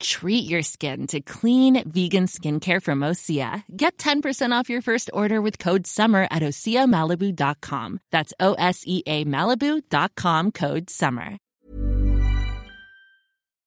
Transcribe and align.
Treat 0.00 0.48
your 0.48 0.62
skin 0.62 1.06
to 1.08 1.20
clean 1.20 1.82
vegan 1.88 2.26
skincare 2.26 2.82
from 2.82 3.00
Osea. 3.00 3.64
Get 3.76 3.96
10% 3.98 4.52
off 4.52 4.68
your 4.68 4.82
first 4.82 5.10
order 5.12 5.40
with 5.40 5.58
code 5.58 5.86
SUMMER 5.86 6.28
at 6.30 6.42
OseaMalibu.com. 6.42 8.00
That's 8.10 8.32
O 8.40 8.54
S 8.54 8.82
E 8.86 9.02
A 9.06 9.24
Malibu.com 9.24 10.52
code 10.52 10.90
SUMMER. 10.90 11.38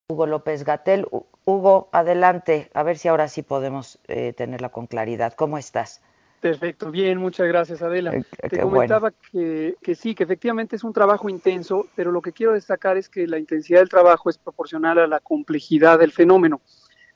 Hugo 0.09 0.25
López 0.25 0.63
Gatel. 0.63 1.05
Hugo, 1.45 1.89
adelante, 1.91 2.69
a 2.73 2.83
ver 2.83 2.97
si 2.97 3.07
ahora 3.07 3.27
sí 3.27 3.43
podemos 3.43 3.99
eh, 4.07 4.33
tenerla 4.33 4.69
con 4.69 4.87
claridad. 4.87 5.33
¿Cómo 5.33 5.57
estás? 5.57 6.01
Perfecto, 6.41 6.89
bien, 6.89 7.17
muchas 7.17 7.47
gracias 7.47 7.81
Adela. 7.81 8.15
Eh, 8.15 8.23
Te 8.49 8.61
comentaba 8.61 9.11
que, 9.11 9.75
que, 9.81 9.93
sí, 9.93 10.15
que 10.15 10.23
efectivamente 10.23 10.77
es 10.77 10.85
un 10.85 10.93
trabajo 10.93 11.27
intenso, 11.27 11.87
pero 11.95 12.11
lo 12.11 12.21
que 12.21 12.31
quiero 12.31 12.53
destacar 12.53 12.95
es 12.95 13.09
que 13.09 13.27
la 13.27 13.39
intensidad 13.39 13.79
del 13.79 13.89
trabajo 13.89 14.29
es 14.29 14.37
proporcional 14.37 14.99
a 14.99 15.07
la 15.07 15.19
complejidad 15.19 15.99
del 15.99 16.13
fenómeno. 16.13 16.61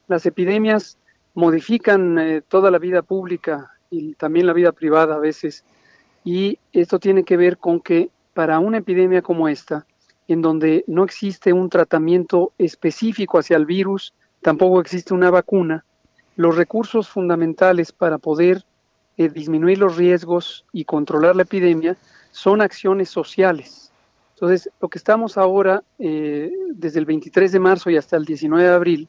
Las 0.08 0.26
epidemias 0.26 0.98
modifican 1.34 2.20
eh, 2.20 2.42
toda 2.42 2.70
la 2.70 2.80
vida 2.80 3.02
pública 3.02 3.72
y 3.90 4.16
también 4.16 4.46
la 4.46 4.54
vida 4.54 4.74
privada 4.74 5.16
a 5.16 5.20
veces, 5.20 5.64
y 6.26 6.60
esto 6.74 7.00
tiene 7.00 7.24
que 7.24 7.38
ver 7.38 7.58
con 7.58 7.80
que 7.80 8.10
para 8.34 8.60
una 8.60 8.80
epidemia 8.80 9.22
como 9.22 9.48
esta, 9.48 9.86
en 10.28 10.42
donde 10.42 10.84
no 10.88 11.04
existe 11.04 11.54
un 11.54 11.70
tratamiento 11.70 12.52
específico 12.58 13.38
hacia 13.38 13.56
el 13.56 13.66
virus, 13.66 14.14
tampoco 14.42 14.82
existe 14.82 15.14
una 15.14 15.30
vacuna, 15.30 15.86
los 16.36 16.58
recursos 16.58 17.08
fundamentales 17.08 17.92
para 17.92 18.18
poder 18.18 18.66
eh, 19.18 19.30
disminuir 19.30 19.78
los 19.78 19.98
riesgos 19.98 20.66
y 20.72 20.86
controlar 20.86 21.36
la 21.36 21.44
epidemia 21.44 21.96
son 22.32 22.62
acciones 22.62 23.10
sociales. 23.10 23.92
Entonces, 24.36 24.70
lo 24.82 24.90
que 24.90 24.98
estamos 24.98 25.38
ahora, 25.38 25.84
eh, 26.00 26.52
desde 26.72 27.00
el 27.00 27.06
23 27.06 27.52
de 27.52 27.60
marzo 27.60 27.90
y 27.90 27.98
hasta 27.98 28.18
el 28.18 28.26
19 28.26 28.64
de 28.64 28.74
abril, 28.74 29.08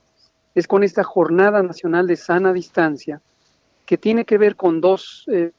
es 0.55 0.69
con 0.69 0.85
esta 0.85 1.03
Jornada 1.03 1.63
Nacional 1.63 2.07
de 2.07 2.17
Sana 2.17 2.53
Distancia, 2.53 3.21
que 3.87 3.99
tiene 3.99 4.25
que 4.25 4.39
ver 4.39 4.57
con 4.57 4.81
dos 4.81 5.25
eh, 5.29 5.51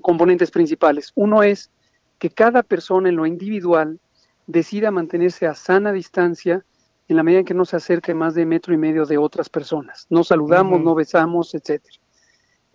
componentes 0.00 0.50
principales. 0.50 1.12
Uno 1.14 1.42
es 1.42 1.70
que 2.18 2.30
cada 2.30 2.62
persona 2.62 3.08
en 3.08 3.16
lo 3.16 3.26
individual 3.26 4.00
decida 4.46 4.90
mantenerse 4.90 5.46
a 5.46 5.54
sana 5.54 5.92
distancia 5.92 6.64
en 7.06 7.16
la 7.16 7.22
medida 7.22 7.40
en 7.40 7.46
que 7.46 7.54
no 7.54 7.64
se 7.64 7.76
acerque 7.76 8.14
más 8.14 8.34
de 8.34 8.46
metro 8.46 8.74
y 8.74 8.76
medio 8.76 9.06
de 9.06 9.18
otras 9.18 9.48
personas. 9.48 10.06
No 10.10 10.24
saludamos, 10.24 10.80
no 10.80 10.94
besamos, 10.94 11.54
etcétera. 11.54 11.96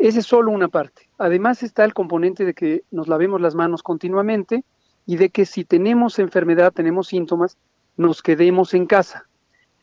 Esa 0.03 0.19
es 0.19 0.25
solo 0.25 0.51
una 0.51 0.67
parte. 0.67 1.07
Además 1.17 1.63
está 1.63 1.85
el 1.85 1.93
componente 1.93 2.43
de 2.43 2.53
que 2.53 2.83
nos 2.91 3.07
lavemos 3.07 3.39
las 3.39 3.55
manos 3.55 3.81
continuamente 3.81 4.65
y 5.05 5.15
de 5.15 5.29
que 5.29 5.45
si 5.45 5.63
tenemos 5.63 6.19
enfermedad, 6.19 6.73
tenemos 6.73 7.07
síntomas, 7.07 7.55
nos 7.95 8.21
quedemos 8.21 8.73
en 8.73 8.85
casa. 8.85 9.29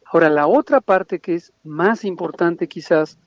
Ahora, 0.04 0.28
la 0.28 0.46
otra 0.46 0.82
parte 0.82 1.20
que 1.20 1.36
es 1.36 1.54
más 1.64 2.04
importante 2.04 2.68
quizás 2.68 3.18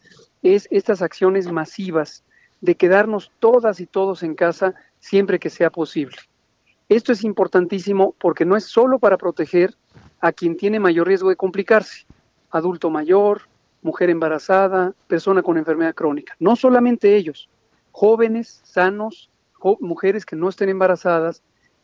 es 0.44 0.68
estas 0.70 1.02
acciones 1.02 1.52
masivas 1.52 2.24
de 2.62 2.76
quedarnos 2.76 3.32
todas 3.40 3.80
y 3.80 3.88
todos 3.88 4.22
en 4.22 4.36
casa 4.36 4.76
siempre 5.00 5.40
que 5.40 5.50
sea 5.50 5.72
posible. 5.72 6.18
Esto 6.90 7.12
es 7.12 7.24
importantísimo 7.24 8.14
porque 8.20 8.46
no 8.46 8.56
es 8.56 8.66
solo 8.66 9.00
para 9.00 9.18
proteger 9.18 9.74
a 10.22 10.32
quien 10.32 10.58
tiene 10.58 10.80
mayor 10.80 11.08
riesgo 11.08 11.30
de 11.30 11.38
complicarse, 11.38 12.06
adulto 12.52 12.92
mayor, 12.92 13.48
mujer 13.84 14.10
embarazada, 14.10 14.94
persona 15.08 15.44
con 15.44 15.58
enfermedad 15.58 15.94
crónica. 15.94 16.36
No 16.40 16.56
solamente 16.56 17.16
ellos, 17.16 17.50
jóvenes, 17.92 18.62
sanos, 18.64 19.30
mujeres 19.80 20.26
que 20.26 20.36
no 20.36 20.50
estén 20.50 20.70
embarazadas, 20.70 21.44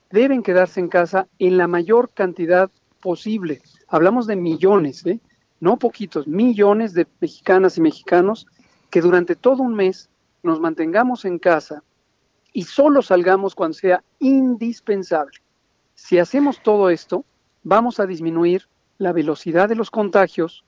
deben 0.10 0.42
quedarse 0.42 0.80
en 0.80 0.90
casa 0.90 1.28
en 1.38 1.58
la 1.58 1.68
mayor 1.68 2.10
cantidad 2.14 2.70
posible. 3.02 3.62
Hablamos 3.88 4.28
de 4.28 4.36
millones, 4.36 5.06
¿eh? 5.06 5.20
no 5.60 5.78
poquitos, 5.78 6.28
millones 6.28 6.94
de 6.94 7.08
mexicanas 7.20 7.78
y 7.78 7.82
mexicanos 7.82 8.48
que 8.90 9.02
durante 9.02 9.36
todo 9.36 9.64
un 9.64 9.76
mes 9.76 10.10
nos 10.42 10.60
mantengamos 10.60 11.26
en 11.26 11.38
casa 11.38 11.84
y 12.54 12.64
solo 12.64 13.02
salgamos 13.02 13.56
cuando 13.56 13.76
sea 13.76 14.04
indispensable. 14.20 15.38
Si 15.94 16.18
hacemos 16.18 16.62
todo 16.64 16.90
esto, 16.90 17.26
vamos 17.64 18.00
a 18.00 18.06
disminuir 18.06 18.68
la 18.98 19.14
velocidad 19.14 19.70
de 19.70 19.76
los 19.76 19.92
contagios 19.92 20.64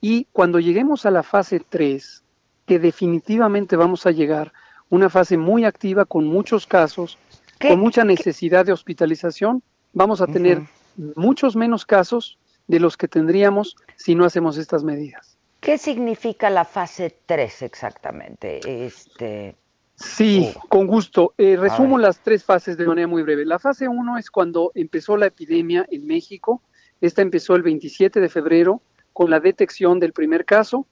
y 0.00 0.26
cuando 0.32 0.60
lleguemos 0.60 1.06
a 1.06 1.10
la 1.10 1.22
fase 1.22 1.60
3, 1.60 2.22
que 2.66 2.78
definitivamente 2.78 3.76
vamos 3.76 4.06
a 4.06 4.10
llegar, 4.10 4.52
una 4.90 5.10
fase 5.10 5.36
muy 5.36 5.64
activa 5.64 6.04
con 6.04 6.26
muchos 6.26 6.66
casos, 6.66 7.18
con 7.60 7.78
mucha 7.80 8.04
necesidad 8.04 8.64
de 8.64 8.72
hospitalización, 8.72 9.62
vamos 9.92 10.20
a 10.20 10.26
tener 10.26 10.62
muchos 11.16 11.56
menos 11.56 11.84
casos 11.84 12.38
de 12.68 12.80
los 12.80 12.96
que 12.96 13.08
tendríamos 13.08 13.76
si 13.96 14.14
no 14.14 14.24
hacemos 14.24 14.56
estas 14.56 14.84
medidas. 14.84 15.36
¿Qué 15.60 15.76
significa 15.76 16.50
la 16.50 16.64
fase 16.64 17.16
3 17.26 17.62
exactamente? 17.62 18.60
Este, 18.86 19.56
Sí, 19.96 20.54
con 20.68 20.86
gusto. 20.86 21.34
Eh, 21.36 21.56
resumo 21.56 21.98
las 21.98 22.20
tres 22.20 22.44
fases 22.44 22.76
de 22.76 22.86
manera 22.86 23.08
muy 23.08 23.22
breve. 23.22 23.44
La 23.44 23.58
fase 23.58 23.88
1 23.88 24.16
es 24.16 24.30
cuando 24.30 24.70
empezó 24.74 25.16
la 25.16 25.26
epidemia 25.26 25.86
en 25.90 26.06
México. 26.06 26.62
Esta 27.00 27.22
empezó 27.22 27.56
el 27.56 27.62
27 27.62 28.20
de 28.20 28.28
febrero 28.28 28.80
con 29.18 29.30
la 29.30 29.40
detección 29.40 29.98
del 29.98 30.12
primer 30.12 30.44
caso 30.44 30.86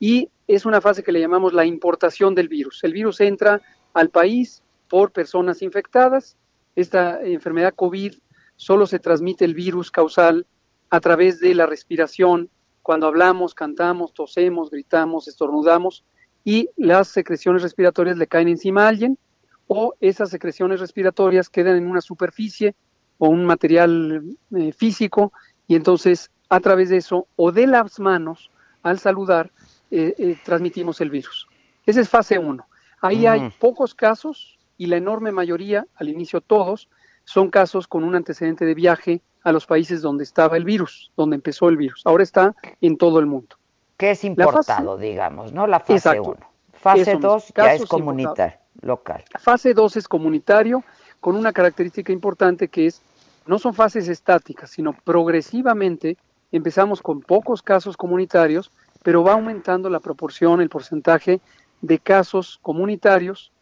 y 0.00 0.30
es 0.46 0.64
una 0.64 0.80
fase 0.80 1.02
que 1.02 1.12
le 1.12 1.20
llamamos 1.20 1.52
la 1.52 1.66
importación 1.66 2.34
del 2.34 2.48
virus. 2.48 2.82
El 2.82 2.94
virus 2.94 3.20
entra 3.20 3.60
al 3.92 4.08
país 4.08 4.62
por 4.88 5.12
personas 5.12 5.60
infectadas. 5.60 6.38
Esta 6.76 7.20
enfermedad 7.22 7.74
COVID 7.74 8.14
solo 8.56 8.86
se 8.86 8.98
transmite 8.98 9.44
el 9.44 9.52
virus 9.52 9.90
causal 9.90 10.46
a 10.88 10.98
través 11.00 11.40
de 11.40 11.54
la 11.54 11.66
respiración, 11.66 12.48
cuando 12.80 13.06
hablamos, 13.06 13.52
cantamos, 13.52 14.14
tosemos, 14.14 14.70
gritamos, 14.70 15.28
estornudamos 15.28 16.06
y 16.44 16.70
las 16.78 17.08
secreciones 17.08 17.60
respiratorias 17.60 18.16
le 18.16 18.28
caen 18.28 18.48
encima 18.48 18.86
a 18.86 18.88
alguien 18.88 19.18
o 19.66 19.92
esas 20.00 20.30
secreciones 20.30 20.80
respiratorias 20.80 21.50
quedan 21.50 21.76
en 21.76 21.86
una 21.86 22.00
superficie 22.00 22.74
o 23.18 23.28
un 23.28 23.44
material 23.44 24.22
eh, 24.56 24.72
físico 24.72 25.34
y 25.66 25.74
entonces 25.74 26.30
a 26.48 26.60
través 26.60 26.88
de 26.88 26.98
eso 26.98 27.26
o 27.36 27.52
de 27.52 27.66
las 27.66 28.00
manos 28.00 28.50
al 28.82 28.98
saludar 28.98 29.50
eh, 29.90 30.14
eh, 30.18 30.36
transmitimos 30.44 31.00
el 31.00 31.10
virus. 31.10 31.46
Esa 31.86 32.00
es 32.00 32.08
fase 32.08 32.38
1. 32.38 32.66
Ahí 33.00 33.26
hay 33.26 33.50
pocos 33.58 33.94
casos 33.94 34.58
y 34.76 34.86
la 34.86 34.96
enorme 34.96 35.32
mayoría, 35.32 35.86
al 35.96 36.08
inicio 36.08 36.40
todos, 36.40 36.88
son 37.24 37.50
casos 37.50 37.86
con 37.86 38.04
un 38.04 38.14
antecedente 38.14 38.64
de 38.64 38.74
viaje 38.74 39.22
a 39.42 39.52
los 39.52 39.66
países 39.66 40.02
donde 40.02 40.24
estaba 40.24 40.56
el 40.56 40.64
virus, 40.64 41.12
donde 41.16 41.36
empezó 41.36 41.68
el 41.68 41.76
virus. 41.76 42.02
Ahora 42.04 42.22
está 42.22 42.54
en 42.80 42.96
todo 42.96 43.18
el 43.18 43.26
mundo. 43.26 43.56
Que 43.96 44.12
es 44.12 44.24
importado, 44.24 44.96
digamos, 44.96 45.52
¿no? 45.52 45.66
La 45.66 45.80
fase 45.80 46.20
1. 46.20 46.36
Fase 46.72 47.16
2 47.16 47.52
ya 47.56 47.74
es 47.74 47.86
comunitario, 47.86 48.58
local. 48.80 49.24
Fase 49.38 49.74
2 49.74 49.96
es 49.96 50.06
comunitario, 50.08 50.84
con 51.20 51.34
una 51.34 51.52
característica 51.52 52.12
importante 52.12 52.68
que 52.68 52.86
es, 52.86 53.02
no 53.46 53.58
son 53.58 53.74
fases 53.74 54.08
estáticas, 54.08 54.70
sino 54.70 54.92
progresivamente 54.92 56.16
empezamos 56.52 57.02
con 57.02 57.20
pocos 57.20 57.62
casos 57.62 57.96
comunitarios, 57.96 58.70
pero 59.02 59.22
va 59.22 59.32
aumentando 59.32 59.90
la 59.90 60.00
proporción, 60.00 60.60
el 60.60 60.68
porcentaje 60.68 61.40
de 61.80 61.98
casos 61.98 62.58
comunitarios 62.62 63.52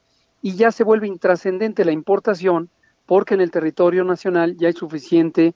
y 0.43 0.57
ya 0.57 0.73
se 0.73 0.85
vuelve 0.85 1.07
intrascendente 1.07 1.85
la 1.85 1.93
importación 1.93 2.71
porque 3.05 3.35
en 3.35 3.41
el 3.41 3.51
territorio 3.51 4.05
nacional 4.05 4.57
ya 4.57 4.69
hay 4.69 4.75
suficiente 4.75 5.55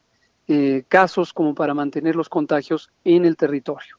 eh, 0.49 0.85
casos 0.89 1.33
como 1.33 1.55
para 1.55 1.75
mantener 1.75 2.17
los 2.17 2.29
contagios 2.29 2.91
en 3.05 3.25
el 3.25 3.37
territorio. 3.37 3.99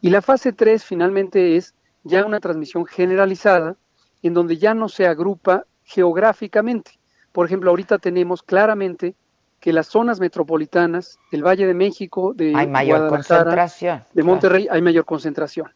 Y 0.00 0.10
la 0.10 0.22
fase 0.22 0.52
3 0.52 0.84
finalmente 0.84 1.56
es 1.56 1.74
ya 2.04 2.24
una 2.24 2.40
transmisión 2.40 2.86
generalizada 2.86 3.76
en 4.22 4.34
donde 4.34 4.56
ya 4.56 4.74
no 4.74 4.88
se 4.88 5.06
agrupa 5.06 5.66
geográficamente. 5.84 6.98
Por 7.32 7.46
ejemplo, 7.46 7.70
ahorita 7.70 7.98
tenemos 7.98 8.42
claramente 8.42 9.14
que 9.60 9.72
las 9.72 9.88
zonas 9.88 10.20
metropolitanas 10.20 11.18
del 11.32 11.44
Valle 11.44 11.66
de 11.66 11.74
México, 11.74 12.32
de 12.34 12.52
hay 12.54 12.66
mayor 12.66 13.08
concentración, 13.08 14.04
de 14.12 14.22
Monterrey, 14.22 14.68
hay 14.70 14.82
mayor 14.82 15.04
concentración. 15.04 15.72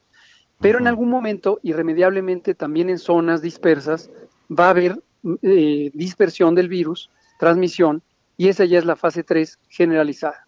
Pero 0.60 0.78
en 0.78 0.86
algún 0.86 1.10
momento, 1.10 1.58
irremediablemente, 1.62 2.54
también 2.54 2.88
en 2.88 2.98
zonas 2.98 3.42
dispersas, 3.42 4.10
va 4.48 4.66
a 4.66 4.70
haber 4.70 5.02
eh, 5.42 5.90
dispersión 5.92 6.54
del 6.54 6.68
virus, 6.68 7.10
transmisión, 7.38 8.02
y 8.36 8.48
esa 8.48 8.64
ya 8.64 8.78
es 8.78 8.84
la 8.84 8.96
fase 8.96 9.24
3 9.24 9.58
generalizada. 9.68 10.46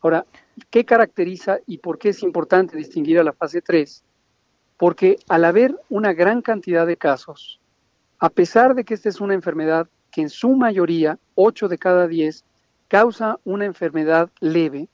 Ahora, 0.00 0.26
¿qué 0.70 0.84
caracteriza 0.84 1.58
y 1.66 1.78
por 1.78 1.98
qué 1.98 2.10
es 2.10 2.22
importante 2.22 2.76
distinguir 2.76 3.18
a 3.18 3.24
la 3.24 3.32
fase 3.32 3.60
3? 3.60 4.02
Porque 4.78 5.16
al 5.28 5.44
haber 5.44 5.78
una 5.90 6.12
gran 6.12 6.40
cantidad 6.40 6.86
de 6.86 6.96
casos, 6.96 7.60
a 8.18 8.30
pesar 8.30 8.74
de 8.74 8.84
que 8.84 8.94
esta 8.94 9.08
es 9.08 9.20
una 9.20 9.34
enfermedad 9.34 9.88
que 10.10 10.22
en 10.22 10.30
su 10.30 10.50
mayoría, 10.50 11.18
8 11.34 11.68
de 11.68 11.78
cada 11.78 12.06
10, 12.06 12.44
causa 12.94 13.40
una 13.44 13.64
enfermedad 13.64 14.30
leve, 14.38 14.86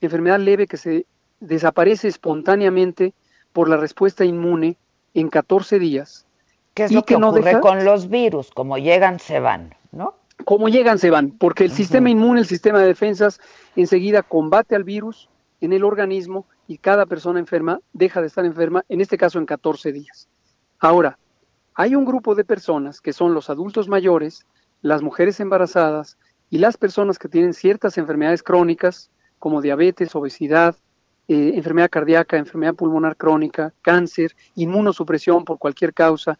enfermedad 0.00 0.38
leve 0.38 0.68
que 0.68 0.76
se 0.76 1.04
desaparece 1.40 2.06
espontáneamente 2.06 3.12
por 3.52 3.68
la 3.68 3.76
respuesta 3.76 4.24
inmune 4.24 4.76
en 5.14 5.28
14 5.28 5.80
días. 5.80 6.26
¿Qué 6.74 6.84
es 6.84 6.92
lo 6.92 7.02
que, 7.02 7.18
no 7.18 7.30
ocurre 7.30 7.58
con 7.58 7.84
los 7.84 8.08
virus? 8.08 8.52
Como 8.52 8.78
llegan, 8.78 9.18
se 9.18 9.40
van, 9.40 9.74
¿no? 9.90 10.14
Como 10.44 10.68
llegan, 10.68 11.00
se 11.00 11.10
van, 11.10 11.32
porque 11.32 11.64
el 11.64 11.72
sistema 11.72 12.08
inmune, 12.08 12.38
el 12.38 12.46
sistema 12.46 12.78
de 12.78 12.86
defensas, 12.86 13.40
enseguida 13.74 14.22
combate 14.22 14.76
al 14.76 14.84
virus 14.84 15.28
en 15.60 15.72
el 15.72 15.82
organismo 15.82 16.46
y 16.68 16.78
cada 16.78 17.04
persona 17.04 17.40
enferma 17.40 17.80
deja 17.92 18.20
de 18.20 18.28
estar 18.28 18.44
enferma, 18.44 18.84
en 18.88 19.00
este 19.00 19.18
caso 19.18 19.40
en 19.40 19.46
14 19.46 19.90
días. 19.90 20.28
Ahora, 20.78 21.18
hay 21.74 21.96
un 21.96 22.04
grupo 22.04 22.36
de 22.36 22.44
personas 22.44 23.00
que 23.00 23.12
son 23.12 23.34
los 23.34 23.50
adultos 23.50 23.88
mayores, 23.88 24.46
las 24.82 25.02
mujeres 25.02 25.40
embarazadas 25.40 26.16
y 26.50 26.58
las 26.58 26.76
personas 26.76 27.18
que 27.18 27.28
tienen 27.28 27.54
ciertas 27.54 27.96
enfermedades 27.96 28.42
crónicas 28.42 29.10
como 29.38 29.62
diabetes, 29.62 30.14
obesidad, 30.14 30.76
eh, 31.28 31.52
enfermedad 31.54 31.88
cardíaca, 31.88 32.36
enfermedad 32.36 32.74
pulmonar 32.74 33.16
crónica, 33.16 33.72
cáncer, 33.82 34.34
inmunosupresión 34.56 35.44
por 35.44 35.58
cualquier 35.58 35.94
causa. 35.94 36.38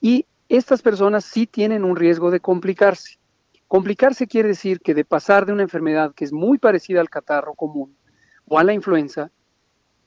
Y 0.00 0.26
estas 0.48 0.82
personas 0.82 1.24
sí 1.24 1.46
tienen 1.46 1.84
un 1.84 1.96
riesgo 1.96 2.30
de 2.30 2.40
complicarse. 2.40 3.18
Complicarse 3.66 4.26
quiere 4.26 4.48
decir 4.48 4.80
que 4.80 4.94
de 4.94 5.04
pasar 5.04 5.46
de 5.46 5.52
una 5.52 5.62
enfermedad 5.62 6.14
que 6.14 6.24
es 6.24 6.32
muy 6.32 6.58
parecida 6.58 7.00
al 7.00 7.10
catarro 7.10 7.54
común 7.54 7.96
o 8.46 8.58
a 8.58 8.64
la 8.64 8.72
influenza, 8.72 9.30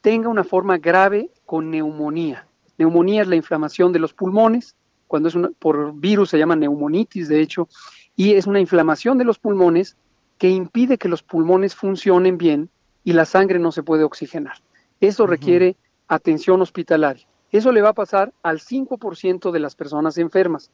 tenga 0.01 0.29
una 0.29 0.43
forma 0.43 0.77
grave 0.77 1.31
con 1.45 1.69
neumonía. 1.69 2.47
Neumonía 2.77 3.23
es 3.23 3.27
la 3.27 3.35
inflamación 3.35 3.91
de 3.91 3.99
los 3.99 4.13
pulmones, 4.13 4.75
cuando 5.07 5.29
es 5.29 5.35
por 5.59 5.93
virus 5.93 6.29
se 6.29 6.37
llama 6.37 6.55
neumonitis, 6.55 7.27
de 7.27 7.41
hecho, 7.41 7.67
y 8.15 8.33
es 8.33 8.47
una 8.47 8.59
inflamación 8.59 9.17
de 9.17 9.23
los 9.23 9.39
pulmones 9.39 9.97
que 10.37 10.49
impide 10.49 10.97
que 10.97 11.09
los 11.09 11.23
pulmones 11.23 11.75
funcionen 11.75 12.37
bien 12.37 12.69
y 13.03 13.13
la 13.13 13.25
sangre 13.25 13.59
no 13.59 13.71
se 13.71 13.83
puede 13.83 14.03
oxigenar. 14.03 14.57
Eso 14.99 15.27
requiere 15.27 15.75
atención 16.07 16.61
hospitalaria. 16.61 17.25
Eso 17.51 17.71
le 17.71 17.81
va 17.81 17.89
a 17.89 17.93
pasar 17.93 18.33
al 18.43 18.59
5% 18.59 19.51
de 19.51 19.59
las 19.59 19.75
personas 19.75 20.17
enfermas. 20.17 20.71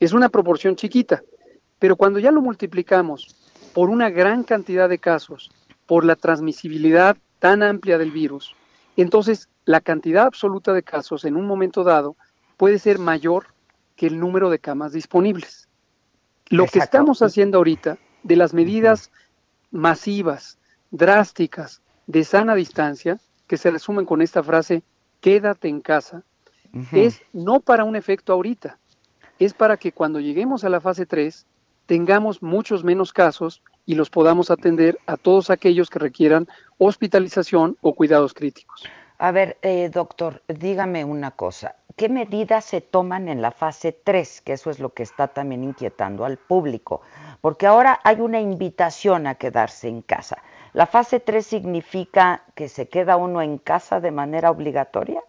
Es 0.00 0.12
una 0.12 0.28
proporción 0.28 0.76
chiquita, 0.76 1.22
pero 1.78 1.96
cuando 1.96 2.18
ya 2.18 2.30
lo 2.30 2.40
multiplicamos 2.40 3.36
por 3.72 3.90
una 3.90 4.10
gran 4.10 4.42
cantidad 4.42 4.88
de 4.88 4.98
casos, 4.98 5.50
por 5.86 6.04
la 6.04 6.16
transmisibilidad 6.16 7.16
tan 7.38 7.62
amplia 7.62 7.98
del 7.98 8.10
virus, 8.10 8.54
entonces 8.96 9.48
la 9.64 9.80
cantidad 9.80 10.26
absoluta 10.26 10.72
de 10.72 10.82
casos 10.82 11.24
en 11.24 11.36
un 11.36 11.46
momento 11.46 11.84
dado 11.84 12.16
puede 12.56 12.78
ser 12.78 12.98
mayor 12.98 13.46
que 13.94 14.06
el 14.06 14.18
número 14.18 14.50
de 14.50 14.58
camas 14.58 14.92
disponibles. 14.92 15.65
Lo 16.48 16.66
que 16.66 16.78
estamos 16.78 17.22
haciendo 17.22 17.58
ahorita 17.58 17.98
de 18.22 18.36
las 18.36 18.54
medidas 18.54 19.10
masivas, 19.70 20.58
drásticas, 20.90 21.82
de 22.06 22.22
sana 22.24 22.54
distancia, 22.54 23.18
que 23.46 23.56
se 23.56 23.70
resumen 23.70 24.04
con 24.04 24.22
esta 24.22 24.42
frase, 24.42 24.82
quédate 25.20 25.68
en 25.68 25.80
casa, 25.80 26.22
es 26.92 27.22
no 27.32 27.60
para 27.60 27.84
un 27.84 27.96
efecto 27.96 28.32
ahorita, 28.32 28.78
es 29.38 29.54
para 29.54 29.76
que 29.76 29.92
cuando 29.92 30.20
lleguemos 30.20 30.62
a 30.62 30.68
la 30.68 30.80
fase 30.80 31.06
3 31.06 31.46
tengamos 31.86 32.42
muchos 32.42 32.84
menos 32.84 33.12
casos 33.12 33.62
y 33.86 33.94
los 33.94 34.10
podamos 34.10 34.50
atender 34.50 34.98
a 35.06 35.16
todos 35.16 35.50
aquellos 35.50 35.88
que 35.88 35.98
requieran 35.98 36.48
hospitalización 36.78 37.76
o 37.80 37.94
cuidados 37.94 38.34
críticos. 38.34 38.84
A 39.18 39.30
ver, 39.30 39.58
eh, 39.62 39.88
doctor, 39.88 40.42
dígame 40.48 41.04
una 41.04 41.30
cosa. 41.30 41.76
¿Qué 41.96 42.10
medidas 42.10 42.64
se 42.66 42.82
toman 42.82 43.28
en 43.28 43.40
la 43.40 43.50
fase 43.50 43.92
3? 43.92 44.42
Que 44.42 44.52
eso 44.52 44.70
es 44.70 44.78
lo 44.78 44.90
que 44.90 45.02
está 45.02 45.28
también 45.28 45.64
inquietando 45.64 46.26
al 46.26 46.36
público. 46.36 47.00
Porque 47.40 47.66
ahora 47.66 48.00
hay 48.04 48.20
una 48.20 48.40
invitación 48.40 49.26
a 49.26 49.36
quedarse 49.36 49.88
en 49.88 50.02
casa. 50.02 50.42
¿La 50.74 50.86
fase 50.86 51.20
3 51.20 51.46
significa 51.46 52.42
que 52.54 52.68
se 52.68 52.88
queda 52.88 53.16
uno 53.16 53.40
en 53.40 53.56
casa 53.56 54.00
de 54.00 54.10
manera 54.10 54.50
obligatoria? 54.50 55.22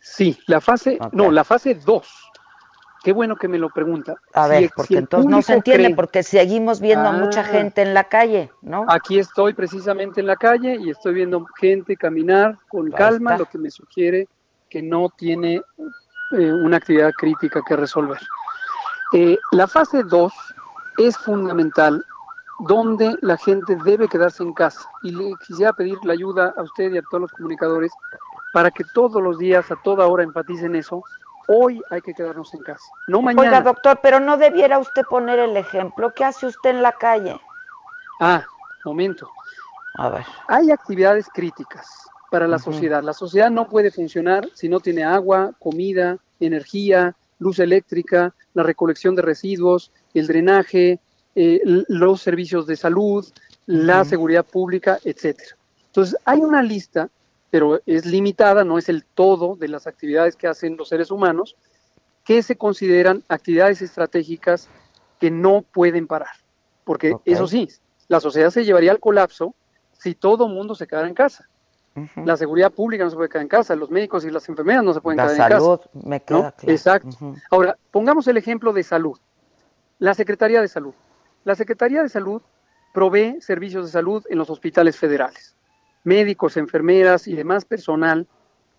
Sí, 0.00 0.38
la 0.46 0.60
fase, 0.60 0.98
no, 1.12 1.32
la 1.32 1.42
fase 1.42 1.74
2 1.74 2.28
Qué 3.02 3.12
bueno 3.12 3.36
que 3.36 3.48
me 3.48 3.58
lo 3.58 3.70
pregunta. 3.70 4.16
A 4.34 4.48
ver, 4.48 4.70
porque 4.74 4.98
entonces 4.98 5.30
no 5.30 5.40
se 5.42 5.54
entiende, 5.54 5.94
porque 5.94 6.22
seguimos 6.22 6.80
viendo 6.80 7.08
a 7.08 7.12
mucha 7.12 7.42
ah. 7.42 7.44
gente 7.44 7.82
en 7.82 7.94
la 7.94 8.04
calle, 8.04 8.50
¿no? 8.62 8.86
Aquí 8.88 9.18
estoy 9.18 9.54
precisamente 9.54 10.20
en 10.20 10.26
la 10.26 10.36
calle 10.36 10.76
y 10.80 10.90
estoy 10.90 11.14
viendo 11.14 11.46
gente 11.60 11.96
caminar 11.96 12.56
con 12.68 12.90
calma, 12.90 13.38
lo 13.38 13.46
que 13.46 13.58
me 13.58 13.70
sugiere 13.70 14.28
que 14.68 14.82
no 14.82 15.08
tiene 15.16 15.62
eh, 16.32 16.52
una 16.52 16.76
actividad 16.76 17.12
crítica 17.16 17.62
que 17.66 17.76
resolver. 17.76 18.18
Eh, 19.12 19.38
la 19.52 19.66
fase 19.66 20.02
2 20.02 20.32
es 20.98 21.16
fundamental, 21.16 22.04
donde 22.60 23.16
la 23.22 23.36
gente 23.36 23.76
debe 23.84 24.08
quedarse 24.08 24.42
en 24.42 24.52
casa. 24.52 24.80
Y 25.02 25.12
le 25.12 25.34
quisiera 25.46 25.72
pedir 25.72 25.98
la 26.02 26.12
ayuda 26.12 26.54
a 26.56 26.62
usted 26.62 26.92
y 26.92 26.98
a 26.98 27.02
todos 27.02 27.22
los 27.22 27.32
comunicadores 27.32 27.92
para 28.52 28.70
que 28.70 28.84
todos 28.92 29.22
los 29.22 29.38
días, 29.38 29.70
a 29.70 29.76
toda 29.76 30.06
hora, 30.06 30.24
enfaticen 30.24 30.74
eso, 30.74 31.02
Hoy 31.50 31.80
hay 31.88 32.02
que 32.02 32.12
quedarnos 32.12 32.52
en 32.52 32.60
casa, 32.60 32.84
no 33.06 33.22
mañana. 33.22 33.48
Oiga, 33.48 33.60
doctor, 33.62 34.00
pero 34.02 34.20
no 34.20 34.36
debiera 34.36 34.78
usted 34.78 35.02
poner 35.08 35.38
el 35.38 35.56
ejemplo. 35.56 36.12
¿Qué 36.12 36.22
hace 36.22 36.46
usted 36.46 36.70
en 36.70 36.82
la 36.82 36.92
calle? 36.92 37.40
Ah, 38.20 38.44
momento. 38.84 39.30
A 39.94 40.10
ver. 40.10 40.26
Hay 40.46 40.70
actividades 40.70 41.26
críticas 41.32 41.88
para 42.30 42.46
la 42.46 42.58
sociedad. 42.58 43.02
La 43.02 43.14
sociedad 43.14 43.50
no 43.50 43.66
puede 43.66 43.90
funcionar 43.90 44.46
si 44.52 44.68
no 44.68 44.80
tiene 44.80 45.04
agua, 45.04 45.52
comida, 45.58 46.18
energía, 46.38 47.16
luz 47.38 47.58
eléctrica, 47.60 48.34
la 48.52 48.62
recolección 48.62 49.14
de 49.14 49.22
residuos, 49.22 49.90
el 50.12 50.26
drenaje, 50.26 51.00
eh, 51.34 51.60
los 51.88 52.20
servicios 52.20 52.66
de 52.66 52.76
salud, 52.76 53.26
la 53.64 54.04
seguridad 54.04 54.44
pública, 54.44 54.98
etcétera. 55.02 55.56
Entonces, 55.86 56.16
hay 56.24 56.40
una 56.40 56.62
lista 56.62 57.08
pero 57.50 57.80
es 57.86 58.04
limitada, 58.04 58.64
no 58.64 58.78
es 58.78 58.88
el 58.88 59.04
todo 59.04 59.56
de 59.56 59.68
las 59.68 59.86
actividades 59.86 60.36
que 60.36 60.46
hacen 60.46 60.76
los 60.76 60.88
seres 60.88 61.10
humanos, 61.10 61.56
que 62.24 62.42
se 62.42 62.56
consideran 62.56 63.22
actividades 63.28 63.80
estratégicas 63.80 64.68
que 65.18 65.30
no 65.30 65.62
pueden 65.62 66.06
parar. 66.06 66.36
Porque 66.84 67.16
eso 67.24 67.46
sí, 67.46 67.68
la 68.08 68.20
sociedad 68.20 68.50
se 68.50 68.64
llevaría 68.64 68.90
al 68.90 69.00
colapso 69.00 69.54
si 69.92 70.14
todo 70.14 70.46
el 70.46 70.52
mundo 70.52 70.74
se 70.74 70.86
quedara 70.86 71.08
en 71.08 71.14
casa. 71.14 71.48
La 72.14 72.36
seguridad 72.36 72.70
pública 72.70 73.02
no 73.02 73.10
se 73.10 73.16
puede 73.16 73.28
quedar 73.28 73.42
en 73.42 73.48
casa, 73.48 73.74
los 73.74 73.90
médicos 73.90 74.24
y 74.24 74.30
las 74.30 74.48
enfermeras 74.48 74.84
no 74.84 74.94
se 74.94 75.00
pueden 75.00 75.18
quedar 75.18 75.32
en 75.32 75.36
casa. 75.36 75.50
salud, 75.50 75.80
me 75.94 76.20
queda 76.20 76.54
Exacto. 76.62 77.34
Ahora, 77.50 77.76
pongamos 77.90 78.28
el 78.28 78.36
ejemplo 78.36 78.72
de 78.72 78.84
salud. 78.84 79.18
La 79.98 80.14
Secretaría 80.14 80.60
de 80.60 80.68
Salud. 80.68 80.94
La 81.42 81.56
Secretaría 81.56 82.02
de 82.02 82.08
Salud 82.08 82.40
provee 82.94 83.40
servicios 83.40 83.86
de 83.86 83.90
salud 83.90 84.24
en 84.28 84.38
los 84.38 84.48
hospitales 84.48 84.96
federales 84.96 85.57
médicos, 86.04 86.56
enfermeras 86.56 87.28
y 87.28 87.34
demás 87.34 87.64
personal 87.64 88.26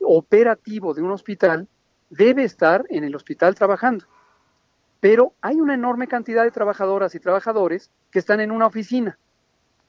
operativo 0.01 0.93
de 0.93 1.01
un 1.01 1.11
hospital 1.11 1.67
debe 2.09 2.43
estar 2.43 2.85
en 2.89 3.03
el 3.03 3.15
hospital 3.15 3.55
trabajando. 3.55 4.05
Pero 4.99 5.33
hay 5.41 5.61
una 5.61 5.75
enorme 5.75 6.07
cantidad 6.07 6.43
de 6.43 6.51
trabajadoras 6.51 7.15
y 7.15 7.19
trabajadores 7.19 7.91
que 8.11 8.19
están 8.19 8.39
en 8.39 8.51
una 8.51 8.65
oficina. 8.65 9.17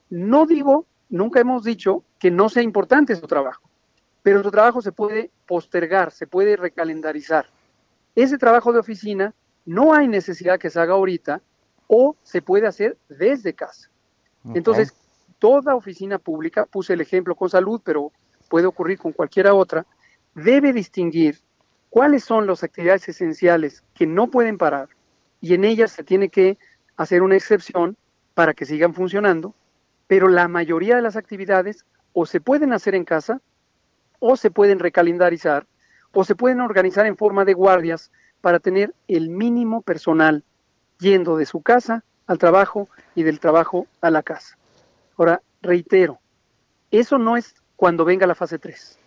No 0.08 0.46
digo, 0.46 0.86
nunca 1.08 1.40
hemos 1.40 1.64
dicho 1.64 2.04
que 2.18 2.30
no 2.30 2.48
sea 2.48 2.62
importante 2.62 3.16
su 3.16 3.26
trabajo, 3.26 3.68
pero 4.22 4.42
su 4.42 4.50
trabajo 4.50 4.82
se 4.82 4.92
puede 4.92 5.30
postergar, 5.46 6.12
se 6.12 6.26
puede 6.26 6.56
recalendarizar. 6.56 7.46
Ese 8.14 8.38
trabajo 8.38 8.72
de 8.72 8.80
oficina 8.80 9.34
no 9.64 9.94
hay 9.94 10.08
necesidad 10.08 10.58
que 10.58 10.70
se 10.70 10.80
haga 10.80 10.94
ahorita 10.94 11.40
o 11.86 12.16
se 12.22 12.42
puede 12.42 12.66
hacer 12.66 12.96
desde 13.08 13.54
casa. 13.54 13.88
Entonces, 14.54 14.94
toda 15.40 15.74
oficina 15.74 16.18
pública, 16.18 16.66
puse 16.66 16.92
el 16.92 17.00
ejemplo 17.00 17.34
con 17.34 17.50
salud, 17.50 17.80
pero 17.82 18.12
puede 18.48 18.66
ocurrir 18.66 18.98
con 18.98 19.12
cualquiera 19.12 19.54
otra, 19.54 19.86
debe 20.34 20.72
distinguir 20.72 21.40
cuáles 21.88 22.22
son 22.22 22.46
las 22.46 22.62
actividades 22.62 23.08
esenciales 23.08 23.82
que 23.94 24.06
no 24.06 24.28
pueden 24.28 24.58
parar 24.58 24.88
y 25.40 25.54
en 25.54 25.64
ellas 25.64 25.90
se 25.90 26.04
tiene 26.04 26.28
que 26.28 26.58
hacer 26.96 27.22
una 27.22 27.36
excepción 27.36 27.96
para 28.34 28.54
que 28.54 28.66
sigan 28.66 28.94
funcionando, 28.94 29.54
pero 30.06 30.28
la 30.28 30.46
mayoría 30.46 30.96
de 30.96 31.02
las 31.02 31.16
actividades 31.16 31.84
o 32.12 32.26
se 32.26 32.40
pueden 32.40 32.72
hacer 32.72 32.94
en 32.94 33.04
casa 33.04 33.40
o 34.18 34.36
se 34.36 34.50
pueden 34.50 34.78
recalendarizar 34.78 35.66
o 36.12 36.24
se 36.24 36.34
pueden 36.34 36.60
organizar 36.60 37.06
en 37.06 37.16
forma 37.16 37.44
de 37.44 37.54
guardias 37.54 38.10
para 38.40 38.58
tener 38.58 38.94
el 39.08 39.30
mínimo 39.30 39.82
personal 39.82 40.44
yendo 40.98 41.36
de 41.36 41.46
su 41.46 41.62
casa 41.62 42.04
al 42.26 42.38
trabajo 42.38 42.88
y 43.14 43.22
del 43.22 43.40
trabajo 43.40 43.86
a 44.00 44.10
la 44.10 44.22
casa. 44.22 44.59
Ahora, 45.20 45.42
reitero, 45.60 46.18
eso 46.90 47.18
no 47.18 47.36
es 47.36 47.54
cuando 47.76 48.06
venga 48.06 48.26
la 48.26 48.34
fase 48.34 48.58
3. 48.58 48.98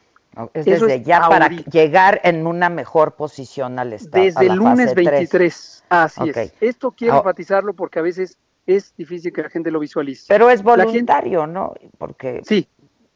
Es 0.53 0.65
desde 0.65 1.01
ya 1.01 1.27
para 1.27 1.47
llegar 1.49 2.21
en 2.23 2.45
una 2.45 2.69
mejor 2.69 3.15
posición 3.15 3.79
al 3.79 3.93
Estado. 3.93 4.23
Desde 4.23 4.45
el 4.45 4.53
lunes 4.53 4.93
23. 4.93 5.83
Así 5.89 6.29
es. 6.29 6.53
Esto 6.61 6.91
quiero 6.91 7.17
enfatizarlo 7.17 7.73
porque 7.73 7.97
a 7.97 8.03
veces 8.03 8.37
es 8.67 8.95
difícil 8.95 9.33
que 9.33 9.41
la 9.41 9.49
gente 9.49 9.71
lo 9.71 9.79
visualice. 9.79 10.25
Pero 10.27 10.51
es 10.51 10.61
voluntario, 10.61 11.47
¿no? 11.47 11.73
Porque 11.97 12.41
sí. 12.45 12.67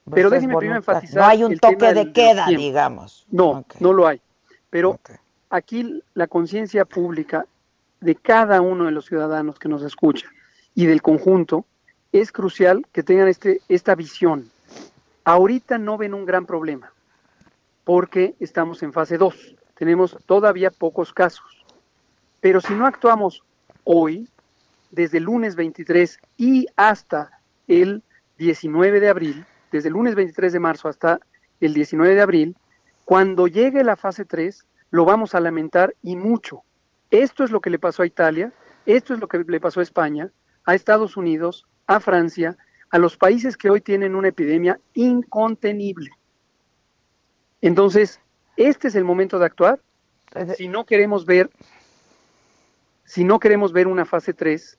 Pues 0.04 0.16
pero 0.16 0.32
déjeme 0.32 0.58
primero 0.58 0.77
enfatizar. 0.77 1.18
No 1.18 1.27
hay 1.27 1.44
un 1.44 1.56
toque 1.60 1.94
de 1.94 2.12
queda, 2.12 2.48
digamos. 2.48 3.27
No, 3.30 3.63
no 3.80 3.94
lo 3.94 4.08
hay. 4.08 4.20
Pero 4.72 5.00
aquí 5.51 6.01
la 6.16 6.25
conciencia 6.25 6.84
pública 6.84 7.46
de 8.01 8.16
cada 8.16 8.60
uno 8.62 8.86
de 8.86 8.92
los 8.92 9.06
ciudadanos 9.06 9.60
que 9.60 9.70
nos 9.70 9.84
escucha 9.84 10.27
y 10.74 10.88
del 10.88 11.04
conjunto 11.04 11.68
es 12.19 12.31
crucial 12.31 12.86
que 12.91 13.03
tengan 13.03 13.27
este, 13.27 13.62
esta 13.67 13.95
visión. 13.95 14.50
Ahorita 15.24 15.77
no 15.77 15.97
ven 15.97 16.13
un 16.13 16.25
gran 16.25 16.45
problema 16.45 16.91
porque 17.83 18.36
estamos 18.39 18.83
en 18.83 18.93
fase 18.93 19.17
2. 19.17 19.55
Tenemos 19.75 20.17
todavía 20.25 20.71
pocos 20.71 21.13
casos. 21.13 21.65
Pero 22.41 22.62
si 22.62 22.74
no 22.74 22.86
actuamos 22.86 23.43
hoy, 23.83 24.27
desde 24.91 25.19
el 25.19 25.25
lunes 25.25 25.55
23 25.55 26.19
y 26.38 26.67
hasta 26.75 27.39
el 27.67 28.03
19 28.38 29.00
de 29.00 29.09
abril, 29.09 29.45
desde 29.71 29.89
el 29.89 29.93
lunes 29.93 30.15
23 30.15 30.53
de 30.53 30.59
marzo 30.59 30.89
hasta 30.89 31.19
el 31.59 31.74
19 31.74 32.15
de 32.15 32.21
abril, 32.21 32.55
cuando 33.05 33.47
llegue 33.47 33.83
la 33.83 33.95
fase 33.95 34.25
3, 34.25 34.65
lo 34.91 35.05
vamos 35.05 35.33
a 35.33 35.39
lamentar 35.39 35.95
y 36.03 36.15
mucho. 36.15 36.63
Esto 37.09 37.43
es 37.43 37.51
lo 37.51 37.62
que 37.62 37.69
le 37.69 37.79
pasó 37.79 38.03
a 38.03 38.07
Italia, 38.07 38.51
esto 38.86 39.13
es 39.13 39.19
lo 39.19 39.27
que 39.27 39.39
le 39.39 39.59
pasó 39.59 39.79
a 39.79 39.83
España, 39.83 40.31
a 40.65 40.75
Estados 40.75 41.15
Unidos, 41.15 41.65
a 41.88 42.00
Francia, 42.00 42.58
a 42.89 42.98
los 42.98 43.17
países 43.17 43.58
que 43.58 43.70
hoy 43.70 43.82
tienen 43.82 44.15
una 44.15 44.29
epidemia 44.29 44.79
incontenible. 44.94 46.12
Entonces, 47.62 48.20
este 48.56 48.89
es 48.89 48.96
el 48.96 49.03
momento 49.03 49.39
de 49.39 49.46
actuar. 49.46 49.82
Si 50.56 50.67
no 50.67 50.86
queremos 50.86 51.25
ver, 51.25 51.50
si 53.06 53.24
no 53.24 53.39
queremos 53.39 53.74
ver 53.74 53.88
una 53.88 54.06
fase 54.06 54.34
3 54.34 54.77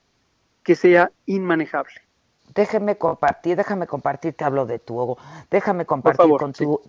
que 0.62 0.74
sea 0.74 1.10
inmanejable. 1.26 2.07
Déjeme 2.54 2.96
compartir, 2.96 3.56
déjame 3.56 3.86
compartir, 3.86 4.34
te 4.34 4.44
hablo 4.44 4.66
de 4.66 4.78
tu 4.78 5.00
Hugo, 5.00 5.18
déjame 5.50 5.84
compartir 5.84 6.26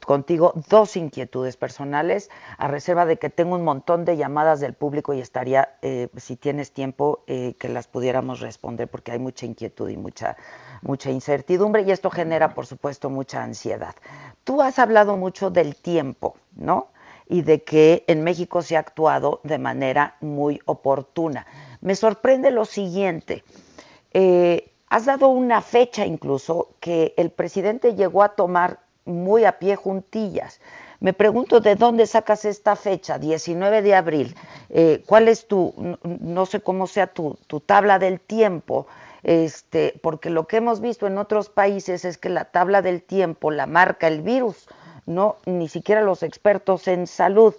contigo 0.05 0.53
dos 0.69 0.95
inquietudes 0.95 1.57
personales, 1.57 2.29
a 2.57 2.67
reserva 2.67 3.05
de 3.05 3.17
que 3.17 3.29
tengo 3.29 3.55
un 3.55 3.63
montón 3.63 4.05
de 4.05 4.17
llamadas 4.17 4.59
del 4.59 4.73
público 4.73 5.13
y 5.13 5.19
estaría, 5.19 5.77
eh, 5.81 6.07
si 6.17 6.35
tienes 6.35 6.71
tiempo, 6.71 7.23
eh, 7.27 7.55
que 7.59 7.69
las 7.69 7.87
pudiéramos 7.87 8.39
responder, 8.39 8.87
porque 8.87 9.11
hay 9.11 9.19
mucha 9.19 9.45
inquietud 9.45 9.89
y 9.89 9.97
mucha, 9.97 10.37
mucha 10.81 11.11
incertidumbre, 11.11 11.83
y 11.83 11.91
esto 11.91 12.09
genera, 12.09 12.53
por 12.53 12.65
supuesto, 12.65 13.09
mucha 13.09 13.43
ansiedad. 13.43 13.95
Tú 14.43 14.61
has 14.61 14.79
hablado 14.79 15.17
mucho 15.17 15.49
del 15.49 15.75
tiempo, 15.75 16.35
¿no? 16.55 16.87
Y 17.27 17.43
de 17.43 17.63
que 17.63 18.05
en 18.07 18.23
México 18.23 18.61
se 18.61 18.75
ha 18.75 18.79
actuado 18.79 19.39
de 19.43 19.59
manera 19.59 20.15
muy 20.21 20.59
oportuna. 20.65 21.45
Me 21.81 21.95
sorprende 21.95 22.49
lo 22.49 22.65
siguiente. 22.65 23.43
Eh, 24.13 24.71
Has 24.89 25.05
dado 25.05 25.27
una 25.29 25.61
fecha 25.61 26.05
incluso 26.05 26.69
que 26.79 27.13
el 27.17 27.29
presidente 27.29 27.95
llegó 27.95 28.23
a 28.23 28.29
tomar 28.29 28.79
muy 29.05 29.45
a 29.45 29.59
pie 29.59 29.75
juntillas. 29.75 30.59
Me 30.99 31.13
pregunto 31.13 31.61
de 31.61 31.75
dónde 31.75 32.07
sacas 32.07 32.43
esta 32.43 32.75
fecha, 32.75 33.19
19 33.19 33.81
de 33.81 33.95
abril. 33.95 34.35
Eh, 34.69 35.03
¿Cuál 35.05 35.27
es 35.27 35.47
tu, 35.47 35.73
no, 36.03 36.45
sé 36.45 36.61
cómo 36.61 36.87
sea 36.87 37.07
tu, 37.07 37.37
tu, 37.47 37.59
tabla 37.61 37.99
del 37.99 38.19
tiempo? 38.19 38.87
Este, 39.23 39.93
porque 40.01 40.29
lo 40.29 40.47
que 40.47 40.57
hemos 40.57 40.81
visto 40.81 41.07
en 41.07 41.17
otros 41.17 41.49
países 41.49 42.03
es 42.03 42.17
que 42.17 42.29
la 42.29 42.45
tabla 42.45 42.81
del 42.81 43.01
tiempo 43.03 43.51
la 43.51 43.65
marca 43.65 44.07
el 44.07 44.21
virus, 44.21 44.67
no 45.05 45.37
ni 45.45 45.69
siquiera 45.69 46.01
los 46.01 46.23
expertos 46.23 46.87
en 46.87 47.07
salud, 47.07 47.55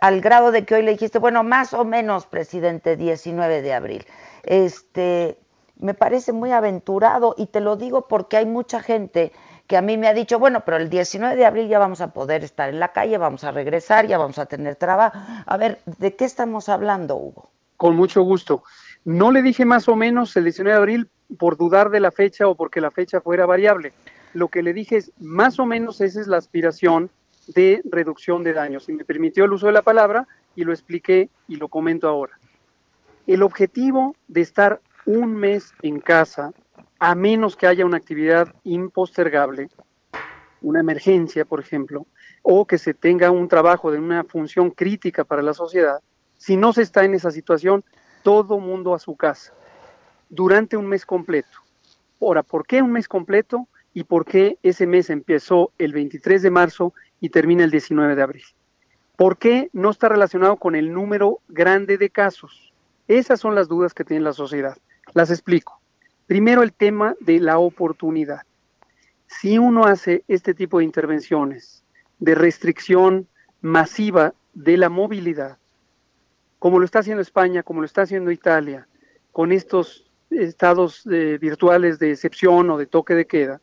al 0.00 0.20
grado 0.20 0.50
de 0.50 0.64
que 0.64 0.74
hoy 0.76 0.82
le 0.82 0.92
dijiste, 0.92 1.18
bueno, 1.18 1.44
más 1.44 1.74
o 1.74 1.84
menos, 1.84 2.26
presidente, 2.26 2.96
19 2.96 3.62
de 3.62 3.72
abril. 3.72 4.06
Este, 4.42 5.38
me 5.80 5.94
parece 5.94 6.32
muy 6.32 6.52
aventurado 6.52 7.34
y 7.36 7.46
te 7.46 7.60
lo 7.60 7.76
digo 7.76 8.06
porque 8.08 8.36
hay 8.36 8.46
mucha 8.46 8.80
gente 8.80 9.32
que 9.66 9.76
a 9.76 9.82
mí 9.82 9.96
me 9.96 10.08
ha 10.08 10.14
dicho, 10.14 10.38
bueno, 10.38 10.62
pero 10.64 10.78
el 10.78 10.90
19 10.90 11.36
de 11.36 11.46
abril 11.46 11.68
ya 11.68 11.78
vamos 11.78 12.00
a 12.00 12.12
poder 12.12 12.42
estar 12.42 12.68
en 12.68 12.80
la 12.80 12.88
calle, 12.88 13.18
vamos 13.18 13.44
a 13.44 13.52
regresar, 13.52 14.06
ya 14.06 14.18
vamos 14.18 14.38
a 14.38 14.46
tener 14.46 14.74
trabajo. 14.76 15.16
A 15.46 15.56
ver, 15.56 15.78
¿de 15.98 16.16
qué 16.16 16.24
estamos 16.24 16.68
hablando, 16.68 17.16
Hugo? 17.16 17.50
Con 17.76 17.94
mucho 17.94 18.22
gusto. 18.22 18.64
No 19.04 19.30
le 19.30 19.42
dije 19.42 19.64
más 19.64 19.88
o 19.88 19.94
menos 19.94 20.36
el 20.36 20.44
19 20.44 20.74
de 20.74 20.76
abril 20.76 21.10
por 21.38 21.56
dudar 21.56 21.90
de 21.90 22.00
la 22.00 22.10
fecha 22.10 22.48
o 22.48 22.56
porque 22.56 22.80
la 22.80 22.90
fecha 22.90 23.20
fuera 23.20 23.46
variable. 23.46 23.92
Lo 24.34 24.48
que 24.48 24.62
le 24.62 24.72
dije 24.72 24.96
es, 24.96 25.12
más 25.18 25.60
o 25.60 25.66
menos 25.66 26.00
esa 26.00 26.20
es 26.20 26.26
la 26.26 26.36
aspiración 26.36 27.08
de 27.46 27.80
reducción 27.84 28.42
de 28.42 28.52
daños. 28.52 28.88
Y 28.88 28.92
me 28.92 29.04
permitió 29.04 29.44
el 29.44 29.52
uso 29.52 29.66
de 29.66 29.72
la 29.72 29.82
palabra 29.82 30.26
y 30.56 30.64
lo 30.64 30.72
expliqué 30.72 31.28
y 31.48 31.56
lo 31.56 31.68
comento 31.68 32.08
ahora. 32.08 32.38
El 33.26 33.42
objetivo 33.42 34.16
de 34.26 34.40
estar 34.40 34.80
un 35.10 35.34
mes 35.34 35.74
en 35.82 35.98
casa, 35.98 36.52
a 37.00 37.16
menos 37.16 37.56
que 37.56 37.66
haya 37.66 37.84
una 37.84 37.96
actividad 37.96 38.54
impostergable, 38.62 39.68
una 40.62 40.78
emergencia, 40.78 41.44
por 41.44 41.58
ejemplo, 41.58 42.06
o 42.42 42.64
que 42.64 42.78
se 42.78 42.94
tenga 42.94 43.32
un 43.32 43.48
trabajo 43.48 43.90
de 43.90 43.98
una 43.98 44.22
función 44.22 44.70
crítica 44.70 45.24
para 45.24 45.42
la 45.42 45.52
sociedad, 45.52 45.98
si 46.36 46.56
no 46.56 46.72
se 46.72 46.82
está 46.82 47.04
en 47.04 47.14
esa 47.14 47.32
situación, 47.32 47.84
todo 48.22 48.60
mundo 48.60 48.94
a 48.94 49.00
su 49.00 49.16
casa, 49.16 49.52
durante 50.28 50.76
un 50.76 50.86
mes 50.86 51.04
completo. 51.04 51.58
Ahora, 52.20 52.44
¿por 52.44 52.64
qué 52.64 52.80
un 52.80 52.92
mes 52.92 53.08
completo 53.08 53.66
y 53.92 54.04
por 54.04 54.24
qué 54.24 54.58
ese 54.62 54.86
mes 54.86 55.10
empezó 55.10 55.72
el 55.78 55.92
23 55.92 56.40
de 56.40 56.50
marzo 56.50 56.94
y 57.18 57.30
termina 57.30 57.64
el 57.64 57.72
19 57.72 58.14
de 58.14 58.22
abril? 58.22 58.44
¿Por 59.16 59.38
qué 59.38 59.70
no 59.72 59.90
está 59.90 60.08
relacionado 60.08 60.56
con 60.56 60.76
el 60.76 60.92
número 60.92 61.40
grande 61.48 61.98
de 61.98 62.10
casos? 62.10 62.72
Esas 63.08 63.40
son 63.40 63.56
las 63.56 63.66
dudas 63.66 63.92
que 63.92 64.04
tiene 64.04 64.22
la 64.22 64.32
sociedad. 64.32 64.76
Las 65.14 65.30
explico. 65.30 65.80
Primero 66.26 66.62
el 66.62 66.72
tema 66.72 67.16
de 67.20 67.40
la 67.40 67.58
oportunidad. 67.58 68.42
Si 69.26 69.58
uno 69.58 69.84
hace 69.84 70.24
este 70.28 70.54
tipo 70.54 70.78
de 70.78 70.84
intervenciones 70.84 71.84
de 72.18 72.34
restricción 72.34 73.26
masiva 73.60 74.34
de 74.54 74.76
la 74.76 74.88
movilidad, 74.88 75.58
como 76.58 76.78
lo 76.78 76.84
está 76.84 77.00
haciendo 77.00 77.22
España, 77.22 77.62
como 77.62 77.80
lo 77.80 77.86
está 77.86 78.02
haciendo 78.02 78.30
Italia, 78.30 78.86
con 79.32 79.50
estos 79.50 80.10
estados 80.30 81.04
eh, 81.10 81.38
virtuales 81.40 81.98
de 81.98 82.12
excepción 82.12 82.70
o 82.70 82.78
de 82.78 82.86
toque 82.86 83.14
de 83.14 83.26
queda, 83.26 83.60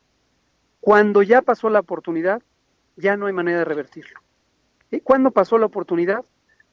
cuando 0.81 1.21
ya 1.21 1.41
pasó 1.41 1.69
la 1.69 1.79
oportunidad, 1.79 2.41
ya 2.95 3.15
no 3.15 3.27
hay 3.27 3.33
manera 3.33 3.59
de 3.59 3.65
revertirlo. 3.65 4.19
¿Cuándo 5.03 5.31
pasó 5.31 5.57
la 5.57 5.65
oportunidad? 5.65 6.23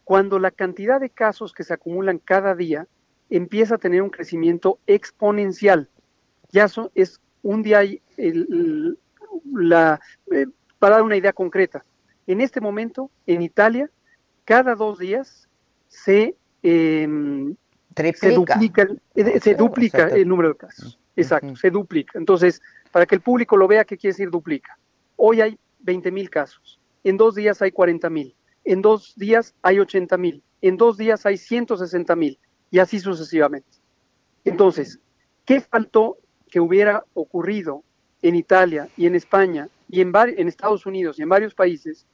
Cuando 0.05 0.39
la 0.39 0.51
cantidad 0.51 1.01
de 1.01 1.11
casos 1.11 1.53
que 1.53 1.65
se 1.65 1.75
acumulan 1.75 2.19
cada 2.19 2.55
día 2.55 2.87
empieza 3.31 3.77
a 3.77 3.79
tener 3.79 4.03
un 4.03 4.11
crecimiento 4.11 4.79
exponencial. 4.87 5.89
Ya 6.51 6.67
es 6.95 7.21
un 7.43 7.63
día, 7.63 7.81
la, 9.53 10.01
eh, 10.31 10.47
para 10.79 10.97
dar 10.97 11.05
una 11.05 11.17
idea 11.17 11.33
concreta, 11.33 11.85
en 12.27 12.41
este 12.41 12.61
momento 12.61 13.11
en 13.27 13.43
Italia, 13.43 13.91
cada 14.45 14.75
dos 14.75 14.99
días 14.99 15.49
se, 15.89 16.37
em, 16.63 17.55
se 18.15 18.31
duplica, 18.33 18.89
eh, 19.15 19.41
se 19.41 19.55
duplica 19.55 20.09
el 20.09 20.29
número 20.29 20.51
de 20.51 20.57
casos. 20.57 20.99
Exacto, 21.17 21.55
se 21.57 21.71
duplica. 21.71 22.19
Entonces, 22.19 22.61
para 22.91 23.07
que 23.07 23.15
el 23.15 23.21
público 23.21 23.57
lo 23.57 23.69
vea, 23.69 23.85
¿qué 23.85 23.97
quiere 23.97 24.13
decir 24.13 24.31
duplica? 24.31 24.79
Hoy 25.17 25.41
hay 25.41 25.59
20 25.81 26.11
mil 26.11 26.31
casos, 26.31 26.81
en 27.05 27.17
dos 27.17 27.35
días 27.35 27.63
hay 27.63 27.73
40 27.73 28.11
mil, 28.11 28.35
en 28.65 28.83
dos 28.83 29.15
días 29.17 29.55
hay 29.63 29.79
80 29.79 30.17
mil, 30.17 30.43
en 30.61 30.77
dos 30.77 30.97
días 30.97 31.25
hay 31.27 31.37
160 31.37 32.17
mil 32.17 32.39
y 32.75 32.81
así 32.81 32.99
sucesivamente. 32.99 33.79
Entonces, 34.45 34.99
¿qué 35.45 35.61
faltó 35.61 36.19
que 36.51 36.59
hubiera 36.59 37.05
ocurrido 37.15 37.85
en 38.21 38.35
Italia 38.35 38.89
y 38.97 39.07
en 39.07 39.15
España 39.15 39.69
y 39.89 40.01
en, 40.01 40.13
Estados 40.49 40.85
Unidos 40.85 41.17
y 41.17 41.23
en 41.23 41.29
varios 41.29 41.55
países 41.55 42.05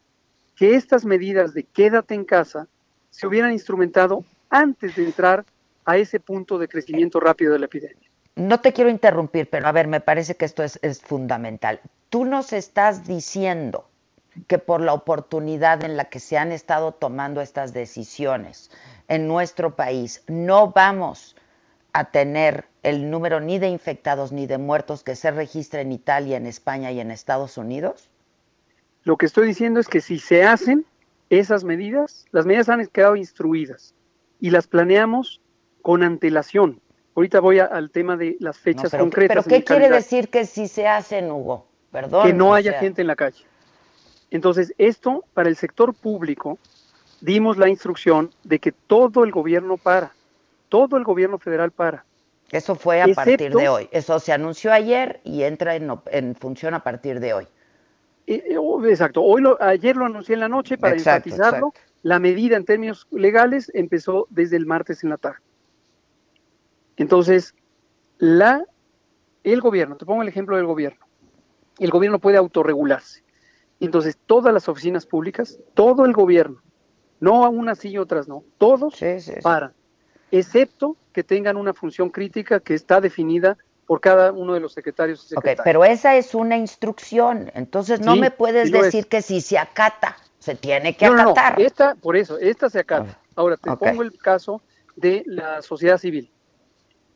que 0.55 0.75
estas 0.75 1.07
medidas 1.07 1.55
de 1.55 1.63
quédate 1.63 2.15
en 2.15 2.27
casa 2.27 2.69
se 3.09 3.27
hubieran 3.27 3.53
instrumentado 3.53 4.23
antes 4.51 4.97
de 4.97 5.07
entrar 5.07 5.47
a 5.87 5.97
ese 5.97 6.21
punto 6.21 6.59
de 6.59 6.69
crecimiento 6.69 7.21
rápido 7.21 7.55
de 7.55 7.61
la 7.61 7.65
epidemia? 7.65 8.11
No 8.37 8.61
te 8.61 8.75
quiero 8.75 8.91
interrumpir, 8.91 9.49
pero 9.49 9.67
a 9.67 9.73
ver, 9.73 9.89
me 9.89 10.03
parece 10.03 10.35
que 10.35 10.45
esto 10.45 10.63
es, 10.63 10.79
es 10.83 11.01
fundamental. 11.01 11.81
Tú 12.11 12.27
nos 12.27 12.53
estás 12.53 13.07
diciendo 13.07 13.89
que 14.47 14.59
por 14.59 14.81
la 14.81 14.93
oportunidad 14.93 15.85
en 15.85 15.97
la 15.97 16.07
que 16.07 16.21
se 16.21 16.39
han 16.39 16.53
estado 16.53 16.93
tomando 16.93 17.41
estas 17.41 17.73
decisiones, 17.73 18.71
en 19.09 19.27
nuestro 19.27 19.77
país 19.77 20.23
no 20.29 20.71
vamos 20.71 21.37
a 21.93 22.11
tener 22.11 22.67
el 22.83 23.11
número 23.11 23.41
ni 23.41 23.59
de 23.59 23.69
infectados 23.69 24.33
ni 24.33 24.47
de 24.47 24.59
muertos 24.59 25.03
que 25.03 25.17
se 25.17 25.31
registra 25.31 25.81
en 25.81 25.93
Italia, 25.93 26.37
en 26.37 26.47
España 26.47 26.93
y 26.93 27.01
en 27.01 27.11
Estados 27.11 27.59
Unidos? 27.59 28.09
Lo 29.03 29.17
que 29.17 29.27
estoy 29.27 29.47
diciendo 29.47 29.81
es 29.81 29.89
que 29.89 30.01
si 30.01 30.19
se 30.19 30.45
hacen 30.45 30.87
esas 31.31 31.65
medidas, 31.65 32.27
las 32.33 32.47
medidas 32.47 32.69
han 32.69 32.87
quedado 32.87 33.17
instruidas 33.17 33.95
y 34.41 34.51
las 34.51 34.67
planeamos 34.67 35.41
con 35.83 36.03
antelación. 36.03 36.81
Ahorita 37.15 37.41
voy 37.41 37.59
al 37.59 37.91
tema 37.91 38.17
de 38.17 38.37
las 38.41 38.59
fechas 38.59 38.91
concretas. 38.91 39.45
¿Pero 39.45 39.57
qué 39.59 39.65
quiere 39.65 39.91
decir 39.91 40.29
que 40.29 40.47
si 40.47 40.69
se 40.69 40.87
hacen, 40.87 41.31
Hugo? 41.31 41.67
Perdón. 41.91 42.27
Que 42.27 42.33
no 42.33 42.55
haya 42.55 42.75
gente 42.75 43.01
en 43.01 43.09
la 43.09 43.17
calle. 43.17 43.45
Entonces, 44.31 44.75
esto 44.79 45.25
para 45.35 45.49
el 45.49 45.57
sector 45.57 45.95
público 45.95 46.59
dimos 47.21 47.59
la 47.59 47.69
instrucción 47.69 48.31
de 48.45 48.59
que 48.59 48.73
todo 48.73 49.25
el 49.25 49.33
gobierno 49.33 49.77
para, 49.77 50.13
todo 50.69 50.97
el 50.97 51.05
gobierno 51.05 51.39
federal 51.39 51.71
para. 51.71 52.05
Eso 52.51 52.75
fue 52.75 53.01
a 53.03 53.09
partir 53.09 53.55
de 53.55 53.69
hoy. 53.69 53.89
Eso 53.93 54.19
se 54.19 54.33
anunció 54.33 54.73
ayer 54.73 55.21
y 55.25 55.43
entra 55.43 55.77
en, 55.77 56.35
función 56.35 56.75
a 56.75 56.83
partir 56.83 57.21
de 57.21 57.35
hoy. 57.35 57.47
Eh, 58.27 58.45
eh, 58.51 58.57
oh, 58.59 58.85
exacto. 58.85 59.23
Hoy 59.23 59.43
lo, 59.43 59.61
ayer 59.63 59.97
lo 59.97 60.07
anuncié 60.07 60.35
en 60.35 60.41
la 60.41 60.49
noche 60.49 60.77
para 60.79 60.97
enfatizarlo. 60.97 61.73
La 62.03 62.19
medida 62.19 62.57
en 62.57 62.65
términos 62.65 63.07
legales 63.11 63.71
empezó 63.75 64.27
desde 64.31 64.57
el 64.57 64.67
martes 64.67 65.05
en 65.05 65.11
la 65.11 65.17
tarde. 65.17 65.41
Entonces, 66.97 67.55
la 68.19 68.65
el 69.43 69.61
gobierno, 69.61 69.97
te 69.97 70.05
pongo 70.05 70.23
el 70.23 70.29
ejemplo 70.29 70.57
del 70.57 70.67
gobierno, 70.67 71.07
el 71.79 71.91
gobierno 71.91 72.19
puede 72.19 72.37
autorregularse. 72.37 73.23
Entonces, 73.81 74.19
todas 74.27 74.53
las 74.53 74.69
oficinas 74.69 75.07
públicas, 75.07 75.59
todo 75.75 76.05
el 76.05 76.13
gobierno, 76.13 76.63
no 77.19 77.45
a 77.45 77.49
unas 77.49 77.79
sí 77.79 77.89
y 77.91 77.99
otras 77.99 78.29
no, 78.29 78.45
todos 78.59 78.99
paran, 79.43 79.73
excepto 80.31 80.97
que 81.13 81.25
tengan 81.25 81.57
una 81.57 81.73
función 81.73 82.11
crítica 82.11 82.61
que 82.61 82.75
está 82.75 83.01
definida 83.01 83.57
por 83.87 84.01
cada 84.01 84.33
uno 84.33 84.55
de 84.55 84.61
los 84.61 84.75
secretarios. 84.75 85.25
Y 85.25 85.29
secretarios. 85.29 85.65
pero 85.65 85.85
esa 85.85 86.15
es 86.17 86.35
una 86.35 86.57
instrucción, 86.57 87.51
entonces 87.55 88.01
no 88.01 88.17
me 88.17 88.31
puedes 88.31 88.71
decir 88.71 89.07
que 89.07 89.23
si 89.23 89.41
se 89.41 89.59
acata, 89.59 90.17
se 90.39 90.55
tiene 90.55 90.95
que 90.95 91.07
acatar. 91.07 91.59
No, 91.59 91.65
esta, 91.65 91.95
por 91.95 92.17
eso, 92.17 92.39
esta 92.39 92.69
se 92.69 92.81
acata. 92.81 93.19
Ahora, 93.35 93.57
te 93.57 93.75
pongo 93.77 94.03
el 94.03 94.17
caso 94.19 94.61
de 94.95 95.23
la 95.27 95.63
sociedad 95.63 95.97
civil. 95.97 96.31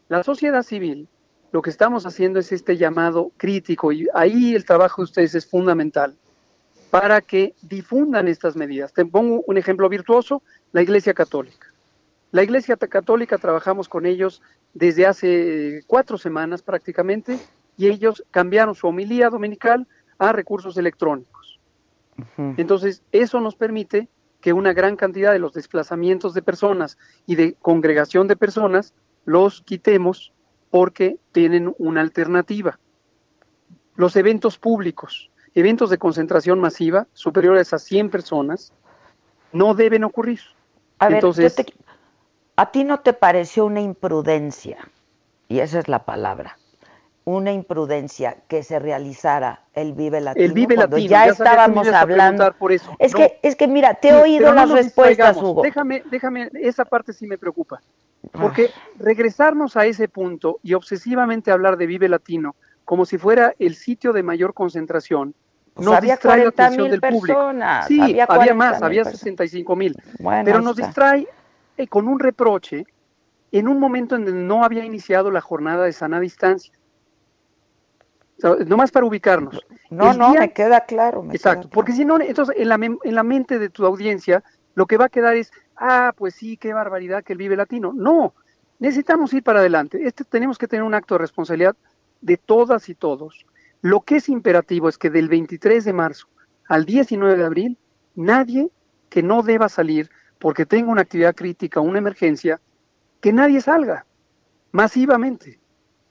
La 0.08 0.22
sociedad 0.22 0.62
civil, 0.62 1.08
lo 1.52 1.60
que 1.60 1.70
estamos 1.70 2.06
haciendo 2.06 2.38
es 2.38 2.52
este 2.52 2.76
llamado 2.76 3.32
crítico 3.36 3.92
y 3.92 4.08
ahí 4.14 4.54
el 4.54 4.64
trabajo 4.64 5.02
de 5.02 5.04
ustedes 5.04 5.34
es 5.34 5.46
fundamental 5.46 6.16
para 6.94 7.20
que 7.20 7.56
difundan 7.60 8.28
estas 8.28 8.54
medidas. 8.54 8.92
Te 8.92 9.04
pongo 9.04 9.42
un 9.48 9.58
ejemplo 9.58 9.88
virtuoso, 9.88 10.44
la 10.70 10.80
Iglesia 10.80 11.12
Católica. 11.12 11.74
La 12.30 12.44
Iglesia 12.44 12.76
Católica 12.76 13.36
trabajamos 13.36 13.88
con 13.88 14.06
ellos 14.06 14.42
desde 14.74 15.04
hace 15.04 15.82
cuatro 15.88 16.18
semanas 16.18 16.62
prácticamente 16.62 17.36
y 17.76 17.88
ellos 17.88 18.22
cambiaron 18.30 18.76
su 18.76 18.86
homilía 18.86 19.28
dominical 19.28 19.88
a 20.18 20.30
recursos 20.30 20.76
electrónicos. 20.76 21.58
Entonces, 22.36 23.02
eso 23.10 23.40
nos 23.40 23.56
permite 23.56 24.06
que 24.40 24.52
una 24.52 24.72
gran 24.72 24.94
cantidad 24.94 25.32
de 25.32 25.40
los 25.40 25.52
desplazamientos 25.52 26.32
de 26.32 26.42
personas 26.42 26.96
y 27.26 27.34
de 27.34 27.54
congregación 27.54 28.28
de 28.28 28.36
personas 28.36 28.94
los 29.24 29.62
quitemos 29.62 30.32
porque 30.70 31.16
tienen 31.32 31.74
una 31.76 32.02
alternativa. 32.02 32.78
Los 33.96 34.14
eventos 34.14 34.58
públicos, 34.58 35.32
eventos 35.54 35.90
de 35.90 35.98
concentración 35.98 36.58
masiva 36.60 37.06
superiores 37.12 37.72
a 37.72 37.78
100 37.78 38.10
personas, 38.10 38.72
no 39.52 39.74
deben 39.74 40.04
ocurrir. 40.04 40.40
A 40.98 41.08
Entonces, 41.08 41.56
¿a 42.56 42.70
ti 42.70 42.84
no 42.84 43.00
te 43.00 43.12
pareció 43.12 43.66
una 43.66 43.80
imprudencia? 43.80 44.78
Y 45.48 45.60
esa 45.60 45.78
es 45.78 45.88
la 45.88 46.04
palabra. 46.04 46.58
Una 47.26 47.52
imprudencia 47.52 48.36
que 48.48 48.62
se 48.62 48.78
realizara 48.78 49.62
el 49.72 49.94
Vive 49.94 50.20
Latino. 50.20 50.44
El 50.44 50.52
Vive 50.52 50.76
Latino. 50.76 51.08
Ya, 51.08 51.26
estábamos 51.26 51.88
hablando. 51.88 52.52
Por 52.58 52.72
eso. 52.72 52.94
Es 52.98 53.14
que 53.14 53.38
es 53.42 53.56
que 53.56 53.66
mira, 53.66 53.94
te 53.94 54.10
he 54.10 54.14
oído 54.14 54.52
las 54.52 54.70
respuestas, 54.70 55.36
Hugo. 55.38 55.62
Déjame, 55.62 56.02
déjame, 56.10 56.50
esa 56.60 56.84
parte 56.84 57.12
sí 57.14 57.26
me 57.26 57.38
preocupa. 57.38 57.80
Porque 58.32 58.70
regresarnos 58.98 59.76
a 59.76 59.86
ese 59.86 60.08
punto 60.08 60.58
y 60.62 60.74
obsesivamente 60.74 61.50
hablar 61.50 61.76
de 61.78 61.86
Vive 61.86 62.08
Latino 62.08 62.56
como 62.84 63.06
si 63.06 63.18
fuera 63.18 63.54
el 63.58 63.74
sitio 63.74 64.12
de 64.12 64.22
mayor 64.22 64.54
concentración, 64.54 65.34
nos 65.76 66.00
distrae 66.00 66.42
la 66.42 66.48
atención 66.48 66.90
del 66.90 67.00
personas, 67.00 67.86
público. 67.86 68.06
Sí, 68.06 68.20
había, 68.28 68.54
más, 68.54 68.82
había 68.82 69.04
65 69.04 69.76
mil. 69.76 69.96
pero 70.44 70.60
nos 70.60 70.76
distrae 70.76 71.26
eh, 71.76 71.86
con 71.88 72.06
un 72.08 72.18
reproche 72.18 72.86
en 73.50 73.68
un 73.68 73.78
momento 73.78 74.16
en 74.16 74.24
donde 74.24 74.40
no 74.40 74.64
había 74.64 74.84
iniciado 74.84 75.30
la 75.30 75.40
jornada 75.40 75.84
de 75.84 75.92
sana 75.92 76.20
distancia. 76.20 76.72
no 78.66 78.76
más 78.76 78.90
para 78.90 79.06
ubicarnos. 79.06 79.60
No, 79.90 80.12
no, 80.12 80.34
me 80.34 80.52
queda 80.52 80.80
claro. 80.80 81.26
exacto, 81.32 81.68
porque 81.70 81.92
si 81.92 82.04
no, 82.04 82.20
entonces 82.20 82.56
en 82.58 82.68
la, 82.68 82.74
en 82.76 83.14
la 83.14 83.22
mente 83.22 83.58
de 83.58 83.68
tu 83.68 83.84
audiencia 83.86 84.42
lo 84.74 84.86
que 84.86 84.96
va 84.96 85.06
a 85.06 85.08
quedar 85.08 85.36
es, 85.36 85.52
ah, 85.76 86.12
pues 86.16 86.34
sí, 86.34 86.56
qué 86.56 86.72
barbaridad 86.72 87.22
que 87.22 87.32
él 87.32 87.38
vive 87.38 87.56
latino. 87.56 87.92
No, 87.94 88.34
necesitamos 88.78 89.32
ir 89.32 89.42
para 89.42 89.60
adelante. 89.60 90.00
Este, 90.04 90.24
tenemos 90.24 90.58
que 90.58 90.68
tener 90.68 90.82
un 90.82 90.94
acto 90.94 91.14
de 91.14 91.18
responsabilidad 91.18 91.76
de 92.20 92.36
todas 92.36 92.88
y 92.88 92.94
todos. 92.94 93.46
Lo 93.84 94.00
que 94.00 94.16
es 94.16 94.30
imperativo 94.30 94.88
es 94.88 94.96
que 94.96 95.10
del 95.10 95.28
23 95.28 95.84
de 95.84 95.92
marzo 95.92 96.26
al 96.68 96.86
19 96.86 97.36
de 97.36 97.44
abril, 97.44 97.78
nadie 98.14 98.70
que 99.10 99.22
no 99.22 99.42
deba 99.42 99.68
salir 99.68 100.08
porque 100.38 100.64
tenga 100.64 100.90
una 100.90 101.02
actividad 101.02 101.34
crítica 101.34 101.80
o 101.80 101.82
una 101.82 101.98
emergencia, 101.98 102.62
que 103.20 103.34
nadie 103.34 103.60
salga 103.60 104.06
masivamente, 104.72 105.60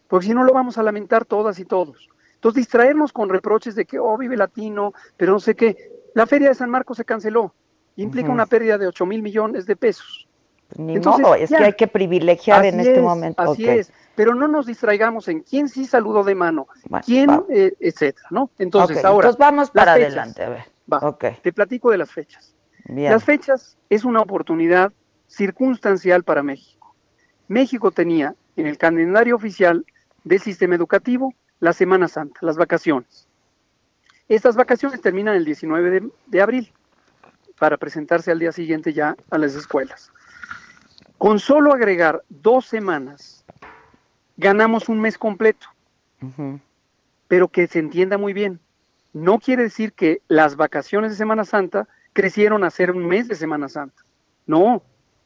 porque 0.07 0.27
si 0.27 0.35
no 0.35 0.43
lo 0.43 0.53
vamos 0.53 0.77
a 0.77 0.83
lamentar 0.83 1.25
todas 1.25 1.57
y 1.57 1.65
todos. 1.65 2.09
Entonces, 2.35 2.61
distraernos 2.61 3.11
con 3.11 3.29
reproches 3.29 3.73
de 3.73 3.85
que, 3.85 3.97
oh, 3.97 4.19
vive 4.19 4.37
latino, 4.37 4.93
pero 5.17 5.31
no 5.31 5.39
sé 5.39 5.55
qué. 5.55 5.75
La 6.13 6.27
feria 6.27 6.49
de 6.49 6.55
San 6.55 6.69
Marcos 6.69 6.97
se 6.97 7.05
canceló 7.05 7.55
implica 7.95 8.29
una 8.29 8.45
pérdida 8.45 8.77
de 8.77 8.85
8 8.85 9.03
mil 9.07 9.23
millones 9.23 9.65
de 9.65 9.75
pesos. 9.75 10.27
Ni 10.75 10.97
modo, 10.99 11.35
es 11.35 11.49
que 11.49 11.57
hay 11.57 11.73
que 11.73 11.87
privilegiar 11.87 12.65
en 12.65 12.79
este 12.79 13.01
momento. 13.01 13.41
Así 13.41 13.67
es, 13.67 13.91
pero 14.15 14.33
no 14.33 14.47
nos 14.47 14.65
distraigamos 14.65 15.27
en 15.27 15.41
quién 15.41 15.69
sí 15.69 15.85
saludó 15.85 16.23
de 16.23 16.35
mano, 16.35 16.67
quién, 17.05 17.29
eh, 17.49 17.73
etcétera, 17.79 18.27
¿no? 18.31 18.49
Entonces, 18.57 19.03
ahora. 19.05 19.29
Entonces 19.29 19.39
vamos 19.39 19.71
para 19.71 19.93
adelante, 19.93 20.43
a 20.43 20.49
ver. 20.49 20.63
Va, 20.91 21.17
Te 21.41 21.53
platico 21.53 21.91
de 21.91 21.97
las 21.97 22.11
fechas. 22.11 22.53
Las 22.85 23.23
fechas 23.23 23.77
es 23.89 24.03
una 24.03 24.21
oportunidad 24.21 24.91
circunstancial 25.27 26.23
para 26.23 26.43
México. 26.43 26.93
México 27.47 27.91
tenía 27.91 28.35
en 28.55 28.67
el 28.67 28.77
calendario 28.77 29.35
oficial 29.35 29.85
del 30.23 30.39
sistema 30.41 30.75
educativo 30.75 31.33
la 31.59 31.73
Semana 31.73 32.07
Santa, 32.07 32.39
las 32.41 32.57
vacaciones. 32.57 33.27
Estas 34.27 34.55
vacaciones 34.55 35.01
terminan 35.01 35.35
el 35.35 35.45
19 35.45 36.09
de 36.27 36.41
abril 36.41 36.73
para 37.57 37.77
presentarse 37.77 38.31
al 38.31 38.39
día 38.39 38.51
siguiente 38.51 38.93
ya 38.93 39.15
a 39.29 39.37
las 39.37 39.55
escuelas. 39.55 40.11
Con 41.17 41.39
solo 41.39 41.73
agregar 41.73 42.23
dos 42.29 42.65
semanas, 42.65 43.45
ganamos 44.37 44.89
un 44.89 44.99
mes 44.99 45.17
completo. 45.17 45.67
Pero 47.27 47.47
que 47.49 47.67
se 47.67 47.79
entienda 47.79 48.17
muy 48.17 48.33
bien, 48.33 48.59
no 49.11 49.39
quiere 49.39 49.63
decir 49.63 49.93
que 49.93 50.21
las 50.27 50.55
vacaciones 50.55 51.11
de 51.11 51.17
Semana 51.17 51.45
Santa 51.45 51.87
crecieron 52.13 52.63
a 52.63 52.69
ser 52.69 52.91
un 52.91 53.05
mes 53.05 53.27
de 53.27 53.35
Semana 53.35 53.69
Santa. 53.69 54.03
No, 54.45 54.83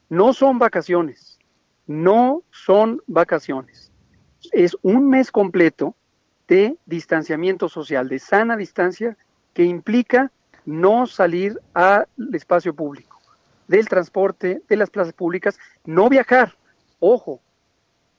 no 0.09 0.33
son 0.33 0.59
vacaciones, 0.59 1.39
no 1.85 2.43
son 2.51 3.01
vacaciones. 3.07 3.91
Es 4.51 4.77
un 4.81 5.09
mes 5.09 5.31
completo 5.31 5.95
de 6.47 6.77
distanciamiento 6.85 7.69
social, 7.69 8.09
de 8.09 8.19
sana 8.19 8.57
distancia, 8.57 9.17
que 9.53 9.63
implica 9.63 10.31
no 10.65 11.07
salir 11.07 11.59
al 11.73 12.05
espacio 12.33 12.73
público, 12.73 13.06
del 13.67 13.87
transporte, 13.89 14.61
de 14.67 14.75
las 14.77 14.89
plazas 14.89 15.13
públicas, 15.13 15.59
no 15.85 16.09
viajar. 16.09 16.55
Ojo, 16.99 17.41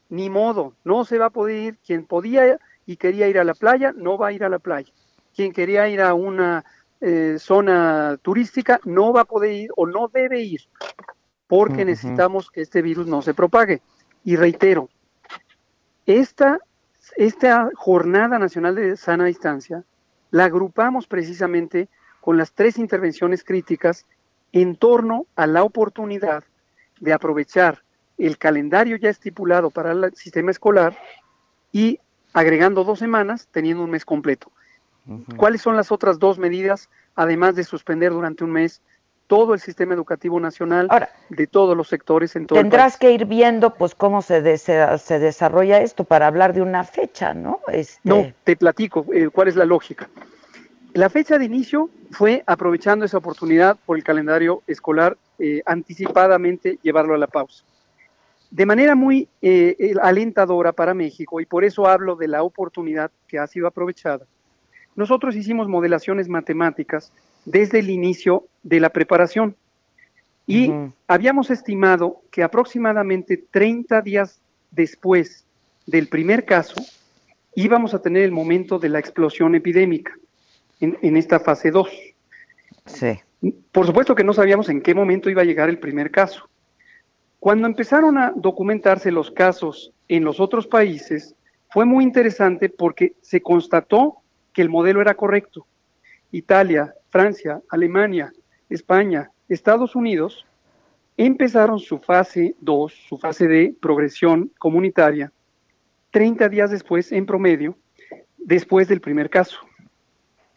ni 0.09 0.31
modo, 0.31 0.75
no 0.85 1.05
se 1.05 1.19
va 1.19 1.27
a 1.27 1.31
poder 1.31 1.57
ir. 1.57 1.79
Quien 1.85 2.05
podía 2.05 2.59
y 2.87 2.97
quería 2.97 3.29
ir 3.29 3.39
a 3.39 3.45
la 3.45 3.55
playa, 3.55 3.93
no 3.95 4.17
va 4.17 4.29
a 4.29 4.33
ir 4.33 4.45
a 4.45 4.49
la 4.49 4.59
playa. 4.59 4.93
Quien 5.35 5.53
quería 5.53 5.89
ir 5.89 6.01
a 6.01 6.15
una 6.15 6.65
eh, 7.01 7.37
zona 7.39 8.19
turística, 8.23 8.81
no 8.85 9.13
va 9.13 9.23
a 9.23 9.25
poder 9.25 9.53
ir 9.53 9.71
o 9.77 9.87
no 9.87 10.09
debe 10.09 10.41
ir, 10.41 10.63
porque 11.47 11.85
necesitamos 11.85 12.51
que 12.51 12.63
este 12.63 12.83
virus 12.83 13.07
no 13.07 13.23
se 13.23 13.35
propague. 13.35 13.83
Y 14.25 14.37
reitero, 14.37 14.89
esta, 16.07 16.59
esta 17.17 17.71
jornada 17.75 18.39
nacional 18.39 18.75
de 18.75 18.97
sana 18.97 19.27
distancia 19.27 19.85
la 20.31 20.45
agrupamos 20.47 21.07
precisamente 21.07 21.89
con 22.21 22.37
las 22.37 22.53
tres 22.53 22.79
intervenciones 22.79 23.45
críticas 23.45 24.07
en 24.53 24.77
torno 24.77 25.27
a 25.37 25.47
la 25.47 25.63
oportunidad 25.63 26.45
de 27.01 27.13
aprovechar 27.13 27.83
el 28.17 28.39
calendario 28.39 28.97
ya 28.97 29.11
estipulado 29.11 29.71
para 29.71 29.93
el 29.93 30.15
sistema 30.15 30.51
escolar 30.51 30.99
y 31.73 32.01
agregando 32.33 32.85
dos 32.85 32.99
semanas, 32.99 33.49
teniendo 33.53 33.85
un 33.85 33.91
mes 33.91 34.05
completo. 34.05 34.51
¿Cuáles 35.37 35.63
son 35.63 35.75
las 35.75 35.91
otras 35.91 36.19
dos 36.19 36.39
medidas, 36.39 36.91
además 37.15 37.55
de 37.55 37.65
suspender 37.65 38.13
durante 38.13 38.45
un 38.45 38.53
mes 38.53 38.83
todo 39.27 39.55
el 39.55 39.61
sistema 39.61 39.95
educativo 39.95 40.41
nacional 40.41 40.89
de 41.29 41.47
todos 41.47 41.77
los 41.77 41.89
sectores 41.89 42.35
en 42.37 42.47
todo 42.47 42.59
Tendrás 42.59 42.97
que 42.97 43.13
ir 43.13 43.27
viendo 43.27 43.75
pues 43.75 43.95
cómo 43.95 44.21
se, 44.23 44.59
se, 44.59 45.19
desarrolla 45.19 45.81
esto 45.81 46.05
para 46.05 46.27
hablar 46.27 46.53
de 46.53 46.63
una 46.63 46.85
fecha, 46.85 47.35
¿no? 47.35 47.61
Este... 47.69 48.01
No, 48.05 48.33
te 48.45 48.57
platico 48.57 49.07
eh, 49.13 49.29
cuál 49.31 49.49
es 49.49 49.57
la 49.57 49.65
lógica. 49.65 50.09
La 50.95 51.11
fecha 51.11 51.39
de 51.39 51.45
inicio 51.45 51.91
fue 52.11 52.43
aprovechando 52.47 53.05
esa 53.05 53.19
oportunidad 53.19 53.77
por 53.85 53.99
el 53.99 54.05
calendario 54.05 54.63
escolar, 54.67 55.17
eh, 55.39 55.63
anticipadamente 55.67 56.79
llevarlo 56.83 57.15
a 57.15 57.19
la 57.19 57.27
pausa. 57.27 57.63
De 58.51 58.65
manera 58.65 58.95
muy 58.95 59.29
eh, 59.43 59.95
alentadora 60.01 60.73
para 60.73 60.95
México, 60.95 61.41
y 61.41 61.47
por 61.47 61.65
eso 61.65 61.87
hablo 61.87 62.17
de 62.17 62.29
la 62.29 62.43
oportunidad 62.43 63.11
que 63.27 63.39
ha 63.39 63.47
sido 63.47 63.67
aprovechada, 63.67 64.27
nosotros 64.97 65.37
hicimos 65.37 65.69
modelaciones 65.69 66.29
matemáticas 66.29 67.13
desde 67.45 67.81
el 67.81 67.91
inicio 67.91 68.47
de 68.63 68.81
la 68.81 68.89
preparación. 68.89 69.55
Y 70.47 70.73
habíamos 71.07 71.51
estimado 71.51 72.23
que 72.31 72.43
aproximadamente 72.43 73.37
30 73.51 74.01
días 74.01 74.41
después 74.71 75.45
del 75.87 76.09
primer 76.09 76.47
caso 76.47 76.75
íbamos 77.55 77.93
a 77.93 78.01
tener 78.01 78.23
el 78.23 78.33
momento 78.33 78.79
de 78.79 78.89
la 78.89 78.99
explosión 78.99 79.55
epidémica 79.55 80.15
en, 80.81 81.17
esta 81.17 81.41
fase 81.41 81.71
2. 81.71 81.89
Sí. 82.87 83.21
Por 83.73 83.87
supuesto 83.87 84.15
que 84.15 84.25
no 84.25 84.33
sabíamos 84.33 84.69
en 84.69 84.81
qué 84.81 84.95
momento 84.95 85.31
iba 85.31 85.43
a 85.43 85.45
llegar 85.45 85.69
el 85.69 85.79
primer 85.79 86.11
caso. 86.11 86.49
Cuando 87.41 87.67
empezaron 87.67 88.19
a 88.19 88.33
documentarse 88.35 89.13
los 89.13 89.31
casos 89.31 89.93
en 90.09 90.25
los 90.25 90.41
otros 90.41 90.67
países, 90.67 91.35
fue 91.71 91.85
muy 91.85 92.03
interesante 92.03 92.69
porque 92.69 93.15
se 93.21 93.41
constató 93.41 94.17
que 94.53 94.63
el 94.63 94.71
modelo 94.71 95.01
era 95.01 95.15
correcto. 95.15 95.67
Italia, 96.33 96.95
Francia, 97.11 97.61
Alemania, 97.71 98.33
España, 98.69 99.31
Estados 99.49 99.95
Unidos 99.95 100.45
empezaron 101.17 101.79
su 101.79 101.99
fase 101.99 102.55
2, 102.61 102.93
su 103.09 103.19
fase 103.19 103.49
de 103.49 103.75
progresión 103.81 104.53
comunitaria, 104.59 105.33
30 106.11 106.49
días 106.49 106.71
después, 106.71 107.13
en 107.13 107.27
promedio, 107.27 107.77
después 108.39 108.89
del 108.89 109.01
primer 109.01 109.29
caso. 109.29 109.59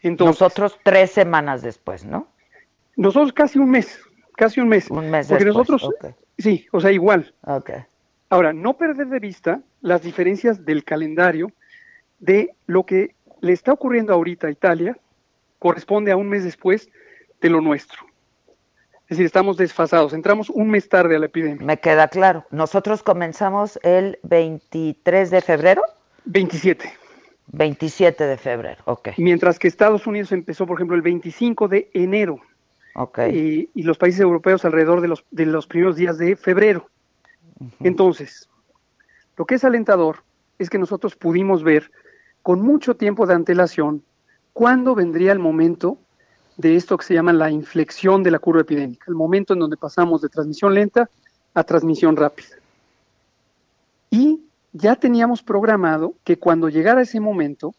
Entonces, 0.02 0.42
nosotros 0.42 0.80
tres 0.84 1.12
semanas 1.12 1.62
después, 1.62 2.06
¿no? 2.06 2.28
Nosotros 2.96 3.34
casi 3.34 3.60
un 3.60 3.70
mes, 3.70 4.00
casi 4.36 4.60
un 4.60 4.70
mes. 4.70 4.90
Un 4.90 5.10
mes 5.10 5.28
Porque 5.28 5.46
después, 5.46 5.70
nosotros, 5.70 6.16
sí, 6.38 6.68
o 6.72 6.82
sea, 6.82 6.92
igual. 6.92 7.34
Okay. 7.44 7.84
Ahora, 8.30 8.54
no 8.54 8.78
perder 8.78 9.08
de 9.08 9.20
vista 9.20 9.62
las 9.82 10.02
diferencias 10.02 10.66
del 10.66 10.84
calendario 10.84 11.52
de 12.20 12.56
lo 12.66 12.86
que 12.86 13.16
le 13.42 13.54
está 13.54 13.74
ocurriendo 13.74 14.14
ahorita 14.14 14.48
a 14.48 14.52
Italia, 14.52 14.98
corresponde 15.60 16.12
a 16.12 16.18
un 16.18 16.30
mes 16.30 16.44
después 16.44 16.90
de 17.42 17.50
lo 17.50 17.62
nuestro. 17.62 18.00
Es 19.04 19.18
decir, 19.18 19.26
estamos 19.26 19.58
desfasados, 19.58 20.14
entramos 20.14 20.50
un 20.50 20.70
mes 20.70 20.88
tarde 20.88 21.18
a 21.18 21.20
la 21.20 21.26
epidemia. 21.26 21.66
Me 21.66 21.78
queda 21.78 22.08
claro. 22.08 22.46
Nosotros 22.50 23.04
comenzamos 23.04 23.78
el 23.84 24.18
23 24.24 25.30
de 25.30 25.42
febrero. 25.42 25.84
27. 26.24 27.01
27 27.54 28.26
de 28.26 28.38
febrero, 28.38 28.82
ok. 28.86 29.10
Mientras 29.18 29.60
que 29.60 29.68
Estados 29.68 30.08
Unidos 30.08 30.32
empezó, 30.32 30.66
por 30.66 30.78
ejemplo, 30.78 30.96
el 30.96 31.02
25 31.02 31.68
de 31.68 31.90
enero. 31.94 32.40
Ok. 32.96 33.20
Y, 33.32 33.70
y 33.74 33.84
los 33.84 33.98
países 33.98 34.22
europeos 34.22 34.64
alrededor 34.66 35.02
de 35.02 35.08
los, 35.10 35.26
de 35.32 35.46
los 35.46 35.68
primeros 35.68 35.96
días 35.96 36.18
de 36.18 36.36
febrero. 36.36 36.90
Entonces, 37.80 38.50
lo 39.38 39.46
que 39.46 39.56
es 39.56 39.64
alentador 39.64 40.24
es 40.60 40.70
que 40.70 40.78
nosotros 40.78 41.16
pudimos 41.16 41.64
ver 41.64 41.92
con 42.42 42.62
mucho 42.62 42.96
tiempo 42.96 43.26
de 43.26 43.34
antelación 43.34 44.04
cuándo 44.54 44.96
vendría 44.96 45.32
el 45.32 45.40
momento 45.40 45.98
de 46.58 46.76
esto 46.76 46.98
que 46.98 47.06
se 47.06 47.14
llama 47.14 47.34
la 47.34 47.50
inflexión 47.50 48.24
de 48.24 48.32
la 48.32 48.40
curva 48.40 48.62
epidémica, 48.62 49.06
el 49.08 49.16
momento 49.16 49.54
en 49.54 49.60
donde 49.60 49.78
pasamos 49.78 50.22
de 50.22 50.30
transmisión 50.30 50.74
lenta 50.74 51.10
a 51.54 51.64
transmisión 51.64 52.16
rápida. 52.16 52.56
Y 54.10 54.42
ya 54.74 54.96
teníamos 54.96 55.44
programado 55.44 56.16
que 56.24 56.38
cuando 56.38 56.70
llegara 56.70 57.02
ese 57.02 57.20
momento 57.20 57.74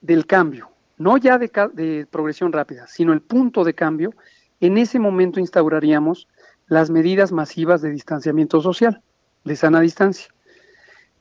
del 0.00 0.26
cambio, 0.26 0.70
no 0.98 1.16
ya 1.18 1.38
de, 1.38 1.50
de, 1.74 2.06
progresión 2.06 2.52
rápida, 2.52 2.86
sino 2.86 3.12
el 3.12 3.20
punto 3.20 3.64
de 3.64 3.74
cambio, 3.74 4.14
en 4.60 4.78
ese 4.78 4.98
momento 4.98 5.40
instauraríamos 5.40 6.28
las 6.68 6.90
medidas 6.90 7.32
masivas 7.32 7.82
de 7.82 7.90
distanciamiento 7.90 8.60
social, 8.60 9.02
de 9.44 9.56
sana 9.56 9.80
distancia. 9.80 10.32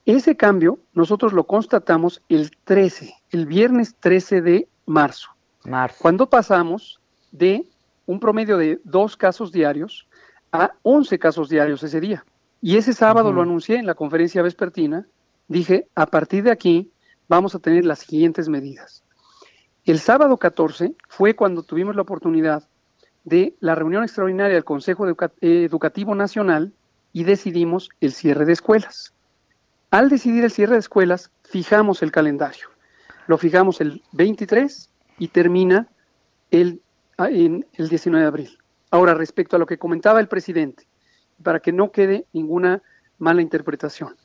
Ese 0.06 0.38
cambio 0.38 0.80
nosotros 0.94 1.34
lo 1.34 1.46
constatamos 1.46 2.22
el 2.30 2.52
13, 2.64 3.14
el 3.32 3.46
viernes 3.46 3.96
13 4.00 4.42
de 4.42 4.68
marzo. 4.86 5.30
marzo. 5.66 5.98
Cuando 6.00 6.30
pasamos 6.30 7.02
de 7.32 7.68
un 8.06 8.20
promedio 8.20 8.58
de 8.58 8.80
dos 8.84 9.18
casos 9.18 9.52
diarios 9.52 10.08
a 10.52 10.74
11 10.84 11.20
casos 11.20 11.50
diarios 11.50 11.84
ese 11.84 12.00
día. 12.00 12.24
Y 12.66 12.78
ese 12.78 12.94
sábado 12.94 13.30
uh 13.30 13.32
-huh. 13.32 13.36
lo 13.36 13.42
anuncié 13.44 13.78
en 13.78 13.86
la 13.86 13.94
conferencia 13.94 14.42
vespertina. 14.42 15.06
Dije, 15.48 15.88
a 15.94 16.08
partir 16.08 16.44
de 16.44 16.50
aquí 16.50 16.92
vamos 17.28 17.54
a 17.54 17.60
tener 17.60 17.86
las 17.86 18.00
siguientes 18.00 18.50
medidas. 18.50 19.04
El 19.84 20.00
sábado 20.00 20.38
14 20.38 20.96
fue 21.08 21.36
cuando 21.36 21.62
tuvimos 21.62 21.96
la 21.96 22.02
oportunidad 22.02 22.68
de 23.24 23.54
la 23.60 23.76
reunión 23.76 24.02
extraordinaria 24.02 24.56
del 24.56 24.64
Consejo 24.64 25.06
Educa 25.06 25.32
Educativo 25.42 26.16
Nacional 26.16 26.74
y 27.14 27.24
decidimos 27.26 27.92
el 28.02 28.14
cierre 28.14 28.46
de 28.46 28.54
escuelas. 28.54 29.14
Al 29.92 30.10
decidir 30.10 30.44
el 30.44 30.50
cierre 30.50 30.74
de 30.74 30.80
escuelas, 30.80 31.30
fijamos 31.44 32.02
el 32.02 32.12
calendario. 32.12 32.70
Lo 33.28 33.38
fijamos 33.38 33.80
el 33.80 34.02
23 34.14 34.90
y 35.20 35.28
termina 35.28 35.88
el, 36.50 36.82
en 37.20 37.68
el 37.74 37.90
19 37.90 38.24
de 38.24 38.28
abril. 38.28 38.58
Ahora, 38.90 39.14
respecto 39.14 39.56
a 39.56 39.60
lo 39.60 39.68
que 39.68 39.78
comentaba 39.78 40.20
el 40.20 40.28
presidente, 40.28 40.88
para 41.44 41.60
que 41.60 41.72
no 41.72 41.92
quede 41.92 42.26
ninguna 42.34 42.82
mala 43.18 43.42
interpretación. 43.42 44.16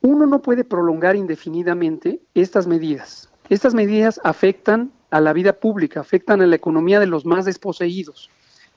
Uno 0.00 0.26
no 0.26 0.42
puede 0.42 0.64
prolongar 0.64 1.16
indefinidamente 1.16 2.20
estas 2.34 2.66
medidas. 2.66 3.28
Estas 3.48 3.74
medidas 3.74 4.20
afectan 4.24 4.92
a 5.10 5.20
la 5.20 5.32
vida 5.32 5.52
pública, 5.54 6.00
afectan 6.00 6.42
a 6.42 6.46
la 6.46 6.56
economía 6.56 7.00
de 7.00 7.06
los 7.06 7.24
más 7.24 7.44
desposeídos 7.44 8.30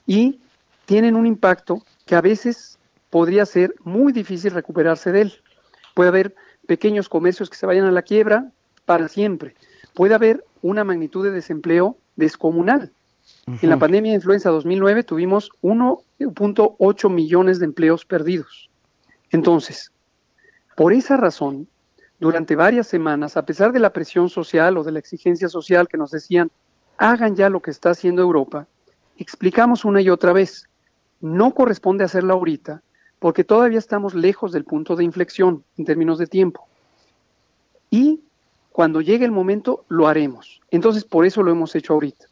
y 0.05 0.39
tienen 0.85 1.15
un 1.15 1.25
impacto 1.25 1.83
que 2.05 2.15
a 2.15 2.21
veces 2.21 2.79
podría 3.09 3.45
ser 3.45 3.75
muy 3.83 4.13
difícil 4.13 4.51
recuperarse 4.51 5.11
de 5.11 5.21
él. 5.21 5.33
Puede 5.93 6.09
haber 6.09 6.35
pequeños 6.67 7.09
comercios 7.09 7.49
que 7.49 7.57
se 7.57 7.65
vayan 7.65 7.85
a 7.85 7.91
la 7.91 8.03
quiebra 8.03 8.51
para 8.85 9.07
siempre. 9.07 9.55
Puede 9.93 10.15
haber 10.15 10.45
una 10.61 10.83
magnitud 10.83 11.23
de 11.23 11.31
desempleo 11.31 11.97
descomunal. 12.15 12.91
Uh 13.49 13.53
-huh. 13.53 13.63
En 13.63 13.69
la 13.69 13.77
pandemia 13.77 14.11
de 14.11 14.17
influenza 14.17 14.49
2009 14.49 15.03
tuvimos 15.03 15.49
1.8 15.61 17.09
millones 17.09 17.59
de 17.59 17.65
empleos 17.65 18.05
perdidos. 18.05 18.69
Entonces, 19.31 19.91
por 20.75 20.93
esa 20.93 21.17
razón, 21.17 21.67
durante 22.19 22.55
varias 22.55 22.87
semanas, 22.87 23.37
a 23.37 23.45
pesar 23.45 23.71
de 23.71 23.79
la 23.79 23.91
presión 23.91 24.29
social 24.29 24.77
o 24.77 24.83
de 24.83 24.91
la 24.91 24.99
exigencia 24.99 25.49
social 25.49 25.87
que 25.87 25.97
nos 25.97 26.11
decían, 26.11 26.51
hagan 26.97 27.35
ya 27.35 27.49
lo 27.49 27.61
que 27.61 27.71
está 27.71 27.91
haciendo 27.91 28.21
Europa, 28.21 28.67
explicamos 29.17 29.83
una 29.85 30.01
y 30.01 30.09
otra 30.09 30.33
vez, 30.33 30.69
no 31.21 31.53
corresponde 31.53 32.03
hacerlo 32.03 32.33
ahorita, 32.33 32.81
porque 33.19 33.43
todavía 33.43 33.79
estamos 33.79 34.13
lejos 34.13 34.51
del 34.51 34.63
punto 34.63 34.95
de 34.95 35.03
inflexión 35.03 35.63
en 35.77 35.85
términos 35.85 36.19
de 36.19 36.27
tiempo. 36.27 36.67
Y 37.89 38.21
cuando 38.71 39.01
llegue 39.01 39.25
el 39.25 39.31
momento, 39.31 39.83
lo 39.89 40.07
haremos. 40.07 40.61
Entonces, 40.71 41.03
por 41.03 41.25
eso 41.25 41.43
lo 41.43 41.51
hemos 41.51 41.75
hecho 41.75 41.93
ahorita. 41.93 42.28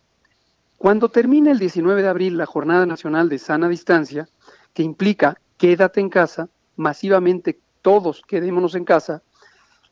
Cuando 0.77 1.09
termine 1.09 1.49
el 1.51 1.59
19 1.59 2.03
de 2.03 2.07
abril 2.07 2.37
la 2.37 2.45
Jornada 2.45 2.85
Nacional 2.85 3.29
de 3.29 3.39
Sana 3.39 3.67
Distancia, 3.67 4.29
que 4.73 4.83
implica 4.83 5.39
quédate 5.57 5.99
en 5.99 6.09
casa, 6.09 6.49
masivamente 6.75 7.59
todos 7.81 8.21
quedémonos 8.27 8.75
en 8.75 8.85
casa, 8.85 9.23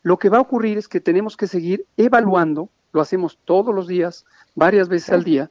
lo 0.03 0.19
que 0.19 0.29
va 0.29 0.37
a 0.37 0.41
ocurrir 0.41 0.77
es 0.77 0.87
que 0.87 1.01
tenemos 1.01 1.35
que 1.35 1.47
seguir 1.47 1.87
evaluando, 1.97 2.69
lo 2.91 3.01
hacemos 3.01 3.39
todos 3.45 3.73
los 3.73 3.87
días, 3.87 4.25
varias 4.53 4.87
veces 4.87 5.09
al 5.09 5.23
día, 5.23 5.49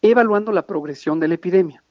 evaluando 0.00 0.52
la 0.52 0.66
progresión 0.66 1.18
de 1.18 1.26
la 1.26 1.34
epidemia. 1.34 1.82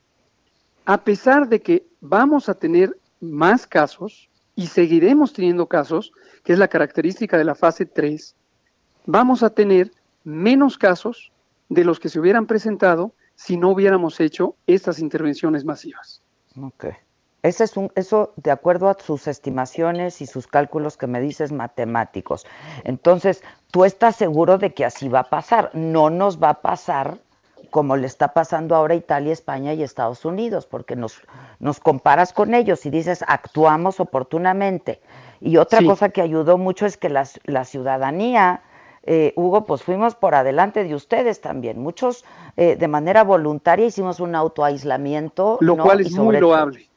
A 0.86 1.04
pesar 1.04 1.50
de 1.50 1.62
que 1.62 1.86
vamos 2.00 2.48
a 2.48 2.54
tener 2.54 2.98
más 3.20 3.68
casos 3.68 4.30
y 4.56 4.68
seguiremos 4.68 5.34
teniendo 5.34 5.68
casos, 5.68 6.14
que 6.46 6.54
es 6.54 6.60
la 6.60 6.70
característica 6.70 7.38
de 7.38 7.44
la 7.44 7.56
fase 7.56 7.86
3, 7.86 8.34
vamos 9.06 9.44
a 9.44 9.50
tener 9.50 9.92
menos 10.24 10.78
casos 10.78 11.34
de 11.70 11.84
los 11.84 12.00
que 12.00 12.10
se 12.10 12.20
hubieran 12.20 12.46
presentado 12.46 13.14
si 13.36 13.58
no 13.58 13.70
hubiéramos 13.70 14.20
hecho 14.20 14.56
estas 14.66 15.00
intervenciones 15.00 15.66
masivas. 15.66 16.22
Okay. 16.60 16.94
Ese 17.44 17.64
es 17.64 17.78
un, 17.78 17.92
eso 17.96 18.34
de 18.36 18.52
acuerdo 18.52 18.90
a 18.90 18.98
sus 19.00 19.28
estimaciones 19.28 20.22
y 20.22 20.26
sus 20.26 20.48
cálculos 20.48 20.98
que 20.98 21.08
me 21.08 21.22
dices 21.22 21.52
matemáticos. 21.52 22.46
Entonces, 22.84 23.44
tú 23.72 23.86
estás 23.86 24.16
seguro 24.16 24.58
de 24.58 24.74
que 24.74 24.86
así 24.86 25.08
va 25.08 25.20
a 25.20 25.30
pasar. 25.30 25.70
No 25.74 26.10
nos 26.10 26.42
va 26.42 26.50
a 26.50 26.62
pasar 26.62 27.20
como 27.70 27.96
le 27.96 28.08
está 28.08 28.30
pasando 28.34 28.76
ahora 28.76 28.94
a 28.94 28.98
Italia, 28.98 29.34
España 29.34 29.74
y 29.74 29.84
Estados 29.84 30.26
Unidos, 30.26 30.66
porque 30.66 30.96
nos, 30.96 31.22
nos 31.60 31.80
comparas 31.80 32.34
con 32.34 32.54
ellos 32.54 32.86
y 32.86 32.90
dices, 32.90 33.24
actuamos 33.28 34.00
oportunamente. 34.00 35.00
Y 35.40 35.58
otra 35.58 35.80
sí. 35.80 35.86
cosa 35.86 36.10
que 36.10 36.22
ayudó 36.22 36.58
mucho 36.58 36.86
es 36.86 36.98
que 36.98 37.10
la, 37.10 37.28
la 37.46 37.66
ciudadanía, 37.66 38.62
eh, 39.08 39.34
Hugo, 39.38 39.66
pues 39.66 39.84
fuimos 39.84 40.16
por 40.16 40.36
adelante 40.36 40.84
de 40.84 40.94
ustedes 40.94 41.40
también. 41.40 41.80
Muchos 41.80 42.26
eh, 42.58 42.76
de 42.76 42.88
manera 42.90 43.24
voluntaria 43.24 43.86
hicimos 43.86 44.20
un 44.20 44.36
autoaislamiento. 44.36 45.58
Lo 45.62 45.78
¿no? 45.78 45.84
cual 45.84 46.02
es 46.02 46.12
muy 46.12 46.38
loable. 46.38 46.90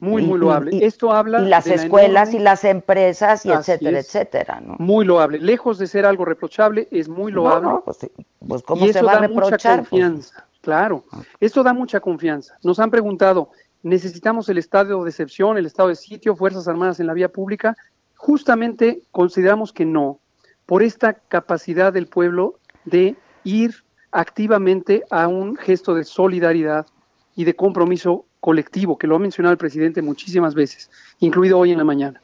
Muy, 0.00 0.22
muy 0.22 0.38
loable. 0.38 0.76
Y, 0.76 0.84
Esto 0.84 1.12
habla. 1.12 1.40
Y 1.40 1.46
las 1.46 1.64
de 1.66 1.74
escuelas 1.74 2.28
enorme... 2.28 2.40
y 2.40 2.44
las 2.44 2.64
empresas, 2.64 3.44
y 3.44 3.50
Así 3.50 3.72
etcétera, 3.72 3.98
es. 3.98 4.06
etcétera, 4.06 4.60
¿no? 4.60 4.76
Muy 4.78 5.04
loable. 5.04 5.38
Lejos 5.40 5.76
de 5.78 5.86
ser 5.88 6.06
algo 6.06 6.24
reprochable, 6.24 6.88
es 6.90 7.08
muy 7.08 7.32
loable. 7.32 7.66
No, 7.66 7.72
no, 7.74 7.80
pues, 7.84 7.98
pues 8.46 8.62
¿cómo 8.62 8.86
y 8.86 8.92
se 8.92 9.02
va 9.02 9.12
a 9.12 9.14
da 9.16 9.20
reprochar? 9.22 9.50
mucha 9.50 9.76
Pues, 9.76 9.88
confianza. 9.88 10.46
Claro. 10.62 11.04
Esto 11.40 11.62
da 11.62 11.72
mucha 11.72 12.00
confianza. 12.00 12.56
Nos 12.62 12.78
han 12.78 12.90
preguntado, 12.90 13.50
¿necesitamos 13.82 14.48
el 14.48 14.58
estado 14.58 15.02
de 15.02 15.10
excepción, 15.10 15.58
el 15.58 15.66
estado 15.66 15.88
de 15.88 15.96
sitio, 15.96 16.36
Fuerzas 16.36 16.66
Armadas 16.68 17.00
en 17.00 17.06
la 17.08 17.12
vía 17.12 17.28
pública? 17.28 17.76
Justamente 18.16 19.02
consideramos 19.10 19.72
que 19.72 19.84
no, 19.84 20.20
por 20.68 20.82
esta 20.82 21.14
capacidad 21.14 21.94
del 21.94 22.08
pueblo 22.08 22.58
de 22.84 23.16
ir 23.42 23.74
activamente 24.12 25.02
a 25.08 25.26
un 25.26 25.56
gesto 25.56 25.94
de 25.94 26.04
solidaridad 26.04 26.86
y 27.34 27.44
de 27.44 27.56
compromiso 27.56 28.26
colectivo, 28.38 28.98
que 28.98 29.06
lo 29.06 29.16
ha 29.16 29.18
mencionado 29.18 29.52
el 29.52 29.58
presidente 29.58 30.02
muchísimas 30.02 30.54
veces, 30.54 30.90
incluido 31.20 31.58
hoy 31.58 31.72
en 31.72 31.78
la 31.78 31.84
mañana. 31.84 32.20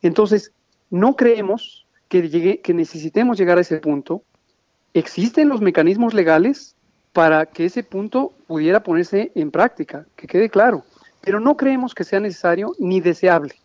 Entonces, 0.00 0.50
no 0.88 1.14
creemos 1.14 1.86
que, 2.08 2.62
necesitemos 2.72 3.36
llegar 3.36 3.58
a 3.58 3.60
ese 3.60 3.76
punto. 3.80 4.22
Existen 4.94 5.50
los 5.50 5.60
mecanismos 5.60 6.14
legales 6.14 6.76
para 7.12 7.44
que 7.44 7.66
ese 7.66 7.82
punto 7.82 8.32
pudiera 8.46 8.82
ponerse 8.82 9.30
en 9.34 9.50
práctica, 9.50 10.06
que 10.16 10.26
quede 10.26 10.48
claro, 10.48 10.84
pero 11.20 11.38
no 11.38 11.54
creemos 11.54 11.94
que 11.94 12.04
sea 12.04 12.20
necesario 12.20 12.72
ni 12.78 13.02
deseable. 13.02 13.56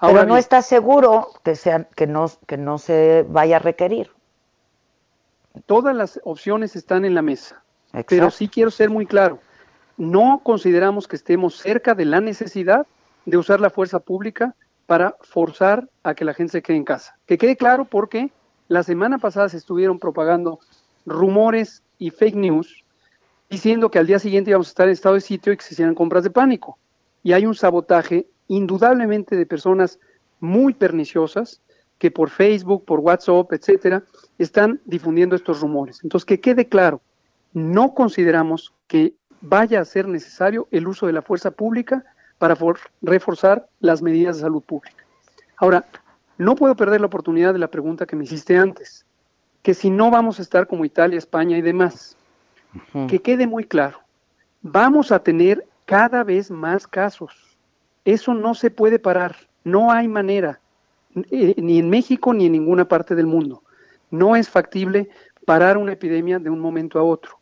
Pero 0.00 0.26
no 0.26 0.36
está 0.36 0.62
seguro 0.62 1.28
que, 1.42 1.56
sea, 1.56 1.84
que, 1.84 2.06
no, 2.06 2.30
que 2.46 2.56
no 2.56 2.78
se 2.78 3.24
vaya 3.28 3.56
a 3.56 3.60
requerir. 3.60 4.10
Todas 5.64 5.96
las 5.96 6.20
opciones 6.24 6.76
están 6.76 7.04
en 7.04 7.14
la 7.14 7.22
mesa. 7.22 7.62
Pero 8.08 8.30
sí 8.30 8.48
quiero 8.48 8.70
ser 8.70 8.90
muy 8.90 9.06
claro. 9.06 9.38
No 9.96 10.42
consideramos 10.42 11.08
que 11.08 11.16
estemos 11.16 11.56
cerca 11.56 11.94
de 11.94 12.04
la 12.04 12.20
necesidad 12.20 12.86
de 13.24 13.38
usar 13.38 13.60
la 13.60 13.70
fuerza 13.70 13.98
pública 14.00 14.54
para 14.84 15.16
forzar 15.22 15.88
a 16.02 16.14
que 16.14 16.26
la 16.26 16.34
gente 16.34 16.52
se 16.52 16.62
quede 16.62 16.76
en 16.76 16.84
casa. 16.84 17.16
Que 17.24 17.38
quede 17.38 17.56
claro 17.56 17.86
porque 17.86 18.30
la 18.68 18.82
semana 18.82 19.18
pasada 19.18 19.48
se 19.48 19.56
estuvieron 19.56 19.98
propagando 19.98 20.60
rumores 21.06 21.82
y 21.98 22.10
fake 22.10 22.36
news 22.36 22.84
diciendo 23.48 23.90
que 23.90 23.98
al 23.98 24.06
día 24.06 24.18
siguiente 24.18 24.50
íbamos 24.50 24.68
a 24.68 24.70
estar 24.70 24.86
en 24.86 24.92
estado 24.92 25.14
de 25.14 25.20
sitio 25.22 25.52
y 25.52 25.56
que 25.56 25.64
se 25.64 25.74
hicieran 25.74 25.94
compras 25.94 26.24
de 26.24 26.30
pánico. 26.30 26.78
Y 27.22 27.32
hay 27.32 27.46
un 27.46 27.54
sabotaje 27.54 28.26
indudablemente 28.48 29.36
de 29.36 29.46
personas 29.46 29.98
muy 30.40 30.74
perniciosas 30.74 31.60
que 31.98 32.10
por 32.10 32.30
Facebook, 32.30 32.84
por 32.84 33.00
WhatsApp, 33.00 33.52
etcétera, 33.52 34.02
están 34.38 34.80
difundiendo 34.84 35.34
estos 35.34 35.60
rumores. 35.60 36.00
Entonces, 36.02 36.26
que 36.26 36.40
quede 36.40 36.66
claro, 36.68 37.00
no 37.52 37.94
consideramos 37.94 38.74
que 38.86 39.14
vaya 39.40 39.80
a 39.80 39.84
ser 39.84 40.08
necesario 40.08 40.68
el 40.70 40.88
uso 40.88 41.06
de 41.06 41.12
la 41.12 41.22
fuerza 41.22 41.50
pública 41.50 42.04
para 42.38 42.56
reforzar 43.00 43.66
las 43.80 44.02
medidas 44.02 44.36
de 44.36 44.42
salud 44.42 44.62
pública. 44.62 45.04
Ahora, 45.56 45.86
no 46.38 46.54
puedo 46.54 46.76
perder 46.76 47.00
la 47.00 47.06
oportunidad 47.06 47.54
de 47.54 47.58
la 47.58 47.70
pregunta 47.70 48.06
que 48.06 48.16
me 48.16 48.24
hiciste 48.24 48.58
antes, 48.58 49.06
que 49.62 49.72
si 49.72 49.88
no 49.88 50.10
vamos 50.10 50.38
a 50.38 50.42
estar 50.42 50.66
como 50.66 50.84
Italia, 50.84 51.18
España 51.18 51.56
y 51.56 51.62
demás, 51.62 52.16
que 53.08 53.20
quede 53.20 53.46
muy 53.46 53.64
claro, 53.64 54.00
vamos 54.60 55.12
a 55.12 55.20
tener 55.20 55.66
cada 55.86 56.24
vez 56.24 56.50
más 56.50 56.86
casos. 56.86 57.32
Eso 58.06 58.34
no 58.34 58.54
se 58.54 58.70
puede 58.70 59.00
parar, 59.00 59.36
no 59.64 59.90
hay 59.90 60.06
manera, 60.06 60.60
eh, 61.32 61.54
ni 61.58 61.80
en 61.80 61.90
México 61.90 62.32
ni 62.32 62.46
en 62.46 62.52
ninguna 62.52 62.86
parte 62.86 63.16
del 63.16 63.26
mundo. 63.26 63.64
No 64.12 64.36
es 64.36 64.48
factible 64.48 65.10
parar 65.44 65.76
una 65.76 65.92
epidemia 65.92 66.38
de 66.38 66.48
un 66.48 66.60
momento 66.60 67.00
a 67.00 67.02
otro. 67.02 67.40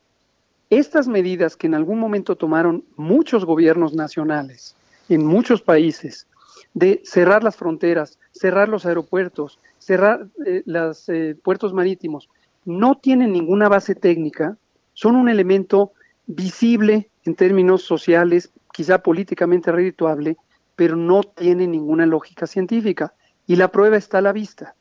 Estas 0.70 1.06
medidas 1.06 1.54
que 1.54 1.66
en 1.66 1.74
algún 1.74 1.98
momento 1.98 2.34
tomaron 2.34 2.82
muchos 2.96 3.44
gobiernos 3.44 3.92
nacionales 3.92 4.74
en 5.10 5.26
muchos 5.26 5.60
países, 5.60 6.26
de 6.72 7.02
cerrar 7.04 7.44
las 7.44 7.56
fronteras, 7.56 8.18
cerrar 8.32 8.70
los 8.70 8.86
aeropuertos, 8.86 9.60
cerrar 9.78 10.28
eh, 10.46 10.62
los 10.64 11.10
eh, 11.10 11.36
puertos 11.44 11.74
marítimos, 11.74 12.30
no 12.64 12.94
tienen 12.94 13.32
ninguna 13.32 13.68
base 13.68 13.94
técnica, 13.94 14.56
son 14.94 15.14
un 15.14 15.28
elemento 15.28 15.92
visible 16.26 17.10
en 17.26 17.34
términos 17.34 17.82
sociales, 17.82 18.50
quizá 18.72 19.02
políticamente 19.02 19.70
redituable, 19.70 20.38
pero 20.76 20.96
no 20.96 21.22
tiene 21.22 21.66
ninguna 21.66 22.06
lógica 22.06 22.46
científica. 22.46 23.14
Y 23.46 23.56
la 23.56 23.68
prueba 23.68 23.96
está 23.96 24.18
a 24.18 24.22
la 24.22 24.32
vista. 24.32 24.74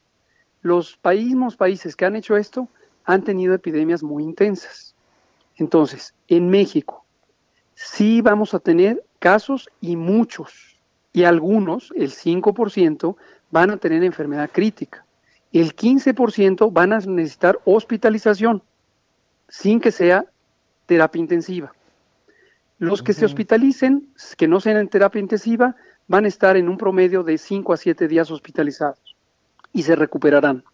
Los 0.61 0.97
países, 0.97 1.55
países 1.57 1.95
que 1.95 2.05
han 2.05 2.15
hecho 2.15 2.37
esto 2.37 2.69
han 3.05 3.23
tenido 3.23 3.53
epidemias 3.53 4.01
muy 4.01 4.23
intensas. 4.23 4.95
Entonces, 5.57 6.15
en 6.27 6.49
México, 6.49 7.05
sí 7.75 8.21
vamos 8.21 8.53
a 8.53 8.59
tener 8.59 9.03
casos 9.19 9.69
y 9.81 9.95
muchos, 9.95 10.79
y 11.11 11.25
algunos, 11.25 11.93
el 11.95 12.11
5%, 12.11 13.15
van 13.51 13.71
a 13.71 13.77
tener 13.77 14.03
enfermedad 14.03 14.49
crítica. 14.51 15.05
El 15.51 15.75
15% 15.75 16.71
van 16.71 16.93
a 16.93 16.99
necesitar 16.99 17.59
hospitalización 17.65 18.63
sin 19.47 19.79
que 19.79 19.91
sea 19.91 20.25
terapia 20.87 21.19
intensiva. 21.19 21.73
Los 22.83 23.01
que 23.01 23.13
se 23.13 23.23
hospitalicen, 23.23 24.09
que 24.37 24.45
no 24.45 24.59
sean 24.59 24.75
en 24.75 24.89
terapia 24.89 25.21
intensiva, 25.21 25.77
van 26.05 26.25
a 26.25 26.27
estar 26.27 26.57
en 26.57 26.67
un 26.67 26.75
promedio 26.75 27.23
de 27.23 27.37
5 27.37 27.71
a 27.71 27.77
7 27.77 28.09
días 28.09 28.29
hospitalizados 28.29 29.15
y 29.71 29.83
se 29.83 29.95
recuperarán. 29.95 30.65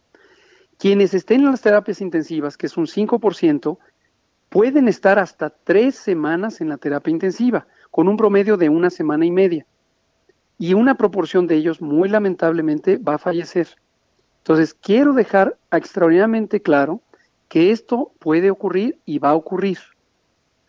Quienes 0.80 1.14
estén 1.14 1.42
en 1.42 1.52
las 1.52 1.62
terapias 1.62 2.02
intensivas, 2.02 2.58
que 2.58 2.66
es 2.66 2.78
un 2.78 2.88
5%, 2.88 3.78
pueden 4.50 4.88
estar 4.88 5.20
hasta 5.20 5.52
tres 5.52 5.98
semanas 5.98 6.62
en 6.62 6.70
la 6.70 6.78
terapia 6.78 7.12
intensiva, 7.12 7.68
con 7.92 8.08
un 8.08 8.18
promedio 8.18 8.58
de 8.58 8.70
una 8.70 8.90
semana 8.90 9.28
y 9.28 9.32
media. 9.32 9.68
Y 10.58 10.74
una 10.74 10.96
proporción 10.96 11.46
de 11.46 11.58
ellos, 11.58 11.80
muy 11.80 12.10
lamentablemente, 12.10 12.98
va 12.98 13.16
a 13.16 13.20
fallecer. 13.20 13.68
Entonces, 14.40 14.74
quiero 14.74 15.14
dejar 15.14 15.60
extraordinariamente 15.72 16.60
claro 16.64 17.04
que 17.50 17.70
esto 17.70 18.14
puede 18.18 18.50
ocurrir 18.50 18.98
y 19.06 19.20
va 19.20 19.30
a 19.30 19.36
ocurrir. 19.36 19.78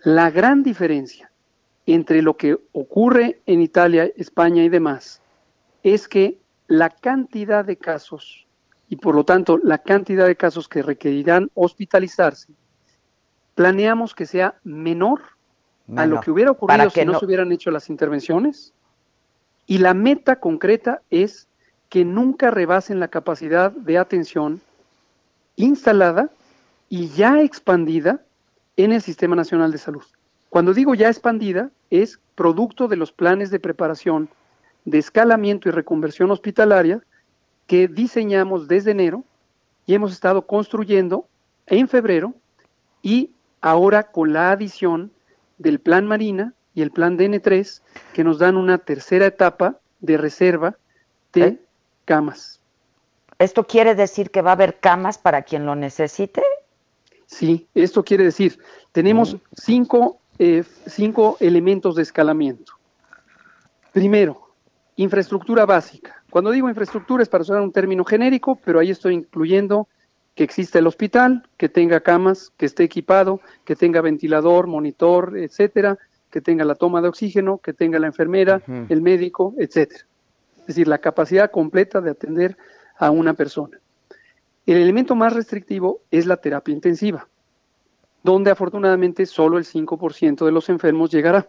La 0.03 0.31
gran 0.31 0.63
diferencia 0.63 1.30
entre 1.95 2.23
lo 2.23 2.37
que 2.37 2.59
ocurre 2.73 3.41
en 3.47 3.61
Italia, 3.61 4.11
España 4.17 4.63
y 4.63 4.69
demás 4.69 5.21
es 5.83 6.09
que 6.09 6.39
la 6.69 6.91
cantidad 6.91 7.65
de 7.65 7.77
casos 7.77 8.47
y 8.89 8.97
por 8.97 9.15
lo 9.15 9.25
tanto 9.25 9.59
la 9.59 9.79
cantidad 9.79 10.27
de 10.27 10.37
casos 10.37 10.69
que 10.69 10.83
requerirán 10.83 11.51
hospitalizarse, 11.55 12.53
planeamos 13.55 14.15
que 14.15 14.27
sea 14.27 14.57
menor, 14.65 15.21
a 15.97 16.07
lo 16.07 16.21
que 16.21 16.31
hubiera 16.31 16.53
ocurrido 16.53 16.91
si 16.91 17.05
no 17.05 17.19
se 17.19 17.25
hubieran 17.25 17.51
hecho 17.51 17.73
las 17.73 17.91
intervenciones. 17.91 18.73
Y 19.67 19.79
la 19.79 19.93
meta 19.93 20.39
concreta 20.39 21.03
es 21.11 21.49
que 21.89 22.05
nunca 22.05 22.53
rebasen 22.53 23.01
la 23.01 23.09
capacidad 23.09 23.73
de 23.73 23.99
atención 23.99 24.61
instalada 25.57 26.31
y 26.89 27.09
ya 27.09 27.41
expandida 27.41 28.23
en 28.77 28.93
el 28.93 29.03
Sistema 29.03 29.35
Nacional 29.35 29.73
de 29.73 29.79
Salud. 29.79 30.05
Cuando 30.51 30.75
digo 30.75 30.95
ya 30.95 31.09
expandida, 31.09 31.71
es 31.89 32.21
producto 32.35 32.89
de 32.89 32.97
los 32.97 33.13
planes 33.13 33.51
de 33.51 33.61
preparación 33.61 34.29
de 34.85 34.99
escalamiento 34.99 35.69
y 35.69 35.73
reconversión 35.73 36.31
hospitalaria 36.31 37.01
que 37.67 37.87
diseñamos 37.89 38.67
desde 38.67 38.91
enero 38.91 39.25
y 39.87 39.95
hemos 39.95 40.13
estado 40.13 40.47
construyendo 40.47 41.27
en 41.67 41.89
febrero 41.89 42.35
y 43.03 43.31
ahora 43.61 44.11
con 44.11 44.33
la 44.33 44.51
adición 44.51 45.13
del 45.59 45.79
Plan 45.79 46.07
Marina 46.07 46.55
y 46.75 46.83
el 46.83 46.91
Plan 46.91 47.17
DN3 47.17 47.81
que 48.13 48.25
nos 48.25 48.39
dan 48.39 48.57
una 48.57 48.79
tercera 48.79 49.27
etapa 49.27 49.79
de 50.01 50.17
reserva 50.17 50.77
de 51.33 51.43
¿Eh? 51.43 51.61
camas. 52.05 52.61
¿Esto 53.39 53.67
quiere 53.67 53.95
decir 53.95 54.31
que 54.31 54.43
va 54.43 54.51
a 54.51 54.55
haber 54.55 54.81
camas 54.81 55.17
para 55.19 55.43
quien 55.43 55.65
lo 55.65 55.77
necesite? 55.77 56.43
Sí, 57.27 57.69
esto 57.75 58.05
quiere 58.05 58.25
decir, 58.25 58.59
tenemos 58.93 59.37
cinco, 59.53 60.19
eh, 60.43 60.65
cinco 60.87 61.37
elementos 61.39 61.97
de 61.97 62.03
escalamiento. 62.03 62.73
Primero, 63.93 64.55
infraestructura 64.97 65.67
básica. 65.67 66.25
Cuando 66.31 66.51
digo 66.51 66.71
infraestructura 66.71 67.23
es 67.23 67.29
para 67.29 67.43
usar 67.43 67.61
un 67.61 67.73
término 67.73 68.07
genérico, 68.07 68.59
pero 68.65 68.79
ahí 68.79 68.91
estoy 68.91 69.13
incluyendo 69.13 69.87
que 70.35 70.45
exista 70.45 70.79
el 70.79 70.87
hospital, 70.87 71.47
que 71.59 71.69
tenga 71.69 72.01
camas, 72.01 72.55
que 72.57 72.65
esté 72.65 72.85
equipado, 72.85 73.43
que 73.67 73.77
tenga 73.77 74.01
ventilador, 74.01 74.67
monitor, 74.67 75.37
etcétera, 75.37 75.99
que 76.31 76.41
tenga 76.41 76.65
la 76.65 76.75
toma 76.75 77.03
de 77.03 77.09
oxígeno, 77.09 77.59
que 77.59 77.75
tenga 77.75 77.99
la 77.99 78.07
enfermera, 78.07 78.63
el 78.89 79.03
médico, 79.03 79.55
etcétera. 79.59 80.07
Es 80.61 80.69
decir, 80.69 80.89
la 80.89 80.99
capacidad 80.99 81.51
completa 81.51 82.01
de 82.01 82.13
atender 82.13 82.57
a 82.97 83.11
una 83.11 83.35
persona. 83.35 83.79
El 84.65 84.79
elemento 84.79 85.15
más 85.15 85.35
restrictivo 85.35 86.01
es 86.11 86.25
la 86.25 86.39
terapia 86.39 86.73
intensiva, 86.73 87.29
donde 88.23 88.51
afortunadamente 88.51 89.27
solo 89.27 89.59
el 89.59 89.65
5% 89.65 90.45
de 90.45 90.53
los 90.53 90.69
enfermos 90.69 91.11
llegará. 91.11 91.49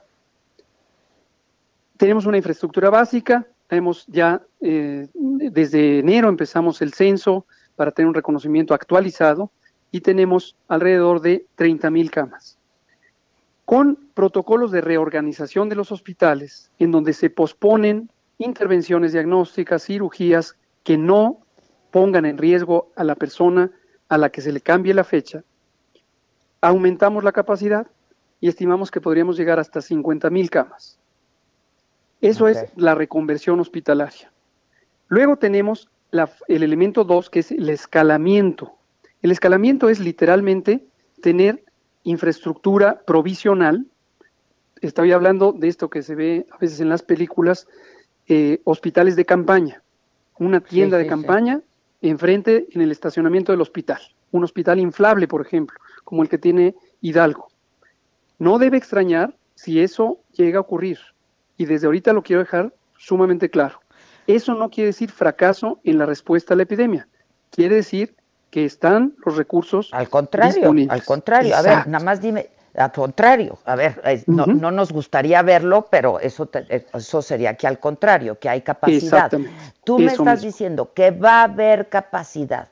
Tenemos 1.98 2.26
una 2.26 2.38
infraestructura 2.38 2.90
básica, 2.90 3.46
hemos 3.70 4.06
ya 4.08 4.42
eh, 4.60 5.08
desde 5.14 6.00
enero 6.00 6.30
empezamos 6.30 6.82
el 6.82 6.94
censo 6.94 7.46
para 7.76 7.92
tener 7.92 8.08
un 8.08 8.16
reconocimiento 8.16 8.74
actualizado 8.74 9.52
y 9.92 10.02
tenemos 10.02 10.56
alrededor 10.68 11.22
de 11.22 11.46
30.000 11.58 12.10
camas. 12.10 12.58
Con 13.66 13.98
protocolos 14.14 14.72
de 14.72 14.82
reorganización 14.82 15.70
de 15.70 15.76
los 15.76 15.92
hospitales, 15.92 16.72
en 16.80 16.92
donde 16.92 17.14
se 17.14 17.30
posponen 17.30 18.10
intervenciones 18.38 19.14
diagnósticas, 19.14 19.86
cirugías 19.86 20.58
que 20.84 20.98
no 20.98 21.40
pongan 21.92 22.26
en 22.26 22.38
riesgo 22.38 22.92
a 22.96 23.04
la 23.04 23.16
persona 23.16 23.72
a 24.10 24.18
la 24.18 24.30
que 24.30 24.42
se 24.42 24.52
le 24.52 24.62
cambie 24.62 24.94
la 24.94 25.04
fecha, 25.04 25.44
aumentamos 26.62 27.24
la 27.24 27.32
capacidad 27.32 27.88
y 28.40 28.48
estimamos 28.48 28.92
que 28.92 29.02
podríamos 29.02 29.38
llegar 29.38 29.60
hasta 29.60 29.82
50 29.82 30.30
mil 30.30 30.50
camas. 30.50 30.98
Eso 32.22 32.48
es 32.48 32.66
la 32.76 32.94
reconversión 32.94 33.60
hospitalaria. 33.60 34.32
Luego 35.08 35.38
tenemos 35.38 35.90
el 36.48 36.64
elemento 36.64 37.04
2, 37.04 37.30
que 37.30 37.40
es 37.40 37.52
el 37.52 37.70
escalamiento. 37.70 38.74
El 39.22 39.32
escalamiento 39.32 39.90
es 39.90 40.00
literalmente 40.00 40.86
tener 41.22 41.64
infraestructura 42.04 43.02
provisional. 43.06 43.86
Estoy 44.82 45.12
hablando 45.12 45.52
de 45.52 45.68
esto 45.68 45.90
que 45.90 46.04
se 46.04 46.16
ve 46.16 46.46
a 46.52 46.58
veces 46.58 46.80
en 46.80 46.90
las 46.90 47.02
películas, 47.02 47.68
eh, 48.28 48.62
hospitales 48.64 49.16
de 49.16 49.26
campaña. 49.26 49.82
Una 50.38 50.60
tienda 50.62 50.98
de 50.98 51.08
campaña 51.08 51.62
enfrente 52.02 52.68
en 52.72 52.82
el 52.82 52.92
estacionamiento 52.92 53.52
del 53.52 53.62
hospital, 53.62 54.02
un 54.32 54.44
hospital 54.44 54.80
inflable, 54.80 55.28
por 55.28 55.42
ejemplo, 55.42 55.78
como 56.12 56.24
el 56.24 56.30
que 56.30 56.38
tiene 56.38 56.76
Hidalgo. 57.00 57.48
No 58.38 58.60
debe 58.60 58.76
extrañar 58.76 59.34
si 59.56 59.80
eso 59.80 60.20
llega 60.34 60.58
a 60.58 60.62
ocurrir, 60.62 61.00
y 61.56 61.64
desde 61.64 61.86
ahorita 61.86 62.12
lo 62.12 62.22
quiero 62.22 62.42
dejar 62.42 62.74
sumamente 62.98 63.50
claro. 63.50 63.80
Eso 64.28 64.54
no 64.54 64.70
quiere 64.70 64.88
decir 64.88 65.10
fracaso 65.10 65.80
en 65.86 65.98
la 65.98 66.06
respuesta 66.06 66.54
a 66.54 66.58
la 66.58 66.64
epidemia. 66.64 67.08
Quiere 67.50 67.76
decir 67.76 68.14
que 68.50 68.66
están 68.66 69.16
los 69.26 69.38
recursos. 69.38 69.88
Al 69.94 70.10
contrario, 70.10 70.74
al 70.90 71.04
contrario. 71.06 71.56
A 71.56 71.62
ver, 71.62 71.88
nada 71.88 72.04
más 72.04 72.20
dime, 72.20 72.50
al 72.76 72.92
contrario, 72.92 73.58
a 73.64 73.76
ver, 73.78 74.02
no, 74.28 74.46
nos 74.48 74.92
gustaría 74.92 75.42
verlo, 75.44 75.88
pero 75.90 76.20
eso, 76.20 76.50
eso 76.70 77.22
sería 77.22 77.56
que 77.56 77.68
al 77.68 77.80
contrario, 77.80 78.38
que 78.38 78.50
hay 78.50 78.64
capacidad. 78.64 79.32
Tú 79.86 79.98
me 79.98 80.12
estás 80.12 80.42
diciendo 80.42 80.92
que 80.94 81.12
va 81.12 81.40
a 81.40 81.44
haber 81.44 81.88
capacidad, 81.88 82.68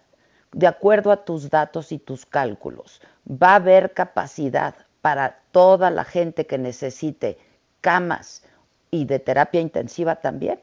de 0.51 0.67
acuerdo 0.67 1.11
a 1.11 1.25
tus 1.25 1.49
datos 1.49 1.91
y 1.91 1.99
tus 1.99 2.25
cálculos, 2.25 3.01
va 3.29 3.51
a 3.51 3.55
haber 3.55 3.93
capacidad 3.93 4.75
para 5.01 5.39
toda 5.51 5.89
la 5.89 6.03
gente 6.03 6.45
que 6.45 6.57
necesite 6.57 7.37
camas 7.81 8.43
y 8.91 9.05
de 9.05 9.19
terapia 9.19 9.61
intensiva 9.61 10.15
también. 10.15 10.59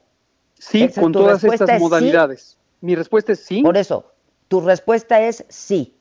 Sí, 0.58 0.88
con 0.88 1.12
todas 1.12 1.44
estas 1.44 1.80
modalidades. 1.80 2.56
Mi 2.80 2.94
respuesta 2.94 3.32
es 3.32 3.44
sí. 3.44 3.62
Por 3.62 3.76
eso, 3.76 4.12
tu 4.48 4.60
respuesta 4.60 5.20
es 5.20 5.44
sí. 5.48 5.94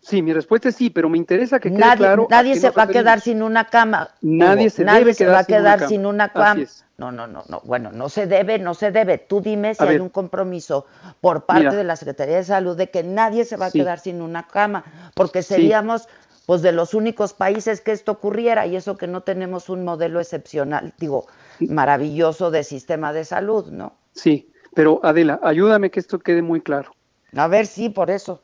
Sí, 0.00 0.20
mi 0.20 0.32
respuesta 0.32 0.68
es 0.68 0.74
sí, 0.74 0.90
pero 0.90 1.08
me 1.08 1.16
interesa 1.16 1.60
que 1.60 1.70
quede 1.70 1.78
nadie, 1.78 1.98
claro. 1.98 2.26
Nadie 2.28 2.56
se 2.56 2.70
va 2.70 2.84
a 2.84 2.88
quedar 2.88 3.20
sin 3.20 3.42
una 3.42 3.66
cama. 3.66 4.10
Nadie 4.20 4.68
se, 4.68 4.84
nadie 4.84 5.14
se 5.14 5.26
va 5.26 5.40
a 5.40 5.44
quedar 5.44 5.86
sin 5.86 6.06
una 6.06 6.32
cama. 6.32 6.62
No, 7.02 7.10
no, 7.10 7.26
no, 7.26 7.42
no. 7.48 7.60
Bueno, 7.64 7.90
no 7.90 8.08
se 8.08 8.28
debe, 8.28 8.60
no 8.60 8.74
se 8.74 8.92
debe. 8.92 9.18
Tú 9.18 9.40
dime 9.40 9.74
si 9.74 9.82
hay 9.82 9.96
un 9.96 10.08
compromiso 10.08 10.86
por 11.20 11.46
parte 11.46 11.74
de 11.74 11.82
la 11.82 11.96
Secretaría 11.96 12.36
de 12.36 12.44
Salud 12.44 12.76
de 12.76 12.90
que 12.90 13.02
nadie 13.02 13.44
se 13.44 13.56
va 13.56 13.66
a 13.66 13.70
quedar 13.72 13.98
sin 13.98 14.22
una 14.22 14.46
cama, 14.46 14.84
porque 15.14 15.42
seríamos 15.42 16.08
pues 16.46 16.62
de 16.62 16.70
los 16.70 16.94
únicos 16.94 17.32
países 17.32 17.80
que 17.80 17.90
esto 17.90 18.12
ocurriera 18.12 18.66
y 18.66 18.76
eso 18.76 18.96
que 18.96 19.08
no 19.08 19.22
tenemos 19.22 19.68
un 19.68 19.84
modelo 19.84 20.20
excepcional, 20.20 20.92
digo, 20.96 21.26
maravilloso 21.58 22.52
de 22.52 22.62
sistema 22.62 23.12
de 23.12 23.24
salud, 23.24 23.66
¿no? 23.66 23.94
Sí, 24.12 24.52
pero 24.72 25.00
Adela, 25.02 25.40
ayúdame 25.42 25.90
que 25.90 25.98
esto 25.98 26.20
quede 26.20 26.42
muy 26.42 26.60
claro. 26.60 26.94
A 27.36 27.48
ver, 27.48 27.66
sí, 27.66 27.88
por 27.88 28.10
eso. 28.10 28.42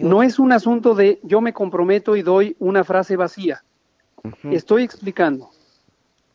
No 0.00 0.22
es 0.22 0.38
un 0.38 0.52
asunto 0.52 0.94
de 0.94 1.20
yo 1.22 1.40
me 1.40 1.54
comprometo 1.54 2.16
y 2.16 2.22
doy 2.22 2.54
una 2.58 2.84
frase 2.84 3.16
vacía. 3.16 3.64
Estoy 4.50 4.82
explicando. 4.82 5.50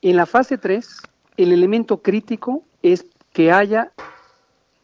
En 0.01 0.15
la 0.15 0.25
fase 0.25 0.57
3, 0.57 1.01
el 1.39 1.53
elemento 1.53 2.01
crítico 2.01 2.65
es 2.83 3.05
que 3.31 3.49
haya 3.49 3.93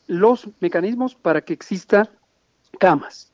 los 0.08 0.48
mecanismos 0.62 1.14
para 1.14 1.42
que 1.42 1.52
exista 1.52 2.10
camas. 2.80 3.34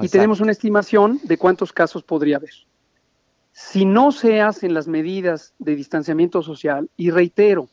Y 0.00 0.08
tenemos 0.08 0.40
una 0.40 0.52
estimación 0.52 1.20
de 1.22 1.38
cuántos 1.38 1.72
casos 1.72 2.02
podría 2.02 2.36
haber. 2.36 2.54
Si 3.52 3.84
no 3.84 4.10
se 4.10 4.40
hacen 4.40 4.74
las 4.74 4.88
medidas 4.88 5.54
de 5.60 5.76
distanciamiento 5.76 6.42
social, 6.42 6.90
y 6.96 7.10
reitero, 7.10 7.68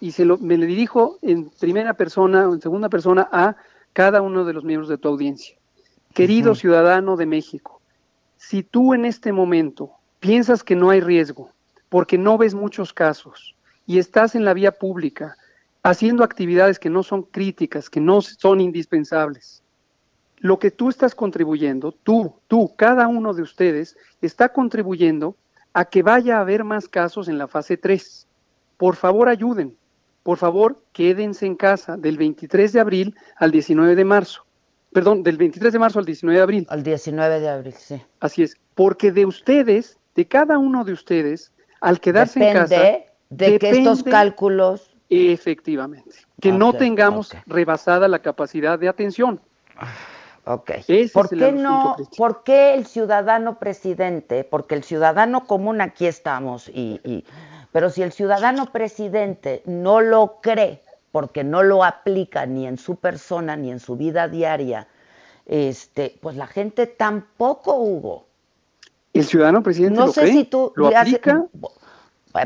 y 0.00 0.12
se 0.12 0.26
lo, 0.26 0.36
me 0.36 0.58
le 0.58 0.66
dirijo 0.66 1.18
en 1.22 1.48
primera 1.50 1.94
persona 1.94 2.46
o 2.48 2.54
en 2.54 2.60
segunda 2.60 2.90
persona 2.90 3.28
a 3.32 3.56
cada 3.94 4.20
uno 4.20 4.44
de 4.44 4.52
los 4.52 4.64
miembros 4.64 4.90
de 4.90 4.98
tu 4.98 5.08
audiencia. 5.08 5.56
Querido 6.12 6.54
ciudadano 6.54 7.16
de 7.16 7.26
México, 7.26 7.80
si 8.36 8.62
tú 8.62 8.92
en 8.92 9.06
este 9.06 9.32
momento 9.32 9.92
piensas 10.20 10.62
que 10.62 10.76
no 10.76 10.90
hay 10.90 11.00
riesgo, 11.00 11.50
porque 11.88 12.18
no 12.18 12.36
ves 12.36 12.54
muchos 12.54 12.92
casos 12.92 13.55
y 13.86 13.98
estás 13.98 14.34
en 14.34 14.44
la 14.44 14.54
vía 14.54 14.72
pública 14.72 15.36
haciendo 15.82 16.24
actividades 16.24 16.78
que 16.78 16.90
no 16.90 17.02
son 17.02 17.22
críticas, 17.22 17.88
que 17.88 18.00
no 18.00 18.20
son 18.20 18.60
indispensables, 18.60 19.62
lo 20.38 20.58
que 20.58 20.70
tú 20.70 20.88
estás 20.88 21.14
contribuyendo, 21.14 21.92
tú, 21.92 22.34
tú, 22.48 22.74
cada 22.76 23.08
uno 23.08 23.32
de 23.32 23.42
ustedes, 23.42 23.96
está 24.20 24.50
contribuyendo 24.50 25.36
a 25.72 25.84
que 25.84 26.02
vaya 26.02 26.38
a 26.38 26.40
haber 26.40 26.64
más 26.64 26.88
casos 26.88 27.28
en 27.28 27.38
la 27.38 27.48
fase 27.48 27.76
3. 27.76 28.26
Por 28.76 28.96
favor, 28.96 29.28
ayuden. 29.28 29.76
Por 30.22 30.38
favor, 30.38 30.82
quédense 30.92 31.46
en 31.46 31.54
casa 31.54 31.96
del 31.96 32.18
23 32.18 32.72
de 32.72 32.80
abril 32.80 33.14
al 33.36 33.50
19 33.50 33.94
de 33.94 34.04
marzo 34.04 34.46
perdón, 34.96 35.22
del 35.22 35.36
23 35.36 35.74
de 35.74 35.78
marzo 35.78 35.98
al 35.98 36.06
19 36.06 36.38
de 36.38 36.42
abril. 36.42 36.66
Al 36.70 36.82
19 36.82 37.40
de 37.40 37.48
abril, 37.50 37.74
sí. 37.74 38.00
Así 38.18 38.42
es, 38.42 38.56
porque 38.74 39.12
de 39.12 39.26
ustedes, 39.26 39.98
de 40.14 40.26
cada 40.26 40.56
uno 40.56 40.84
de 40.84 40.94
ustedes, 40.94 41.52
al 41.82 42.00
quedarse 42.00 42.42
en 42.42 42.54
casa... 42.54 42.82
de 43.30 43.58
que 43.58 43.70
estos 43.70 44.02
cálculos... 44.02 44.90
Efectivamente, 45.08 46.16
que 46.40 46.50
no 46.50 46.72
tengamos 46.72 47.32
rebasada 47.46 48.08
la 48.08 48.18
capacidad 48.18 48.76
de 48.78 48.88
atención. 48.88 49.40
Ok. 50.44 50.72
¿Por 51.12 51.28
qué 51.28 51.52
no? 51.52 51.96
¿Por 52.16 52.42
qué 52.42 52.74
el 52.74 52.86
ciudadano 52.86 53.58
presidente? 53.58 54.42
Porque 54.42 54.74
el 54.74 54.82
ciudadano 54.82 55.44
común 55.46 55.80
aquí 55.80 56.06
estamos 56.06 56.68
y, 56.68 57.00
y, 57.04 57.24
pero 57.72 57.90
si 57.90 58.02
el 58.02 58.12
ciudadano 58.12 58.66
presidente 58.66 59.62
no 59.64 60.00
lo 60.00 60.38
cree 60.40 60.82
porque 61.12 61.44
no 61.44 61.62
lo 61.62 61.84
aplica 61.84 62.46
ni 62.46 62.66
en 62.66 62.78
su 62.78 62.96
persona 62.96 63.56
ni 63.56 63.70
en 63.70 63.80
su 63.80 63.96
vida 63.96 64.28
diaria, 64.28 64.86
este, 65.46 66.16
pues 66.20 66.36
la 66.36 66.46
gente 66.46 66.86
tampoco, 66.86 67.74
Hugo. 67.76 68.26
El 69.12 69.24
ciudadano 69.24 69.62
presidente 69.62 69.98
no 69.98 70.08
sé 70.08 70.30
si 70.30 70.44
tú 70.44 70.72
lo 70.76 70.88
aplica. 70.88 71.44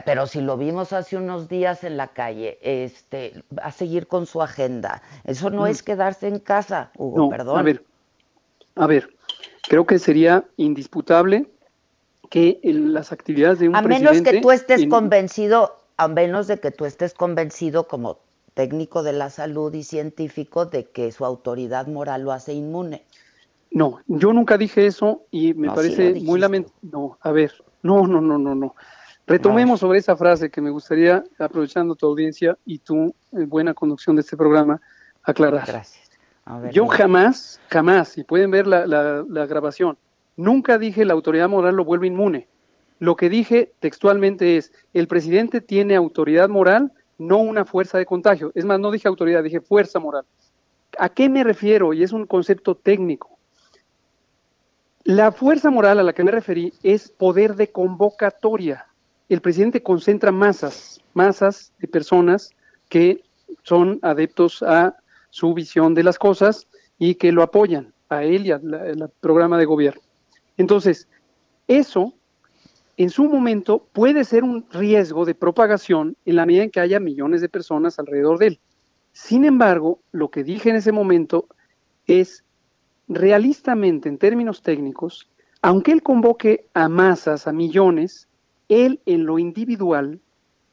Pero 0.04 0.26
si 0.26 0.40
lo 0.40 0.56
vimos 0.56 0.92
hace 0.92 1.16
unos 1.16 1.48
días 1.48 1.84
en 1.84 1.96
la 1.96 2.08
calle, 2.08 2.58
este, 2.62 3.42
va 3.56 3.64
a 3.64 3.72
seguir 3.72 4.06
con 4.06 4.26
su 4.26 4.42
agenda. 4.42 5.02
Eso 5.24 5.50
no, 5.50 5.66
es 5.66 5.82
quedarse 5.82 6.28
en 6.28 6.38
casa, 6.38 6.90
Hugo, 6.96 7.28
perdón. 7.28 7.58
A 7.58 7.62
ver, 7.62 7.84
a 8.76 8.86
ver, 8.86 9.10
creo 9.68 9.86
que 9.86 9.98
sería 9.98 10.44
indisputable 10.56 11.46
que 12.28 12.60
las 12.62 13.12
actividades 13.12 13.58
de 13.58 13.68
un 13.68 13.76
a 13.76 13.82
menos 13.82 14.22
que 14.22 14.40
tú 14.40 14.50
estés 14.52 14.86
convencido, 14.86 15.78
a 15.96 16.08
menos 16.08 16.46
de 16.46 16.60
que 16.60 16.70
tú 16.70 16.84
estés 16.84 17.12
convencido 17.12 17.88
como 17.88 18.18
técnico 18.54 19.02
de 19.02 19.12
la 19.12 19.30
salud 19.30 19.72
y 19.74 19.82
científico 19.82 20.66
de 20.66 20.84
que 20.84 21.12
su 21.12 21.24
autoridad 21.24 21.86
moral 21.86 22.22
lo 22.22 22.32
hace 22.32 22.52
inmune. 22.52 23.04
No, 23.70 24.00
yo 24.06 24.32
nunca 24.32 24.58
dije 24.58 24.86
eso 24.86 25.22
y 25.30 25.54
me 25.54 25.68
parece 25.70 26.14
muy 26.14 26.40
lamentable. 26.40 26.76
No, 26.82 27.18
a 27.20 27.32
ver, 27.32 27.52
no, 27.82 28.06
no, 28.06 28.20
no, 28.20 28.38
no, 28.38 28.54
no. 28.54 28.74
Retomemos 29.30 29.78
sobre 29.78 30.00
esa 30.00 30.16
frase 30.16 30.50
que 30.50 30.60
me 30.60 30.70
gustaría, 30.70 31.22
aprovechando 31.38 31.94
tu 31.94 32.04
audiencia 32.04 32.58
y 32.66 32.80
tu 32.80 33.14
eh, 33.30 33.44
buena 33.46 33.74
conducción 33.74 34.16
de 34.16 34.22
este 34.22 34.36
programa, 34.36 34.80
aclarar. 35.22 35.64
Gracias. 35.68 36.10
yo 36.72 36.88
jamás, 36.88 37.60
jamás, 37.68 38.18
y 38.18 38.24
pueden 38.24 38.50
ver 38.50 38.66
la, 38.66 38.86
la 38.86 39.46
grabación, 39.46 39.96
nunca 40.36 40.78
dije 40.78 41.04
la 41.04 41.12
autoridad 41.12 41.48
moral 41.48 41.76
lo 41.76 41.84
vuelve 41.84 42.08
inmune. 42.08 42.48
Lo 42.98 43.14
que 43.14 43.28
dije 43.30 43.72
textualmente 43.78 44.56
es, 44.56 44.72
el 44.94 45.06
presidente 45.06 45.60
tiene 45.60 45.94
autoridad 45.94 46.48
moral 46.48 46.92
no 47.16 47.38
una 47.38 47.64
fuerza 47.64 47.98
de 47.98 48.06
contagio. 48.06 48.50
Es 48.56 48.64
más, 48.64 48.80
no 48.80 48.90
dije 48.90 49.06
autoridad, 49.06 49.44
dije 49.44 49.60
fuerza 49.60 50.00
moral. 50.00 50.24
¿A 50.98 51.08
qué 51.08 51.28
me 51.28 51.44
refiero? 51.44 51.92
Y 51.92 52.02
es 52.02 52.12
un 52.12 52.26
concepto 52.26 52.74
técnico. 52.74 53.38
La 55.04 55.30
fuerza 55.30 55.70
moral 55.70 56.00
a 56.00 56.02
la 56.02 56.14
que 56.14 56.24
me 56.24 56.32
referí 56.32 56.72
es 56.82 57.10
poder 57.10 57.54
de 57.54 57.70
convocatoria. 57.70 58.89
El 59.30 59.40
presidente 59.40 59.80
concentra 59.80 60.32
masas, 60.32 61.00
masas 61.14 61.72
de 61.78 61.86
personas 61.86 62.50
que 62.88 63.22
son 63.62 64.00
adeptos 64.02 64.60
a 64.64 64.96
su 65.30 65.54
visión 65.54 65.94
de 65.94 66.02
las 66.02 66.18
cosas 66.18 66.66
y 66.98 67.14
que 67.14 67.30
lo 67.30 67.44
apoyan 67.44 67.94
a 68.08 68.24
él 68.24 68.44
y 68.44 68.50
al 68.50 69.12
programa 69.20 69.56
de 69.56 69.66
gobierno. 69.66 70.02
Entonces, 70.56 71.06
eso 71.68 72.12
en 72.96 73.08
su 73.08 73.28
momento 73.28 73.86
puede 73.92 74.24
ser 74.24 74.42
un 74.42 74.66
riesgo 74.72 75.24
de 75.24 75.36
propagación 75.36 76.16
en 76.24 76.34
la 76.34 76.44
medida 76.44 76.64
en 76.64 76.70
que 76.72 76.80
haya 76.80 76.98
millones 76.98 77.40
de 77.40 77.48
personas 77.48 78.00
alrededor 78.00 78.36
de 78.38 78.48
él. 78.48 78.60
Sin 79.12 79.44
embargo, 79.44 80.00
lo 80.10 80.32
que 80.32 80.42
dije 80.42 80.70
en 80.70 80.76
ese 80.76 80.90
momento 80.90 81.46
es, 82.08 82.42
realistamente, 83.06 84.08
en 84.08 84.18
términos 84.18 84.60
técnicos, 84.60 85.28
aunque 85.62 85.92
él 85.92 86.02
convoque 86.02 86.66
a 86.74 86.88
masas, 86.88 87.46
a 87.46 87.52
millones, 87.52 88.26
él 88.70 89.00
en 89.04 89.26
lo 89.26 89.38
individual, 89.38 90.20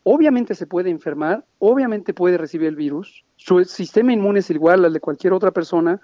obviamente 0.04 0.56
se 0.56 0.68
puede 0.68 0.90
enfermar, 0.90 1.46
obviamente 1.60 2.14
puede 2.14 2.38
recibir 2.38 2.68
el 2.68 2.76
virus, 2.76 3.26
su 3.36 3.66
sistema 3.66 4.14
inmune 4.14 4.40
es 4.40 4.50
igual 4.50 4.86
al 4.86 4.94
de 4.94 5.02
cualquier 5.02 5.34
otra 5.34 5.52
persona 5.52 6.00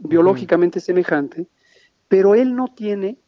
biológicamente 0.00 0.80
semejante, 0.80 1.48
pero 2.08 2.34
él 2.34 2.54
no 2.54 2.68
tiene 2.68 3.18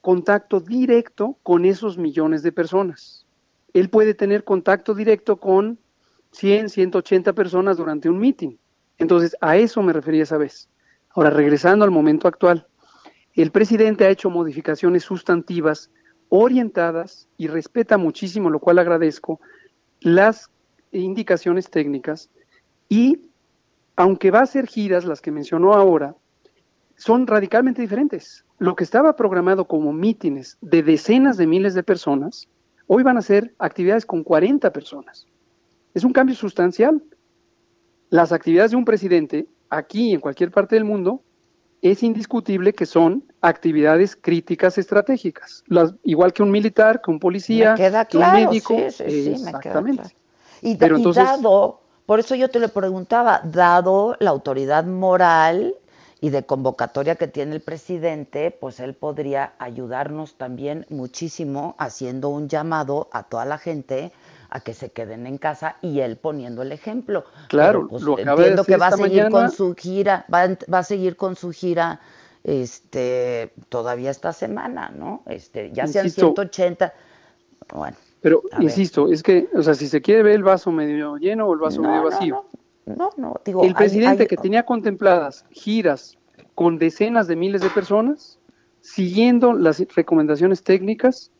contacto 0.00 0.60
directo 0.60 1.38
con 1.42 1.64
esos 1.64 1.96
millones 1.96 2.42
de 2.42 2.52
personas. 2.52 3.26
Él 3.72 3.88
puede 3.88 4.14
tener 4.14 4.44
contacto 4.44 4.94
directo 4.94 5.36
con 5.36 5.78
100, 6.32 6.68
180 6.68 7.32
personas 7.32 7.76
durante 7.76 8.08
un 8.08 8.18
meeting. 8.18 8.56
Entonces, 8.98 9.36
a 9.40 9.56
eso 9.56 9.82
me 9.82 9.92
refería 9.92 10.24
esa 10.24 10.36
vez. 10.36 10.68
Ahora, 11.10 11.30
regresando 11.30 11.84
al 11.84 11.90
momento 11.90 12.28
actual, 12.28 12.66
el 13.34 13.50
presidente 13.50 14.04
ha 14.04 14.10
hecho 14.10 14.30
modificaciones 14.30 15.04
sustantivas 15.04 15.90
orientadas 16.36 17.28
y 17.36 17.46
respeta 17.46 17.96
muchísimo, 17.96 18.50
lo 18.50 18.58
cual 18.58 18.78
agradezco, 18.78 19.40
las 20.00 20.50
indicaciones 20.90 21.70
técnicas 21.70 22.28
y, 22.88 23.30
aunque 23.96 24.30
va 24.30 24.40
a 24.40 24.46
ser 24.46 24.66
giras, 24.66 25.04
las 25.04 25.20
que 25.20 25.30
mencionó 25.30 25.74
ahora, 25.74 26.16
son 26.96 27.26
radicalmente 27.26 27.82
diferentes 27.82 28.44
lo 28.58 28.76
que 28.76 28.84
estaba 28.84 29.16
programado 29.16 29.66
como 29.66 29.92
mítines 29.92 30.56
de 30.60 30.82
decenas 30.82 31.36
de 31.36 31.46
miles 31.46 31.74
de 31.74 31.82
personas, 31.82 32.48
hoy 32.86 33.02
van 33.02 33.18
a 33.18 33.22
ser 33.22 33.54
actividades 33.58 34.06
con 34.06 34.22
40 34.22 34.72
personas. 34.72 35.26
Es 35.92 36.04
un 36.04 36.12
cambio 36.12 36.34
sustancial. 36.34 37.02
las 38.10 38.32
actividades 38.32 38.70
de 38.70 38.76
un 38.76 38.84
presidente 38.84 39.48
aquí 39.70 40.12
en 40.12 40.20
cualquier 40.20 40.50
parte 40.50 40.76
del 40.76 40.84
mundo 40.84 41.22
es 41.84 42.02
indiscutible 42.02 42.72
que 42.72 42.86
son 42.86 43.22
actividades 43.42 44.16
críticas 44.16 44.78
estratégicas, 44.78 45.62
igual 46.02 46.32
que 46.32 46.42
un 46.42 46.50
militar, 46.50 47.02
que 47.02 47.10
un 47.10 47.20
policía, 47.20 47.74
que 47.74 48.16
un 48.16 48.32
médico. 48.32 48.74
exactamente. 48.74 50.16
Y, 50.62 50.76
Pero 50.76 50.98
dado, 51.12 51.82
por 52.06 52.20
eso 52.20 52.34
yo 52.36 52.48
te 52.48 52.58
lo 52.58 52.70
preguntaba, 52.70 53.42
dado 53.44 54.16
la 54.18 54.30
autoridad 54.30 54.86
moral 54.86 55.74
y 56.22 56.30
de 56.30 56.46
convocatoria 56.46 57.16
que 57.16 57.28
tiene 57.28 57.54
el 57.54 57.60
presidente, 57.60 58.50
pues 58.50 58.80
él 58.80 58.94
podría 58.94 59.52
ayudarnos 59.58 60.36
también 60.36 60.86
muchísimo 60.88 61.74
haciendo 61.78 62.30
un 62.30 62.48
llamado 62.48 63.08
a 63.12 63.24
toda 63.24 63.44
la 63.44 63.58
gente 63.58 64.10
a 64.54 64.60
que 64.60 64.72
se 64.72 64.92
queden 64.92 65.26
en 65.26 65.36
casa 65.36 65.76
y 65.82 65.98
él 65.98 66.16
poniendo 66.16 66.62
el 66.62 66.70
ejemplo. 66.70 67.24
Claro, 67.48 67.88
pues, 67.88 68.04
lo 68.04 68.16
entiendo 68.16 68.64
que 68.64 68.76
va 68.76 68.86
a 68.86 68.96
seguir 68.96 69.28
con 69.28 69.50
su 69.50 69.74
gira, 69.74 70.24
va, 70.32 70.46
va, 70.72 70.78
a 70.78 70.82
seguir 70.84 71.16
con 71.16 71.34
su 71.34 71.50
gira 71.50 72.00
este 72.44 73.52
todavía 73.68 74.12
esta 74.12 74.32
semana, 74.32 74.92
¿no? 74.96 75.24
Este, 75.26 75.72
ya 75.72 75.88
sean 75.88 76.08
180. 76.08 76.94
Bueno. 77.74 77.96
Pero 78.20 78.42
insisto, 78.60 79.10
es 79.10 79.24
que, 79.24 79.48
o 79.54 79.62
sea, 79.62 79.74
si 79.74 79.88
se 79.88 80.00
quiere 80.00 80.22
ver 80.22 80.36
el 80.36 80.44
vaso 80.44 80.70
medio 80.70 81.16
lleno 81.16 81.48
o 81.48 81.52
el 81.52 81.58
vaso 81.58 81.82
medio 81.82 82.04
vacío. 82.04 82.44
No, 82.86 83.10
no, 83.16 83.34
digo, 83.44 83.64
el 83.64 83.74
presidente 83.74 84.28
que 84.28 84.36
tenía 84.36 84.64
contempladas 84.64 85.44
giras 85.50 86.16
con 86.54 86.78
decenas 86.78 87.26
de 87.26 87.34
miles 87.34 87.60
de 87.60 87.70
personas, 87.70 88.38
siguiendo 88.80 89.52
las 89.52 89.80
recomendaciones 89.96 90.62
técnicas, 90.62 91.32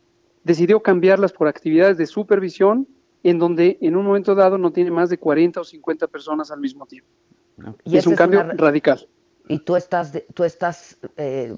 decidió 0.43 0.81
cambiarlas 0.81 1.31
por 1.31 1.47
actividades 1.47 1.97
de 1.97 2.07
supervisión 2.07 2.87
en 3.25 3.39
donde 3.39 3.79
en 3.81 3.95
un 3.95 4.05
momento 4.05 4.35
dado 4.35 4.59
no 4.59 4.71
tiene 4.71 4.91
más 4.91 5.09
de 5.09 5.17
40 5.17 5.59
o 5.59 5.63
50 5.63 6.05
personas 6.05 6.51
al 6.51 6.59
mismo 6.59 6.85
tiempo. 6.85 7.09
Y 7.83 7.97
es 7.97 8.05
un 8.05 8.15
cambio 8.15 8.43
radical. 8.43 9.07
Y 9.47 9.57
tú 9.57 9.75
estás, 9.75 10.13
tú 10.35 10.43
estás, 10.43 10.99
eh, 11.17 11.57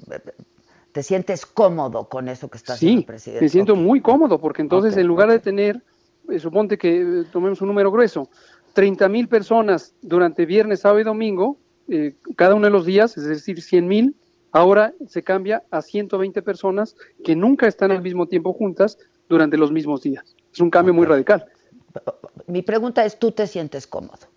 te 0.94 1.04
sientes 1.04 1.46
cómodo 1.46 2.08
con 2.08 2.30
eso 2.30 2.48
que 2.48 2.58
estás 2.58 2.78
haciendo, 2.78 3.06
presidente. 3.08 3.44
me 3.44 3.50
siento 3.50 3.76
muy 3.76 4.00
cómodo 4.00 4.40
porque 4.40 4.62
entonces 4.62 4.96
en 4.96 5.08
lugar 5.08 5.30
de 5.30 5.40
tener, 5.40 5.84
eh, 6.30 6.40
suponte 6.40 6.78
que 6.78 7.02
eh, 7.02 7.26
tomemos 7.34 7.60
un 7.60 7.68
número 7.68 7.92
grueso, 7.92 8.30
30 8.72 9.10
mil 9.10 9.28
personas 9.28 9.94
durante 10.02 10.46
viernes, 10.46 10.80
sábado 10.80 11.02
y 11.02 11.04
domingo, 11.04 11.58
cada 12.38 12.56
uno 12.56 12.68
de 12.68 12.72
los 12.72 12.86
días, 12.86 13.18
es 13.18 13.26
decir, 13.26 13.62
100 13.62 13.88
mil, 13.88 14.16
ahora 14.54 14.94
se 15.06 15.22
cambia 15.22 15.64
a 15.70 15.82
120 15.82 16.42
personas 16.44 16.96
que 17.26 17.36
nunca 17.36 17.68
están 17.68 17.92
al 17.92 18.02
mismo 18.02 18.26
tiempo 18.28 18.54
juntas 18.54 18.98
durante 19.28 19.58
los 19.58 19.74
mismos 19.74 20.02
días. 20.02 20.34
Es 20.54 20.62
un 20.62 20.70
cambio 20.70 20.94
muy 20.94 21.06
radical 21.06 21.46
mi 22.48 22.62
pregunta 22.62 23.06
es, 23.06 23.20
¿tú 23.20 23.32
te 23.32 23.48
sientes 23.48 23.88
cómodo? 23.88 24.28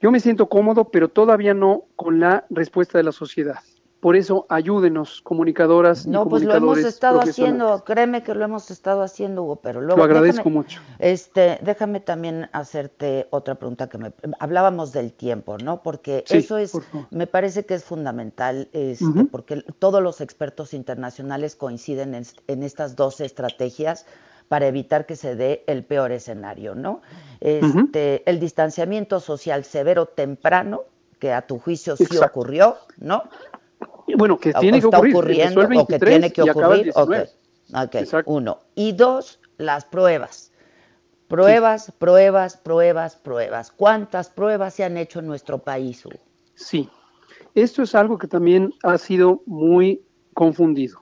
Yo 0.00 0.10
me 0.10 0.20
siento 0.20 0.48
cómodo, 0.48 0.84
pero 0.90 1.08
todavía 1.08 1.54
no 1.54 1.84
con 1.96 2.20
la 2.20 2.44
respuesta 2.50 2.98
de 2.98 3.04
la 3.04 3.12
sociedad. 3.12 3.60
Por 4.00 4.14
eso 4.14 4.46
ayúdenos, 4.50 5.22
comunicadoras. 5.22 6.06
No, 6.06 6.28
pues 6.28 6.44
lo 6.44 6.54
hemos 6.54 6.78
estado 6.78 7.20
haciendo, 7.20 7.82
créeme 7.82 8.22
que 8.22 8.34
lo 8.34 8.44
hemos 8.44 8.70
estado 8.70 9.02
haciendo, 9.02 9.42
Hugo, 9.42 9.56
pero 9.56 9.80
luego. 9.80 9.96
Lo 9.96 10.04
agradezco 10.04 10.50
mucho. 10.50 10.80
Este, 10.98 11.58
déjame 11.62 12.00
también 12.00 12.48
hacerte 12.52 13.26
otra 13.30 13.54
pregunta 13.54 13.88
que 13.88 13.98
me. 13.98 14.12
Hablábamos 14.38 14.92
del 14.92 15.12
tiempo, 15.12 15.56
¿no? 15.58 15.82
Porque 15.82 16.24
eso 16.28 16.58
es, 16.58 16.78
me 17.10 17.26
parece 17.26 17.64
que 17.64 17.74
es 17.74 17.84
fundamental, 17.84 18.68
este, 18.72 19.24
porque 19.24 19.64
todos 19.78 20.02
los 20.02 20.20
expertos 20.20 20.74
internacionales 20.74 21.56
coinciden 21.56 22.14
en, 22.14 22.26
en 22.48 22.62
estas 22.62 22.96
dos 22.96 23.20
estrategias 23.20 24.06
para 24.48 24.66
evitar 24.66 25.06
que 25.06 25.16
se 25.16 25.34
dé 25.34 25.64
el 25.66 25.84
peor 25.84 26.12
escenario, 26.12 26.74
¿no? 26.74 27.02
Este, 27.40 28.28
El 28.28 28.40
distanciamiento 28.40 29.20
social 29.20 29.64
severo 29.64 30.06
temprano, 30.06 30.84
que 31.18 31.32
a 31.32 31.42
tu 31.42 31.58
juicio 31.58 31.96
sí 31.96 32.16
ocurrió, 32.18 32.76
¿no? 32.98 33.24
Bueno, 34.16 34.38
que 34.38 34.52
tiene 34.54 34.80
que 34.80 34.86
ocurrir. 34.86 35.14
Ocurriendo, 35.14 35.60
o 35.62 35.86
que 35.86 35.98
tiene 35.98 36.32
que 36.32 36.42
ocurrir. 36.42 36.92
Ok, 36.96 37.96
uno. 38.26 38.60
Y 38.74 38.92
dos, 38.92 39.40
las 39.58 39.84
pruebas. 39.84 40.52
Pruebas, 41.28 41.92
pruebas, 41.98 42.56
pruebas, 42.56 43.16
pruebas. 43.16 43.72
¿Cuántas 43.72 44.30
pruebas 44.30 44.74
se 44.74 44.84
han 44.84 44.96
hecho 44.96 45.18
en 45.18 45.26
nuestro 45.26 45.58
país, 45.58 46.04
Sí, 46.54 46.88
esto 47.54 47.82
es 47.82 47.94
algo 47.94 48.16
que 48.16 48.28
también 48.28 48.72
ha 48.82 48.96
sido 48.96 49.42
muy 49.44 50.02
confundido. 50.32 51.00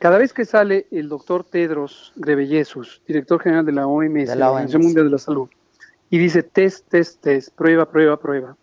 Cada 0.00 0.16
vez 0.16 0.32
que 0.32 0.46
sale 0.46 0.86
el 0.90 1.08
doctor 1.08 1.44
Tedros 1.44 2.12
Ghebreyesus, 2.16 3.02
director 3.06 3.40
general 3.40 3.66
de 3.66 3.72
la 3.72 3.86
OMS, 3.86 4.34
la 4.34 4.50
Organización 4.50 4.82
Mundial 4.82 5.04
de 5.06 5.10
la 5.10 5.18
Salud, 5.18 5.48
y 6.08 6.18
dice 6.18 6.42
test, 6.42 6.88
test, 6.88 7.20
test, 7.20 7.54
prueba, 7.54 7.90
prueba, 7.90 8.18
prueba, 8.18 8.56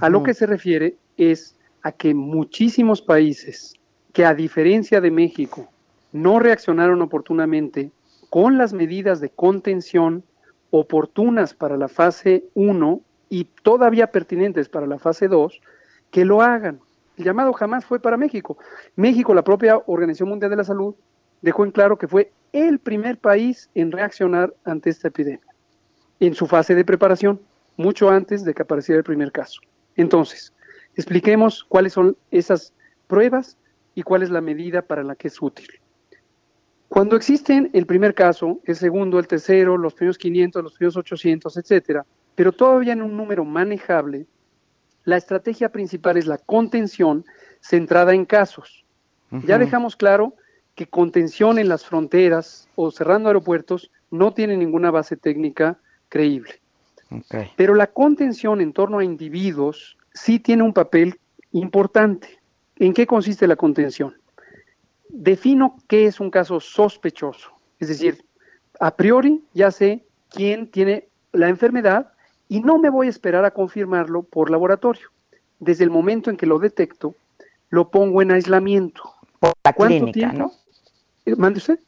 a 0.00 0.08
lo 0.10 0.22
que 0.22 0.34
se 0.34 0.46
refiere 0.46 0.96
es 1.16 1.56
a 1.82 1.92
que 1.92 2.14
muchísimos 2.14 3.00
países 3.00 3.74
que 4.12 4.26
a 4.26 4.34
diferencia 4.34 5.00
de 5.00 5.10
México 5.10 5.68
no 6.12 6.38
reaccionaron 6.38 7.00
oportunamente 7.00 7.90
con 8.28 8.58
las 8.58 8.74
medidas 8.74 9.20
de 9.20 9.30
contención 9.30 10.22
oportunas 10.70 11.54
para 11.54 11.76
la 11.76 11.88
fase 11.88 12.44
1 12.54 13.00
y 13.30 13.44
todavía 13.62 14.10
pertinentes 14.10 14.68
para 14.68 14.86
la 14.86 14.98
fase 14.98 15.28
2, 15.28 15.60
que 16.10 16.24
lo 16.24 16.42
hagan. 16.42 16.80
El 17.16 17.24
llamado 17.24 17.52
jamás 17.52 17.84
fue 17.84 18.00
para 18.00 18.16
México. 18.16 18.58
México, 18.96 19.34
la 19.34 19.44
propia 19.44 19.82
Organización 19.86 20.28
Mundial 20.28 20.50
de 20.50 20.56
la 20.56 20.64
Salud, 20.64 20.94
dejó 21.42 21.64
en 21.64 21.72
claro 21.72 21.98
que 21.98 22.08
fue 22.08 22.32
el 22.52 22.78
primer 22.78 23.18
país 23.18 23.70
en 23.74 23.92
reaccionar 23.92 24.54
ante 24.64 24.90
esta 24.90 25.08
epidemia, 25.08 25.54
en 26.20 26.34
su 26.34 26.46
fase 26.46 26.74
de 26.74 26.84
preparación, 26.84 27.40
mucho 27.76 28.10
antes 28.10 28.44
de 28.44 28.54
que 28.54 28.62
apareciera 28.62 28.98
el 28.98 29.04
primer 29.04 29.32
caso. 29.32 29.60
Entonces, 29.96 30.52
expliquemos 30.94 31.64
cuáles 31.64 31.92
son 31.92 32.16
esas 32.30 32.72
pruebas 33.06 33.56
y 33.94 34.02
cuál 34.02 34.22
es 34.22 34.30
la 34.30 34.40
medida 34.40 34.82
para 34.82 35.02
la 35.02 35.16
que 35.16 35.28
es 35.28 35.40
útil. 35.40 35.68
Cuando 36.88 37.16
existen 37.16 37.70
el 37.72 37.86
primer 37.86 38.14
caso, 38.14 38.60
el 38.64 38.76
segundo, 38.76 39.18
el 39.18 39.26
tercero, 39.26 39.78
los 39.78 39.94
primeros 39.94 40.18
500, 40.18 40.62
los 40.62 40.74
primeros 40.74 40.96
800, 40.98 41.56
etcétera, 41.56 42.04
pero 42.34 42.52
todavía 42.52 42.92
en 42.92 43.02
un 43.02 43.16
número 43.16 43.44
manejable, 43.44 44.26
la 45.04 45.16
estrategia 45.16 45.70
principal 45.70 46.16
es 46.16 46.26
la 46.26 46.38
contención 46.38 47.24
centrada 47.60 48.14
en 48.14 48.24
casos. 48.24 48.84
Ya 49.46 49.56
dejamos 49.56 49.96
claro 49.96 50.34
que 50.74 50.86
contención 50.86 51.58
en 51.58 51.68
las 51.68 51.86
fronteras 51.86 52.68
o 52.74 52.90
cerrando 52.90 53.28
aeropuertos 53.28 53.90
no 54.10 54.34
tiene 54.34 54.56
ninguna 54.56 54.90
base 54.90 55.16
técnica 55.16 55.78
creíble. 56.08 56.60
Pero 57.56 57.74
la 57.74 57.86
contención 57.86 58.60
en 58.60 58.72
torno 58.72 58.98
a 58.98 59.04
individuos 59.04 59.96
sí 60.12 60.38
tiene 60.38 60.62
un 60.62 60.72
papel 60.72 61.18
importante. 61.52 62.40
¿En 62.76 62.92
qué 62.92 63.06
consiste 63.06 63.46
la 63.46 63.56
contención? 63.56 64.16
Defino 65.08 65.76
qué 65.88 66.06
es 66.06 66.20
un 66.20 66.30
caso 66.30 66.60
sospechoso. 66.60 67.50
Es 67.78 67.88
decir, 67.88 68.24
a 68.80 68.96
priori 68.96 69.42
ya 69.52 69.70
sé 69.70 70.04
quién 70.30 70.70
tiene 70.70 71.08
la 71.32 71.48
enfermedad 71.48 72.12
y 72.52 72.60
no 72.60 72.76
me 72.76 72.90
voy 72.90 73.06
a 73.06 73.10
esperar 73.10 73.46
a 73.46 73.50
confirmarlo 73.50 74.24
por 74.24 74.50
laboratorio. 74.50 75.08
Desde 75.58 75.84
el 75.84 75.90
momento 75.90 76.28
en 76.28 76.36
que 76.36 76.44
lo 76.44 76.58
detecto, 76.58 77.14
lo 77.70 77.88
pongo 77.88 78.20
en 78.20 78.30
aislamiento. 78.30 79.02
Por 79.40 79.54
la 79.64 79.72
clínica, 79.72 80.34
¿no? 80.34 80.52
Eh, 81.24 81.34
¿Mande 81.34 81.60
usted? 81.60 81.80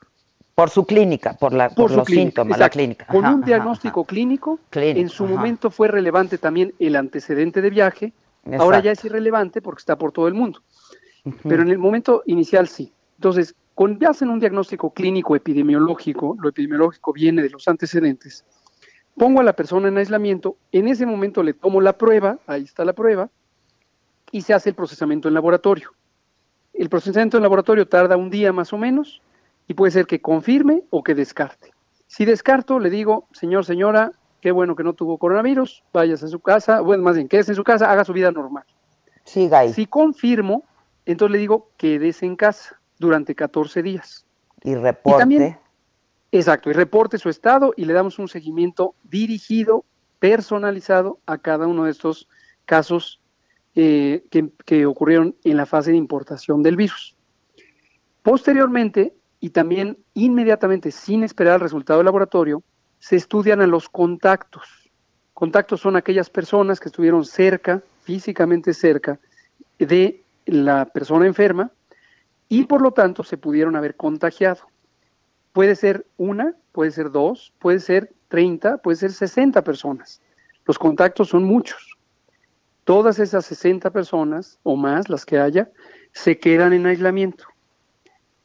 Por 0.54 0.70
su 0.70 0.86
clínica, 0.86 1.34
por, 1.34 1.52
la, 1.52 1.68
por, 1.68 1.90
los 1.90 2.06
síntomas, 2.08 2.58
la 2.58 2.70
clínica. 2.70 3.04
Con 3.08 3.26
un 3.26 3.42
diagnóstico 3.42 4.04
clínico, 4.04 4.58
en 4.72 5.10
su 5.10 5.26
momento 5.26 5.70
fue 5.70 5.88
relevante 5.88 6.38
también 6.38 6.72
el 6.78 6.96
antecedente 6.96 7.60
de 7.60 7.68
viaje, 7.68 8.14
ahora 8.58 8.80
ya 8.80 8.92
es 8.92 9.04
irrelevante 9.04 9.60
porque 9.60 9.80
está 9.80 9.98
por 9.98 10.12
todo 10.12 10.28
el 10.28 10.34
mundo. 10.34 10.62
Pero 11.42 11.62
en 11.62 11.68
el 11.68 11.78
momento 11.78 12.22
inicial 12.24 12.68
sí. 12.68 12.90
Entonces, 13.18 13.54
con 13.74 13.98
base 13.98 14.24
en 14.24 14.30
un 14.30 14.40
diagnóstico 14.40 14.94
clínico 14.94 15.36
epidemiológico, 15.36 16.38
lo 16.40 16.48
epidemiológico 16.48 17.12
viene 17.12 17.42
de 17.42 17.50
los 17.50 17.68
antecedentes, 17.68 18.46
pongo 19.16 19.40
a 19.40 19.44
la 19.44 19.54
persona 19.54 19.88
en 19.88 19.98
aislamiento, 19.98 20.56
en 20.72 20.88
ese 20.88 21.06
momento 21.06 21.42
le 21.42 21.54
tomo 21.54 21.80
la 21.80 21.96
prueba, 21.96 22.38
ahí 22.46 22.64
está 22.64 22.84
la 22.84 22.92
prueba, 22.92 23.30
y 24.30 24.42
se 24.42 24.54
hace 24.54 24.70
el 24.70 24.74
procesamiento 24.74 25.28
en 25.28 25.34
laboratorio. 25.34 25.92
El 26.72 26.88
procesamiento 26.88 27.36
en 27.36 27.42
laboratorio 27.42 27.86
tarda 27.86 28.16
un 28.16 28.30
día 28.30 28.52
más 28.52 28.72
o 28.72 28.78
menos 28.78 29.22
y 29.68 29.74
puede 29.74 29.92
ser 29.92 30.06
que 30.06 30.20
confirme 30.20 30.82
o 30.90 31.04
que 31.04 31.14
descarte. 31.14 31.72
Si 32.06 32.24
descarto, 32.24 32.78
le 32.78 32.90
digo, 32.90 33.28
señor, 33.32 33.64
señora, 33.64 34.12
qué 34.40 34.50
bueno 34.50 34.74
que 34.76 34.82
no 34.82 34.92
tuvo 34.92 35.18
coronavirus, 35.18 35.84
vayas 35.92 36.22
a 36.22 36.28
su 36.28 36.40
casa, 36.40 36.80
bueno, 36.80 37.02
más 37.02 37.14
bien, 37.14 37.28
quédese 37.28 37.52
en 37.52 37.56
su 37.56 37.64
casa, 37.64 37.90
haga 37.90 38.04
su 38.04 38.12
vida 38.12 38.30
normal. 38.30 38.64
Siga 39.24 39.60
ahí. 39.60 39.72
Si 39.72 39.86
confirmo, 39.86 40.64
entonces 41.06 41.32
le 41.32 41.38
digo, 41.38 41.70
quédese 41.76 42.26
en 42.26 42.36
casa 42.36 42.80
durante 42.98 43.34
14 43.34 43.82
días. 43.82 44.26
Y 44.62 44.74
reporte. 44.74 45.58
Exacto, 46.34 46.68
y 46.68 46.72
reporte 46.72 47.16
su 47.16 47.28
estado 47.28 47.74
y 47.76 47.84
le 47.84 47.92
damos 47.92 48.18
un 48.18 48.26
seguimiento 48.26 48.96
dirigido, 49.04 49.84
personalizado 50.18 51.20
a 51.26 51.38
cada 51.38 51.68
uno 51.68 51.84
de 51.84 51.92
estos 51.92 52.26
casos 52.64 53.20
eh, 53.76 54.24
que, 54.66 54.84
ocurrieron 54.84 55.36
en 55.44 55.56
la 55.56 55.64
fase 55.64 55.92
de 55.92 55.96
importación 55.96 56.60
del 56.64 56.74
virus. 56.74 57.14
Posteriormente, 58.24 59.14
y 59.38 59.50
también 59.50 59.96
inmediatamente 60.14 60.90
sin 60.90 61.22
esperar 61.22 61.54
el 61.54 61.60
resultado 61.60 62.00
del 62.00 62.06
laboratorio, 62.06 62.64
se 62.98 63.14
estudian 63.14 63.60
a 63.60 63.68
los 63.68 63.88
contactos. 63.88 64.90
Contactos 65.34 65.82
son 65.82 65.94
aquellas 65.94 66.30
personas 66.30 66.80
que 66.80 66.88
estuvieron 66.88 67.24
cerca, 67.24 67.80
físicamente 68.02 68.74
cerca, 68.74 69.20
de 69.78 70.24
la 70.46 70.86
persona 70.86 71.28
enferma 71.28 71.70
y 72.48 72.64
por 72.64 72.82
lo 72.82 72.90
tanto 72.90 73.22
se 73.22 73.36
pudieron 73.36 73.76
haber 73.76 73.94
contagiado. 73.94 74.73
Puede 75.54 75.76
ser 75.76 76.04
una, 76.16 76.56
puede 76.72 76.90
ser 76.90 77.12
dos, 77.12 77.54
puede 77.60 77.78
ser 77.78 78.12
30, 78.26 78.78
puede 78.78 78.96
ser 78.96 79.12
60 79.12 79.62
personas. 79.62 80.20
Los 80.64 80.80
contactos 80.80 81.28
son 81.28 81.44
muchos. 81.44 81.96
Todas 82.82 83.20
esas 83.20 83.46
60 83.46 83.92
personas 83.92 84.58
o 84.64 84.74
más, 84.74 85.08
las 85.08 85.24
que 85.24 85.38
haya, 85.38 85.70
se 86.10 86.40
quedan 86.40 86.72
en 86.72 86.86
aislamiento. 86.86 87.44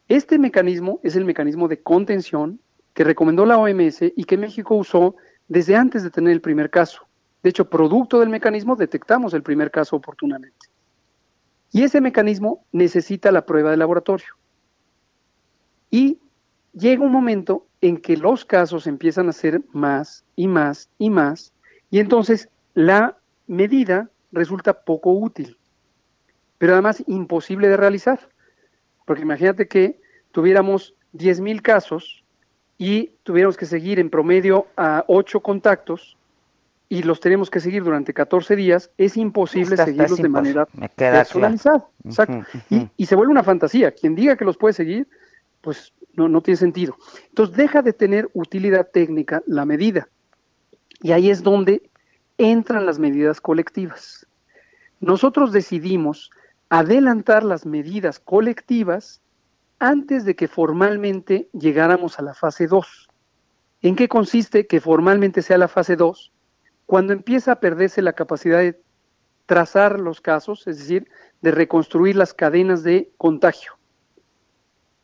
Este 0.08 0.38
mecanismo 0.38 1.00
es 1.02 1.16
el 1.16 1.26
mecanismo 1.26 1.68
de 1.68 1.82
contención 1.82 2.60
que 2.94 3.04
recomendó 3.04 3.44
la 3.44 3.58
OMS 3.58 4.04
y 4.16 4.24
que 4.26 4.38
México 4.38 4.76
usó 4.76 5.16
desde 5.48 5.76
antes 5.76 6.04
de 6.04 6.12
tener 6.12 6.32
el 6.32 6.42
primer 6.42 6.70
caso. 6.70 7.08
De 7.42 7.50
hecho, 7.50 7.72
producto 7.72 8.20
del 8.20 8.30
mecanismo 8.30 8.76
detectamos 8.76 9.34
el 9.34 9.42
primer 9.42 9.72
caso 9.72 9.96
oportunamente. 9.96 10.68
Y 11.72 11.82
ese 11.82 12.02
mecanismo 12.02 12.64
necesita 12.72 13.32
la 13.32 13.48
prueba 13.48 13.72
de 13.72 13.78
laboratorio. 13.78 14.36
Y 15.90 16.20
llega 16.74 17.04
un 17.04 17.12
momento 17.12 17.66
en 17.82 17.98
que 17.98 18.18
los 18.18 18.46
casos 18.46 18.88
empiezan 18.88 19.30
a 19.30 19.34
ser 19.34 19.62
más 19.72 20.26
y 20.36 20.48
más 20.48 20.90
y 20.98 21.10
más, 21.10 21.54
y 21.92 22.00
entonces 22.00 22.50
la 22.74 23.18
medida 23.48 24.10
resulta 24.32 24.82
poco 24.82 25.12
útil, 25.12 25.58
pero 26.58 26.74
además 26.74 27.04
imposible 27.08 27.68
de 27.68 27.78
realizar. 27.78 28.30
Porque 29.06 29.24
imagínate 29.24 29.68
que 29.68 30.00
tuviéramos 30.32 30.94
10.000 31.14 31.62
casos 31.62 32.24
y 32.78 33.12
tuviéramos 33.24 33.58
que 33.58 33.66
seguir 33.66 34.00
en 34.00 34.10
promedio 34.10 34.68
a 34.78 35.04
8 35.08 35.40
contactos 35.40 36.18
y 36.90 37.04
los 37.04 37.20
tenemos 37.20 37.52
que 37.52 37.60
seguir 37.60 37.84
durante 37.84 38.14
14 38.14 38.56
días, 38.56 38.92
es 38.98 39.16
imposible 39.16 39.78
seguirlos 39.78 40.18
de 40.18 40.30
manera 40.30 40.68
personalizada. 40.96 41.88
Exacto. 42.04 42.44
y, 42.98 43.06
se 43.06 43.16
vuelve 43.16 43.32
una 43.32 43.44
fantasía. 43.44 43.92
Quien 43.92 44.16
diga 44.16 44.36
que 44.36 44.44
los 44.44 44.58
puede 44.58 44.74
seguir, 44.74 45.08
pues 45.62 45.94
no, 46.14 46.28
no 46.30 46.42
tiene 46.42 46.58
sentido. 46.58 46.96
Entonces 47.30 47.56
deja 47.56 47.82
de 47.82 47.94
tener 47.94 48.30
utilidad 48.34 48.90
técnica 48.92 49.44
la 49.46 49.66
medida. 49.66 50.10
Y 51.02 51.12
ahí 51.12 51.30
es 51.30 51.44
donde 51.44 51.90
entran 52.38 52.86
las 52.86 53.00
medidas 53.00 53.42
colectivas. 53.42 54.28
Nosotros 55.00 55.52
decidimos 55.52 56.32
adelantar 56.70 57.44
las 57.44 57.66
medidas 57.66 58.20
colectivas 58.20 59.22
antes 59.80 60.26
de 60.26 60.36
que 60.36 60.48
formalmente 60.48 61.50
llegáramos 61.54 62.20
a 62.20 62.22
la 62.22 62.34
fase 62.34 62.68
2. 62.68 63.10
¿En 63.82 63.96
qué 63.96 64.10
consiste 64.10 64.68
que 64.68 64.82
formalmente 64.82 65.42
sea 65.42 65.58
la 65.58 65.70
fase 65.70 65.96
2? 65.96 66.34
Cuando 66.86 67.14
empieza 67.14 67.54
a 67.54 67.60
perderse 67.60 68.02
la 68.02 68.14
capacidad 68.14 68.60
de 68.60 68.82
trazar 69.46 70.00
los 70.00 70.22
casos, 70.22 70.68
es 70.68 70.80
decir, 70.80 71.08
de 71.42 71.52
reconstruir 71.52 72.16
las 72.16 72.34
cadenas 72.34 72.84
de 72.84 73.12
contagio. 73.18 73.79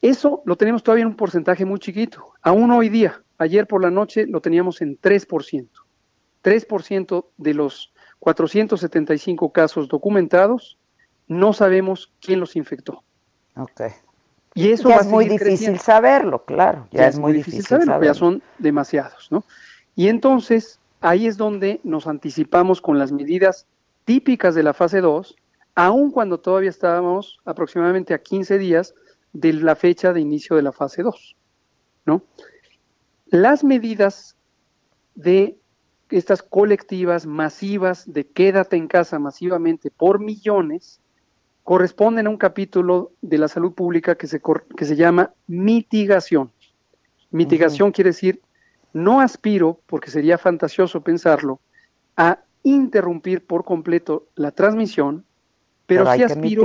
Eso 0.05 0.43
lo 0.45 0.55
tenemos 0.55 0.83
todavía 0.83 1.01
en 1.01 1.07
un 1.07 1.15
porcentaje 1.15 1.65
muy 1.65 1.79
chiquito. 1.79 2.33
Aún 2.43 2.69
hoy 2.69 2.89
día, 2.89 3.23
ayer 3.39 3.65
por 3.65 3.81
la 3.81 3.89
noche 3.89 4.27
lo 4.27 4.39
teníamos 4.39 4.79
en 4.83 5.01
3%. 5.01 5.67
3% 6.43 7.25
de 7.37 7.53
los 7.55 7.91
475 8.19 9.51
casos 9.51 9.87
documentados, 9.87 10.77
no 11.27 11.53
sabemos 11.53 12.13
quién 12.21 12.39
los 12.39 12.55
infectó. 12.55 13.03
Okay. 13.55 13.93
Y 14.53 14.69
eso 14.69 14.89
ya 14.89 14.97
es 14.97 15.07
muy 15.07 15.27
difícil 15.27 15.79
saberlo, 15.79 16.45
claro. 16.45 16.87
Ya, 16.91 17.07
es, 17.07 17.17
muy 17.17 17.33
difícil, 17.33 17.65
saberlo, 17.65 18.03
ya 18.03 18.13
son 18.13 18.43
demasiados, 18.59 19.31
¿no? 19.31 19.43
Y 19.95 20.09
entonces 20.09 20.79
ahí 21.01 21.25
es 21.25 21.35
donde 21.35 21.81
nos 21.83 22.05
anticipamos 22.05 22.79
con 22.79 22.99
las 22.99 23.11
medidas 23.11 23.65
típicas 24.03 24.53
de 24.53 24.61
la 24.61 24.75
fase 24.75 25.01
2, 25.01 25.35
aun 25.73 26.11
cuando 26.11 26.39
todavía 26.39 26.69
estábamos 26.69 27.39
aproximadamente 27.43 28.13
a 28.13 28.21
15 28.21 28.59
días 28.59 28.93
de 29.35 29.51
la 29.53 29.75
fecha 29.75 30.13
de 30.13 30.21
inicio 30.21 30.55
de 30.55 30.61
la 30.61 30.71
fase 30.71 31.03
2, 31.03 31.35
¿no? 32.05 32.23
Las 33.27 33.63
medidas 33.63 34.37
de 35.13 35.57
estas 36.09 36.41
colectivas 36.41 37.25
masivas 37.25 38.11
de 38.11 38.25
quédate 38.25 38.77
en 38.77 38.87
casa 38.87 39.19
masivamente 39.19 39.91
por 39.91 40.19
millones 40.19 41.01
corresponden 41.63 42.27
a 42.27 42.29
un 42.29 42.37
capítulo 42.37 43.11
de 43.21 43.37
la 43.37 43.49
salud 43.49 43.73
pública 43.73 44.15
que 44.15 44.27
se, 44.27 44.41
que 44.77 44.85
se 44.85 44.95
llama 44.95 45.33
mitigación. 45.47 46.51
Mitigación 47.31 47.91
quiere 47.91 48.11
decir 48.11 48.41
no 48.93 49.19
aspiro, 49.19 49.81
porque 49.87 50.11
sería 50.11 50.37
fantasioso 50.37 51.01
pensarlo, 51.01 51.59
a 52.15 52.39
interrumpir 52.63 53.45
por 53.45 53.65
completo 53.65 54.29
la 54.35 54.51
transmisión, 54.51 55.25
pero, 55.85 56.11
sí 56.13 56.23
aspiro 56.23 56.63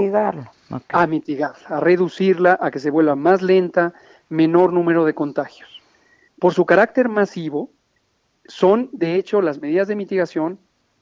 a 0.89 1.07
mitigarla, 1.07 1.77
a 1.77 1.81
reducirla, 1.81 2.59
a 2.61 2.71
que 2.71 2.79
se 2.79 2.91
vuelva 2.91 3.17
más 3.17 3.43
lenta, 3.43 3.93
menor 4.29 4.73
número 4.73 5.05
de 5.05 5.15
contagios. 5.15 5.83
Por 6.39 6.55
su 6.55 6.65
carácter 6.65 7.09
masivo, 7.09 7.71
son 8.47 8.89
de 8.93 9.17
hecho 9.17 9.43
las 9.43 9.61
medidas 9.61 9.89
de 9.89 9.97
mitigación 9.97 10.59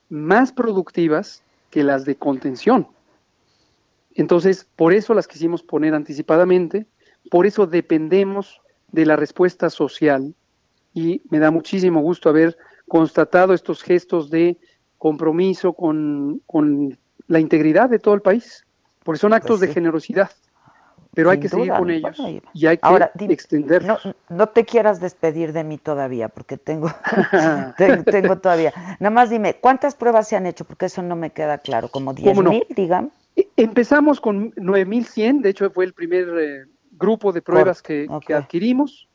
más 0.09 0.53
productivas 0.53 1.43
que 1.71 1.85
las 1.85 2.05
de 2.05 2.17
contención. 2.17 2.89
Entonces, 4.15 4.67
por 4.75 4.93
eso 4.93 5.15
las 5.15 5.29
quisimos 5.29 5.63
poner 5.63 5.95
anticipadamente, 5.95 6.87
por 7.31 7.47
eso 7.47 7.67
dependemos 7.67 8.61
de 8.91 9.07
la 9.07 9.17
respuesta 9.17 9.71
social 9.71 10.35
y 10.93 11.23
me 11.31 11.39
da 11.39 11.51
muchísimo 11.51 12.01
gusto 12.01 12.29
haber 12.29 12.57
constatado 12.89 13.55
estos 13.55 13.83
gestos 13.83 14.31
de 14.31 14.59
compromiso 14.97 15.75
con, 15.75 16.43
la 17.29 17.39
integridad 17.39 17.89
de 17.89 17.99
todo 17.99 18.15
el 18.15 18.23
país, 18.23 18.67
porque 19.05 19.21
son 19.21 19.33
actos 19.33 19.61
pues 19.61 19.69
de 19.69 19.75
generosidad 19.75 20.31
pero 21.19 21.31
hay 21.31 21.41
que 21.41 21.49
seguir 21.49 21.73
con 21.73 21.91
ellos 21.91 22.17
y 22.55 22.67
hay 22.67 22.77
que 22.77 22.83
Ahora, 22.83 23.11
extenderlos. 23.19 24.09
No, 24.29 24.49
te 24.51 24.65
quieras 24.65 25.01
despedir 25.01 25.53
de 25.53 25.65
mí 25.65 25.77
todavía, 25.77 26.29
porque 26.29 26.57
tengo, 26.57 26.93
tengo, 27.77 28.39
todavía. 28.39 28.73
Nada 29.01 29.11
más 29.11 29.29
dime, 29.29 29.55
¿cuántas 29.55 29.97
pruebas 29.97 30.29
se 30.29 30.37
han 30.37 30.47
hecho? 30.47 30.65
Porque 30.65 30.87
eso 30.87 31.03
no 31.03 31.17
me 31.17 31.31
queda 31.31 31.59
claro, 31.59 31.89
como 31.89 32.15
10 32.15 32.39
mil, 32.45 32.67
digamos. 32.69 33.11
E, 33.35 33.49
empezamos 33.57 34.21
con 34.21 34.53
9.100, 34.53 35.41
de 35.41 35.51
hecho 35.51 35.69
fue 35.71 35.87
el 35.87 35.93
primer 35.93 36.29
eh, 36.39 36.65
grupo 36.93 37.33
de 37.33 37.43
pruebas 37.43 37.83
que, 37.83 38.07
adquirimos. 38.33 39.09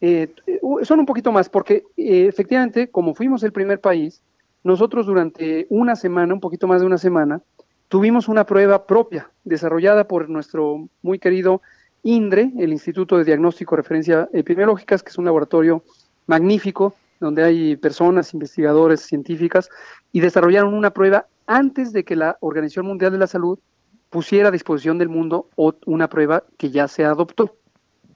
Eh, 0.00 0.34
son 0.82 0.98
un 0.98 1.06
poquito 1.06 1.30
más, 1.30 1.48
porque 1.48 1.84
eh, 1.96 2.26
efectivamente, 2.26 2.90
como 2.90 3.14
fuimos 3.14 3.44
el 3.44 3.52
primer 3.52 3.80
país, 3.80 4.20
nosotros 4.66 5.06
durante 5.06 5.66
una 5.70 5.94
semana, 5.94 6.34
un 6.34 6.40
poquito 6.40 6.66
más 6.66 6.80
de 6.80 6.86
una 6.86 6.98
semana, 6.98 7.40
tuvimos 7.88 8.28
una 8.28 8.44
prueba 8.44 8.84
propia 8.84 9.30
desarrollada 9.44 10.08
por 10.08 10.28
nuestro 10.28 10.88
muy 11.02 11.20
querido 11.20 11.62
INDRE, 12.02 12.52
el 12.58 12.72
Instituto 12.72 13.16
de 13.16 13.24
Diagnóstico 13.24 13.74
y 13.74 13.78
Referencia 13.78 14.28
Epidemiológicas, 14.32 15.04
que 15.04 15.10
es 15.10 15.18
un 15.18 15.24
laboratorio 15.24 15.84
magnífico 16.26 16.94
donde 17.20 17.44
hay 17.44 17.76
personas, 17.76 18.34
investigadores, 18.34 19.00
científicas, 19.00 19.70
y 20.12 20.20
desarrollaron 20.20 20.74
una 20.74 20.90
prueba 20.90 21.26
antes 21.46 21.92
de 21.92 22.04
que 22.04 22.16
la 22.16 22.36
Organización 22.40 22.86
Mundial 22.86 23.12
de 23.12 23.18
la 23.18 23.26
Salud 23.28 23.60
pusiera 24.10 24.48
a 24.48 24.52
disposición 24.52 24.98
del 24.98 25.08
mundo 25.08 25.48
una 25.86 26.08
prueba 26.08 26.42
que 26.58 26.70
ya 26.70 26.88
se 26.88 27.04
adoptó. 27.04 27.56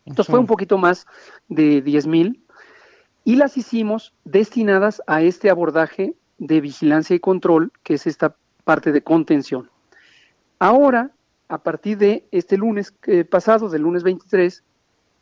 Entonces 0.04 0.30
fue 0.30 0.40
un 0.40 0.46
poquito 0.46 0.78
más 0.78 1.06
de 1.48 1.84
10.000 1.84 2.40
y 3.22 3.36
las 3.36 3.56
hicimos 3.56 4.12
destinadas 4.24 5.00
a 5.06 5.22
este 5.22 5.48
abordaje 5.48 6.14
de 6.40 6.60
vigilancia 6.60 7.14
y 7.14 7.20
control, 7.20 7.70
que 7.84 7.94
es 7.94 8.06
esta 8.08 8.34
parte 8.64 8.90
de 8.90 9.02
contención. 9.02 9.70
Ahora, 10.58 11.12
a 11.48 11.58
partir 11.58 11.98
de 11.98 12.24
este 12.32 12.56
lunes 12.56 12.94
eh, 13.06 13.24
pasado, 13.24 13.68
del 13.68 13.82
lunes 13.82 14.02
23, 14.02 14.64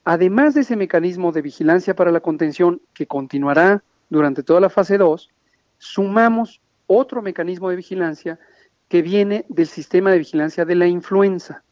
además 0.05 0.55
de 0.55 0.63
ese 0.63 0.77
mecanismo 0.77 1.33
de 1.33 1.43
vigilancia 1.43 1.95
para 1.95 2.13
la 2.13 2.21
contención 2.21 2.81
que 2.95 3.07
continuará 3.07 3.83
durante 4.09 4.43
toda 4.43 4.61
la 4.61 4.71
fase 4.71 4.97
2, 4.97 5.29
sumamos 5.79 6.61
otro 6.87 7.21
mecanismo 7.21 7.69
de 7.69 7.77
vigilancia 7.77 8.39
que 8.89 9.03
viene 9.03 9.45
del 9.49 9.67
sistema 9.67 10.11
de 10.11 10.19
vigilancia 10.19 10.65
de 10.65 10.77
la 10.77 10.87
influenza 10.87 11.63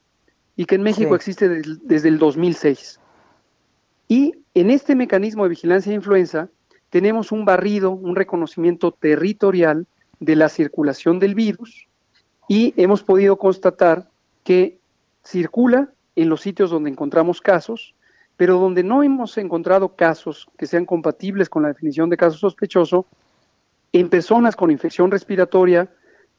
y 0.57 0.65
que 0.67 0.75
en 0.75 0.83
México 0.83 1.15
existe 1.15 1.49
desde 1.49 2.09
el 2.09 2.19
2006. 2.19 3.01
Y 4.09 4.35
en 4.55 4.71
este 4.71 4.95
mecanismo 4.95 5.45
de 5.45 5.51
vigilancia 5.51 5.91
de 5.91 5.97
influenza 5.97 6.49
tenemos 6.91 7.33
un 7.33 7.45
barrido, 7.45 7.91
un 7.91 8.17
reconocimiento 8.17 8.93
territorial 8.93 9.87
de 10.21 10.37
la 10.37 10.49
circulación 10.49 11.19
del 11.19 11.35
virus 11.35 11.89
y 12.49 12.75
hemos 12.77 13.03
podido 13.03 13.37
constatar 13.37 14.09
que 14.45 14.79
circula 15.25 15.91
en 16.15 16.29
los 16.29 16.41
sitios 16.41 16.71
donde 16.71 16.91
encontramos 16.91 17.41
casos, 17.41 17.95
pero 18.37 18.59
donde 18.59 18.83
no 18.83 19.03
hemos 19.03 19.37
encontrado 19.39 19.97
casos 19.97 20.49
que 20.57 20.67
sean 20.67 20.87
compatibles 20.87 21.49
con 21.49 21.63
la 21.63 21.69
definición 21.69 22.09
de 22.09 22.17
caso 22.17 22.39
sospechoso, 22.39 23.07
en 23.93 24.09
personas 24.09 24.57
con 24.57 24.71
infección 24.71 25.11
respiratoria 25.11 25.91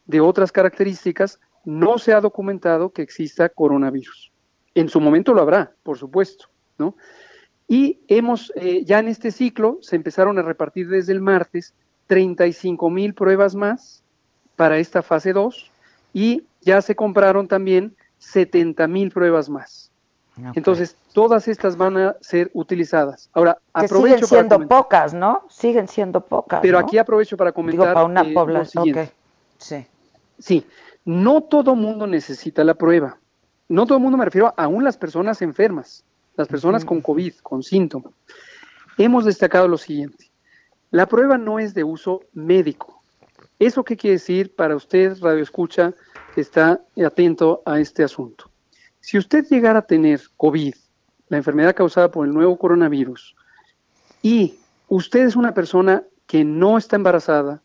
de 0.05 0.21
otras 0.21 0.51
características, 0.51 1.39
no 1.65 1.97
se 1.97 2.13
ha 2.13 2.21
documentado 2.21 2.91
que 2.91 3.01
exista 3.01 3.49
coronavirus. 3.49 4.31
En 4.73 4.89
su 4.89 5.01
momento 5.01 5.33
lo 5.33 5.41
habrá, 5.41 5.73
por 5.83 5.97
supuesto, 5.97 6.47
¿no? 6.77 6.95
Y 7.68 7.99
hemos, 8.07 8.51
eh, 8.55 8.84
ya 8.86 8.99
en 8.99 9.07
este 9.07 9.32
ciclo, 9.32 9.78
se 9.82 9.95
empezaron 9.95 10.38
a 10.39 10.41
repartir 10.41 10.88
desde 10.88 11.11
el 11.11 11.22
martes 11.22 11.74
35 12.07 12.89
mil 12.89 13.13
pruebas 13.13 13.55
más 13.55 14.01
para 14.55 14.78
esta 14.78 15.01
fase 15.01 15.34
2 15.34 15.72
y 16.13 16.43
ya 16.61 16.82
se 16.82 16.95
compraron 16.95 17.47
también 17.47 17.95
70 18.20 18.88
mil 18.88 19.11
pruebas 19.11 19.49
más. 19.49 19.91
Entonces, 20.53 20.95
todas 21.13 21.47
estas 21.47 21.78
van 21.78 21.97
a 21.97 22.15
ser 22.22 22.51
utilizadas. 22.53 23.28
Ahora, 23.34 23.57
que 23.80 23.88
siguen 23.88 24.24
siendo 24.24 24.68
pocas, 24.68 25.13
¿no? 25.13 25.41
Siguen 25.49 25.88
siendo 25.88 26.22
pocas. 26.22 26.59
Pero 26.61 26.78
aquí 26.78 26.99
aprovecho 26.99 27.36
para 27.36 27.51
comentar. 27.51 27.93
para 27.93 28.05
una 28.05 28.22
eh, 28.22 28.34
población. 28.34 29.09
Sí. 29.57 29.88
Sí, 30.38 30.65
no 31.05 31.41
todo 31.41 31.76
mundo 31.76 32.05
necesita 32.05 32.63
la 32.63 32.76
prueba. 32.76 33.18
No 33.68 33.86
todo 33.86 33.97
el 33.97 34.03
mundo 34.03 34.18
me 34.18 34.26
refiero 34.26 34.53
aún 34.55 34.84
las 34.84 34.97
personas 34.97 35.41
enfermas, 35.41 36.03
las 36.38 36.47
personas 36.47 36.85
con 36.85 37.01
COVID, 37.01 37.33
con 37.41 37.63
síntomas. 37.63 38.13
Hemos 38.97 39.25
destacado 39.25 39.67
lo 39.67 39.77
siguiente. 39.77 40.31
La 40.91 41.07
prueba 41.07 41.38
no 41.38 41.59
es 41.59 41.73
de 41.73 41.83
uso 41.83 42.21
médico. 42.33 43.03
¿Eso 43.59 43.83
qué 43.83 43.97
quiere 43.97 44.13
decir 44.13 44.55
para 44.55 44.75
usted, 44.75 45.17
Radio 45.19 45.43
Escucha, 45.43 45.93
que 46.33 46.41
está 46.41 46.79
atento 47.03 47.63
a 47.65 47.79
este 47.79 48.03
asunto? 48.03 48.49
Si 48.99 49.17
usted 49.17 49.45
llegara 49.49 49.79
a 49.79 49.85
tener 49.88 50.21
COVID, 50.38 50.75
la 51.29 51.38
enfermedad 51.38 51.75
causada 51.75 52.11
por 52.11 52.25
el 52.25 52.33
nuevo 52.33 52.57
coronavirus, 52.57 53.35
y 54.21 54.59
usted 54.88 55.25
es 55.25 55.35
una 55.35 55.53
persona 55.53 56.03
que 56.27 56.43
no 56.43 56.77
está 56.77 56.95
embarazada, 56.95 57.61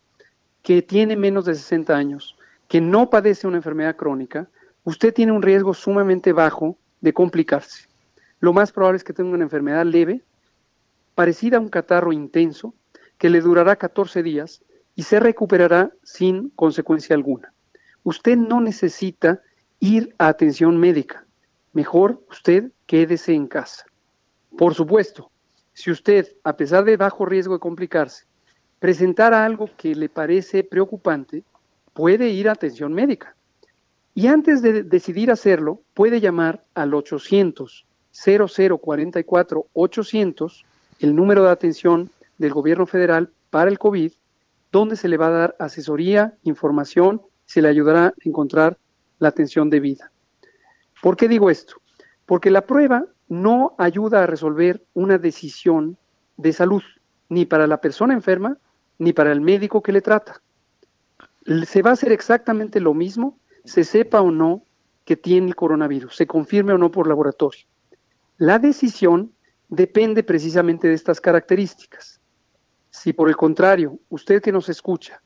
que 0.63 0.81
tiene 0.81 1.15
menos 1.15 1.45
de 1.45 1.55
60 1.55 1.95
años, 1.95 2.35
que 2.67 2.81
no 2.81 3.09
padece 3.09 3.47
una 3.47 3.57
enfermedad 3.57 3.95
crónica, 3.95 4.49
usted 4.83 5.13
tiene 5.13 5.31
un 5.31 5.41
riesgo 5.41 5.73
sumamente 5.73 6.33
bajo 6.33 6.77
de 7.01 7.13
complicarse. 7.13 7.92
Lo 8.43 8.51
más 8.51 8.73
probable 8.73 8.97
es 8.97 9.05
que 9.05 9.13
tenga 9.13 9.33
una 9.35 9.45
enfermedad 9.45 9.85
leve, 9.85 10.21
parecida 11.15 11.55
a 11.55 11.59
un 11.61 11.69
catarro 11.69 12.11
intenso, 12.11 12.73
que 13.17 13.29
le 13.29 13.39
durará 13.39 13.77
14 13.77 14.21
días 14.21 14.61
y 14.97 15.03
se 15.03 15.21
recuperará 15.21 15.93
sin 16.03 16.49
consecuencia 16.49 17.15
alguna. 17.15 17.53
Usted 18.03 18.35
no 18.35 18.59
necesita 18.59 19.41
ir 19.79 20.13
a 20.17 20.27
atención 20.27 20.77
médica. 20.77 21.25
Mejor 21.71 22.21
usted 22.29 22.73
quédese 22.85 23.33
en 23.33 23.47
casa. 23.47 23.85
Por 24.57 24.73
supuesto, 24.73 25.31
si 25.71 25.89
usted, 25.89 26.27
a 26.43 26.57
pesar 26.57 26.83
de 26.83 26.97
bajo 26.97 27.25
riesgo 27.25 27.53
de 27.53 27.61
complicarse, 27.61 28.25
presentara 28.77 29.45
algo 29.45 29.69
que 29.77 29.95
le 29.95 30.09
parece 30.09 30.65
preocupante, 30.65 31.45
puede 31.93 32.27
ir 32.27 32.49
a 32.49 32.51
atención 32.51 32.91
médica. 32.91 33.37
Y 34.13 34.27
antes 34.27 34.61
de 34.61 34.83
decidir 34.83 35.31
hacerlo, 35.31 35.81
puede 35.93 36.19
llamar 36.19 36.61
al 36.73 36.93
800 36.93 37.85
0044 38.13 39.67
800, 39.73 40.65
el 40.99 41.15
número 41.15 41.43
de 41.43 41.49
atención 41.49 42.09
del 42.37 42.53
gobierno 42.53 42.85
federal 42.85 43.31
para 43.49 43.69
el 43.69 43.79
COVID, 43.79 44.11
donde 44.71 44.95
se 44.95 45.07
le 45.07 45.17
va 45.17 45.27
a 45.27 45.31
dar 45.31 45.55
asesoría, 45.59 46.35
información, 46.43 47.21
se 47.45 47.61
le 47.61 47.67
ayudará 47.67 48.07
a 48.07 48.13
encontrar 48.23 48.77
la 49.19 49.29
atención 49.29 49.69
debida. 49.69 50.11
¿Por 51.01 51.17
qué 51.17 51.27
digo 51.27 51.49
esto? 51.49 51.75
Porque 52.25 52.49
la 52.49 52.65
prueba 52.65 53.05
no 53.27 53.75
ayuda 53.77 54.23
a 54.23 54.27
resolver 54.27 54.83
una 54.93 55.17
decisión 55.17 55.97
de 56.37 56.53
salud, 56.53 56.83
ni 57.29 57.45
para 57.45 57.67
la 57.67 57.81
persona 57.81 58.13
enferma, 58.13 58.57
ni 58.99 59.13
para 59.13 59.31
el 59.31 59.41
médico 59.41 59.81
que 59.81 59.91
le 59.91 60.01
trata. 60.01 60.41
Se 61.65 61.81
va 61.81 61.91
a 61.91 61.93
hacer 61.93 62.11
exactamente 62.11 62.79
lo 62.79 62.93
mismo, 62.93 63.37
se 63.65 63.83
sepa 63.83 64.21
o 64.21 64.31
no 64.31 64.63
que 65.03 65.17
tiene 65.17 65.47
el 65.47 65.55
coronavirus, 65.55 66.15
se 66.15 66.27
confirme 66.27 66.73
o 66.73 66.77
no 66.77 66.91
por 66.91 67.07
laboratorio. 67.07 67.65
La 68.37 68.59
decisión 68.59 69.31
depende 69.69 70.23
precisamente 70.23 70.87
de 70.87 70.95
estas 70.95 71.21
características. 71.21 72.19
Si 72.89 73.13
por 73.13 73.29
el 73.29 73.35
contrario, 73.35 73.99
usted 74.09 74.41
que 74.41 74.51
nos 74.51 74.69
escucha 74.69 75.21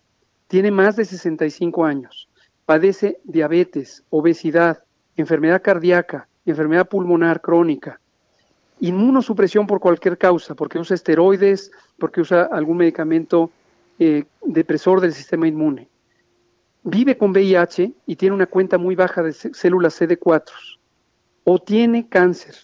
tiene 0.47 0.71
más 0.71 0.95
de 0.95 1.03
65 1.03 1.85
años, 1.85 2.29
padece 2.65 3.19
diabetes, 3.25 4.03
obesidad, 4.09 4.83
enfermedad 5.17 5.61
cardíaca, 5.61 6.27
enfermedad 6.45 6.87
pulmonar 6.87 7.41
crónica, 7.41 7.99
inmunosupresión 8.79 9.67
por 9.67 9.79
cualquier 9.79 10.17
causa, 10.17 10.55
porque 10.55 10.79
usa 10.79 10.95
esteroides, 10.95 11.71
porque 11.97 12.21
usa 12.21 12.43
algún 12.43 12.77
medicamento 12.77 13.51
eh, 13.99 14.25
depresor 14.43 15.01
del 15.01 15.13
sistema 15.13 15.47
inmune, 15.47 15.89
vive 16.83 17.17
con 17.17 17.31
VIH 17.31 17.91
y 18.05 18.15
tiene 18.15 18.35
una 18.35 18.45
cuenta 18.45 18.77
muy 18.77 18.95
baja 18.95 19.23
de 19.23 19.33
células 19.33 19.99
CD4 19.99 20.51
o 21.43 21.59
tiene 21.59 22.07
cáncer, 22.07 22.55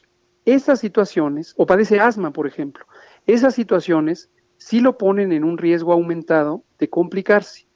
esas 0.45 0.79
situaciones, 0.79 1.53
o 1.57 1.65
padece 1.65 1.99
asma, 1.99 2.31
por 2.31 2.47
ejemplo, 2.47 2.85
esas 3.25 3.55
situaciones 3.55 4.29
sí 4.57 4.79
lo 4.79 4.97
ponen 4.97 5.31
en 5.31 5.43
un 5.43 5.57
riesgo 5.57 5.93
aumentado 5.93 6.63
de 6.79 6.89
complicarse. 6.89 7.67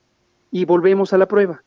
Y 0.51 0.65
volvemos 0.65 1.13
a 1.13 1.17
la 1.17 1.27
prueba, 1.27 1.63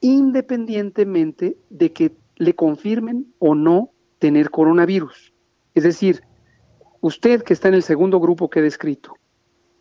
independientemente 0.00 1.56
de 1.70 1.92
que 1.92 2.16
le 2.36 2.54
confirmen 2.54 3.32
o 3.38 3.54
no 3.54 3.90
tener 4.18 4.50
coronavirus. 4.50 5.32
Es 5.74 5.84
decir, 5.84 6.22
usted 7.00 7.42
que 7.42 7.52
está 7.52 7.68
en 7.68 7.74
el 7.74 7.82
segundo 7.82 8.18
grupo 8.20 8.48
que 8.48 8.60
he 8.60 8.62
descrito, 8.62 9.14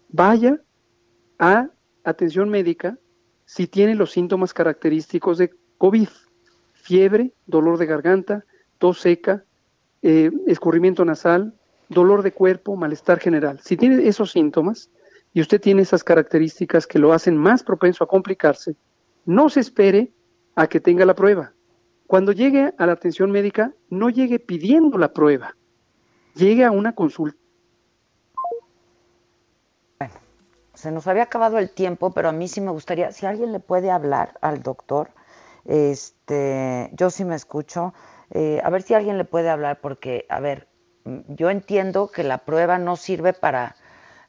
vaya 0.09 0.61
a 1.39 1.69
atención 2.03 2.49
médica 2.49 2.97
si 3.45 3.67
tiene 3.67 3.95
los 3.95 4.11
síntomas 4.11 4.53
característicos 4.53 5.37
de 5.37 5.53
COVID, 5.77 6.09
fiebre, 6.73 7.33
dolor 7.45 7.77
de 7.77 7.85
garganta, 7.85 8.45
tos 8.77 8.99
seca, 8.99 9.45
eh, 10.07 10.31
escurrimiento 10.45 11.03
nasal, 11.03 11.53
dolor 11.89 12.21
de 12.21 12.31
cuerpo, 12.31 12.75
malestar 12.75 13.19
general. 13.19 13.59
Si 13.63 13.75
tiene 13.75 14.07
esos 14.07 14.31
síntomas 14.31 14.91
y 15.33 15.41
usted 15.41 15.59
tiene 15.59 15.81
esas 15.81 16.03
características 16.03 16.85
que 16.85 16.99
lo 16.99 17.11
hacen 17.11 17.35
más 17.35 17.63
propenso 17.63 18.03
a 18.03 18.07
complicarse, 18.07 18.75
no 19.25 19.49
se 19.49 19.61
espere 19.61 20.11
a 20.55 20.67
que 20.67 20.79
tenga 20.79 21.05
la 21.05 21.15
prueba. 21.15 21.53
Cuando 22.05 22.31
llegue 22.31 22.71
a 22.77 22.85
la 22.85 22.93
atención 22.93 23.31
médica, 23.31 23.73
no 23.89 24.11
llegue 24.11 24.37
pidiendo 24.37 24.99
la 24.99 25.11
prueba, 25.11 25.55
llegue 26.35 26.63
a 26.63 26.69
una 26.69 26.93
consulta 26.93 27.39
se 30.75 30.91
nos 30.91 31.07
había 31.07 31.23
acabado 31.23 31.57
el 31.57 31.71
tiempo, 31.71 32.11
pero 32.11 32.29
a 32.29 32.31
mí 32.31 32.47
sí 32.47 32.61
me 32.61 32.69
gustaría, 32.69 33.11
si 33.11 33.25
alguien 33.25 33.51
le 33.51 33.59
puede 33.59 33.89
hablar 33.89 34.37
al 34.41 34.61
doctor, 34.61 35.09
este, 35.65 36.91
yo 36.93 37.09
sí 37.09 37.25
me 37.25 37.35
escucho, 37.35 37.93
eh, 38.31 38.61
a 38.63 38.69
ver 38.69 38.81
si 38.81 38.93
alguien 38.93 39.17
le 39.17 39.25
puede 39.25 39.49
hablar, 39.49 39.79
porque, 39.81 40.25
a 40.29 40.39
ver, 40.39 40.67
mm, 41.03 41.19
yo 41.29 41.49
entiendo 41.49 42.09
que 42.09 42.23
la 42.23 42.39
prueba 42.39 42.77
no 42.77 42.95
sirve 42.95 43.33
para, 43.33 43.75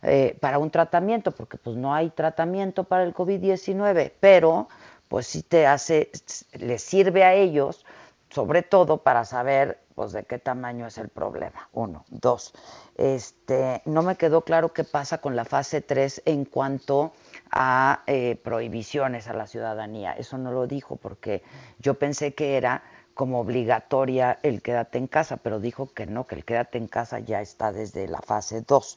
eh, 0.03 0.37
para 0.41 0.59
un 0.59 0.71
tratamiento, 0.71 1.33
porque 1.33 1.57
pues 1.57 1.77
no 1.77 1.95
hay 1.95 2.11
tratamiento 2.11 2.85
para 2.85 3.05
el 3.05 3.15
COVID-19, 3.15 4.13
pero 4.21 4.69
pues 5.09 5.27
sí 5.27 5.43
te 5.43 5.67
hace, 5.67 6.11
le 6.53 6.79
sirve 6.79 7.25
a 7.25 7.35
ellos, 7.35 7.85
sobre 8.31 8.63
todo 8.63 8.99
para 8.99 9.25
saber 9.25 9.79
pues 9.97 10.13
de 10.13 10.25
qué 10.25 10.39
tamaño 10.39 10.87
es 10.87 10.99
el 10.99 11.09
problema. 11.09 11.71
Uno. 11.73 12.05
Dos, 12.09 12.53
este, 12.97 13.81
no 13.87 14.03
me 14.03 14.17
quedó 14.17 14.43
claro 14.43 14.73
qué 14.75 14.85
pasa 14.85 15.19
con 15.19 15.35
la 15.35 15.47
fase 15.47 15.81
3 15.81 16.23
en 16.27 16.45
cuanto 16.45 17.15
a 17.51 18.03
eh, 18.07 18.39
prohibiciones 18.45 19.27
a 19.27 19.33
la 19.33 19.47
ciudadanía. 19.47 20.13
Eso 20.13 20.37
no 20.37 20.53
lo 20.53 20.67
dijo 20.67 20.97
porque 20.97 21.43
yo 21.79 21.95
pensé 21.95 22.35
que 22.35 22.59
era 22.59 22.83
como 23.17 23.41
obligatoria 23.41 24.39
el 24.43 24.61
quédate 24.61 24.99
en 24.99 25.07
casa, 25.09 25.39
pero 25.39 25.59
dijo 25.59 25.93
que 25.93 26.07
no, 26.07 26.27
que 26.27 26.35
el 26.35 26.45
quédate 26.45 26.77
en 26.77 26.87
casa 26.87 27.19
ya 27.19 27.41
está 27.41 27.73
desde 27.73 28.07
la 28.09 28.21
fase 28.21 28.61
2. 28.61 28.97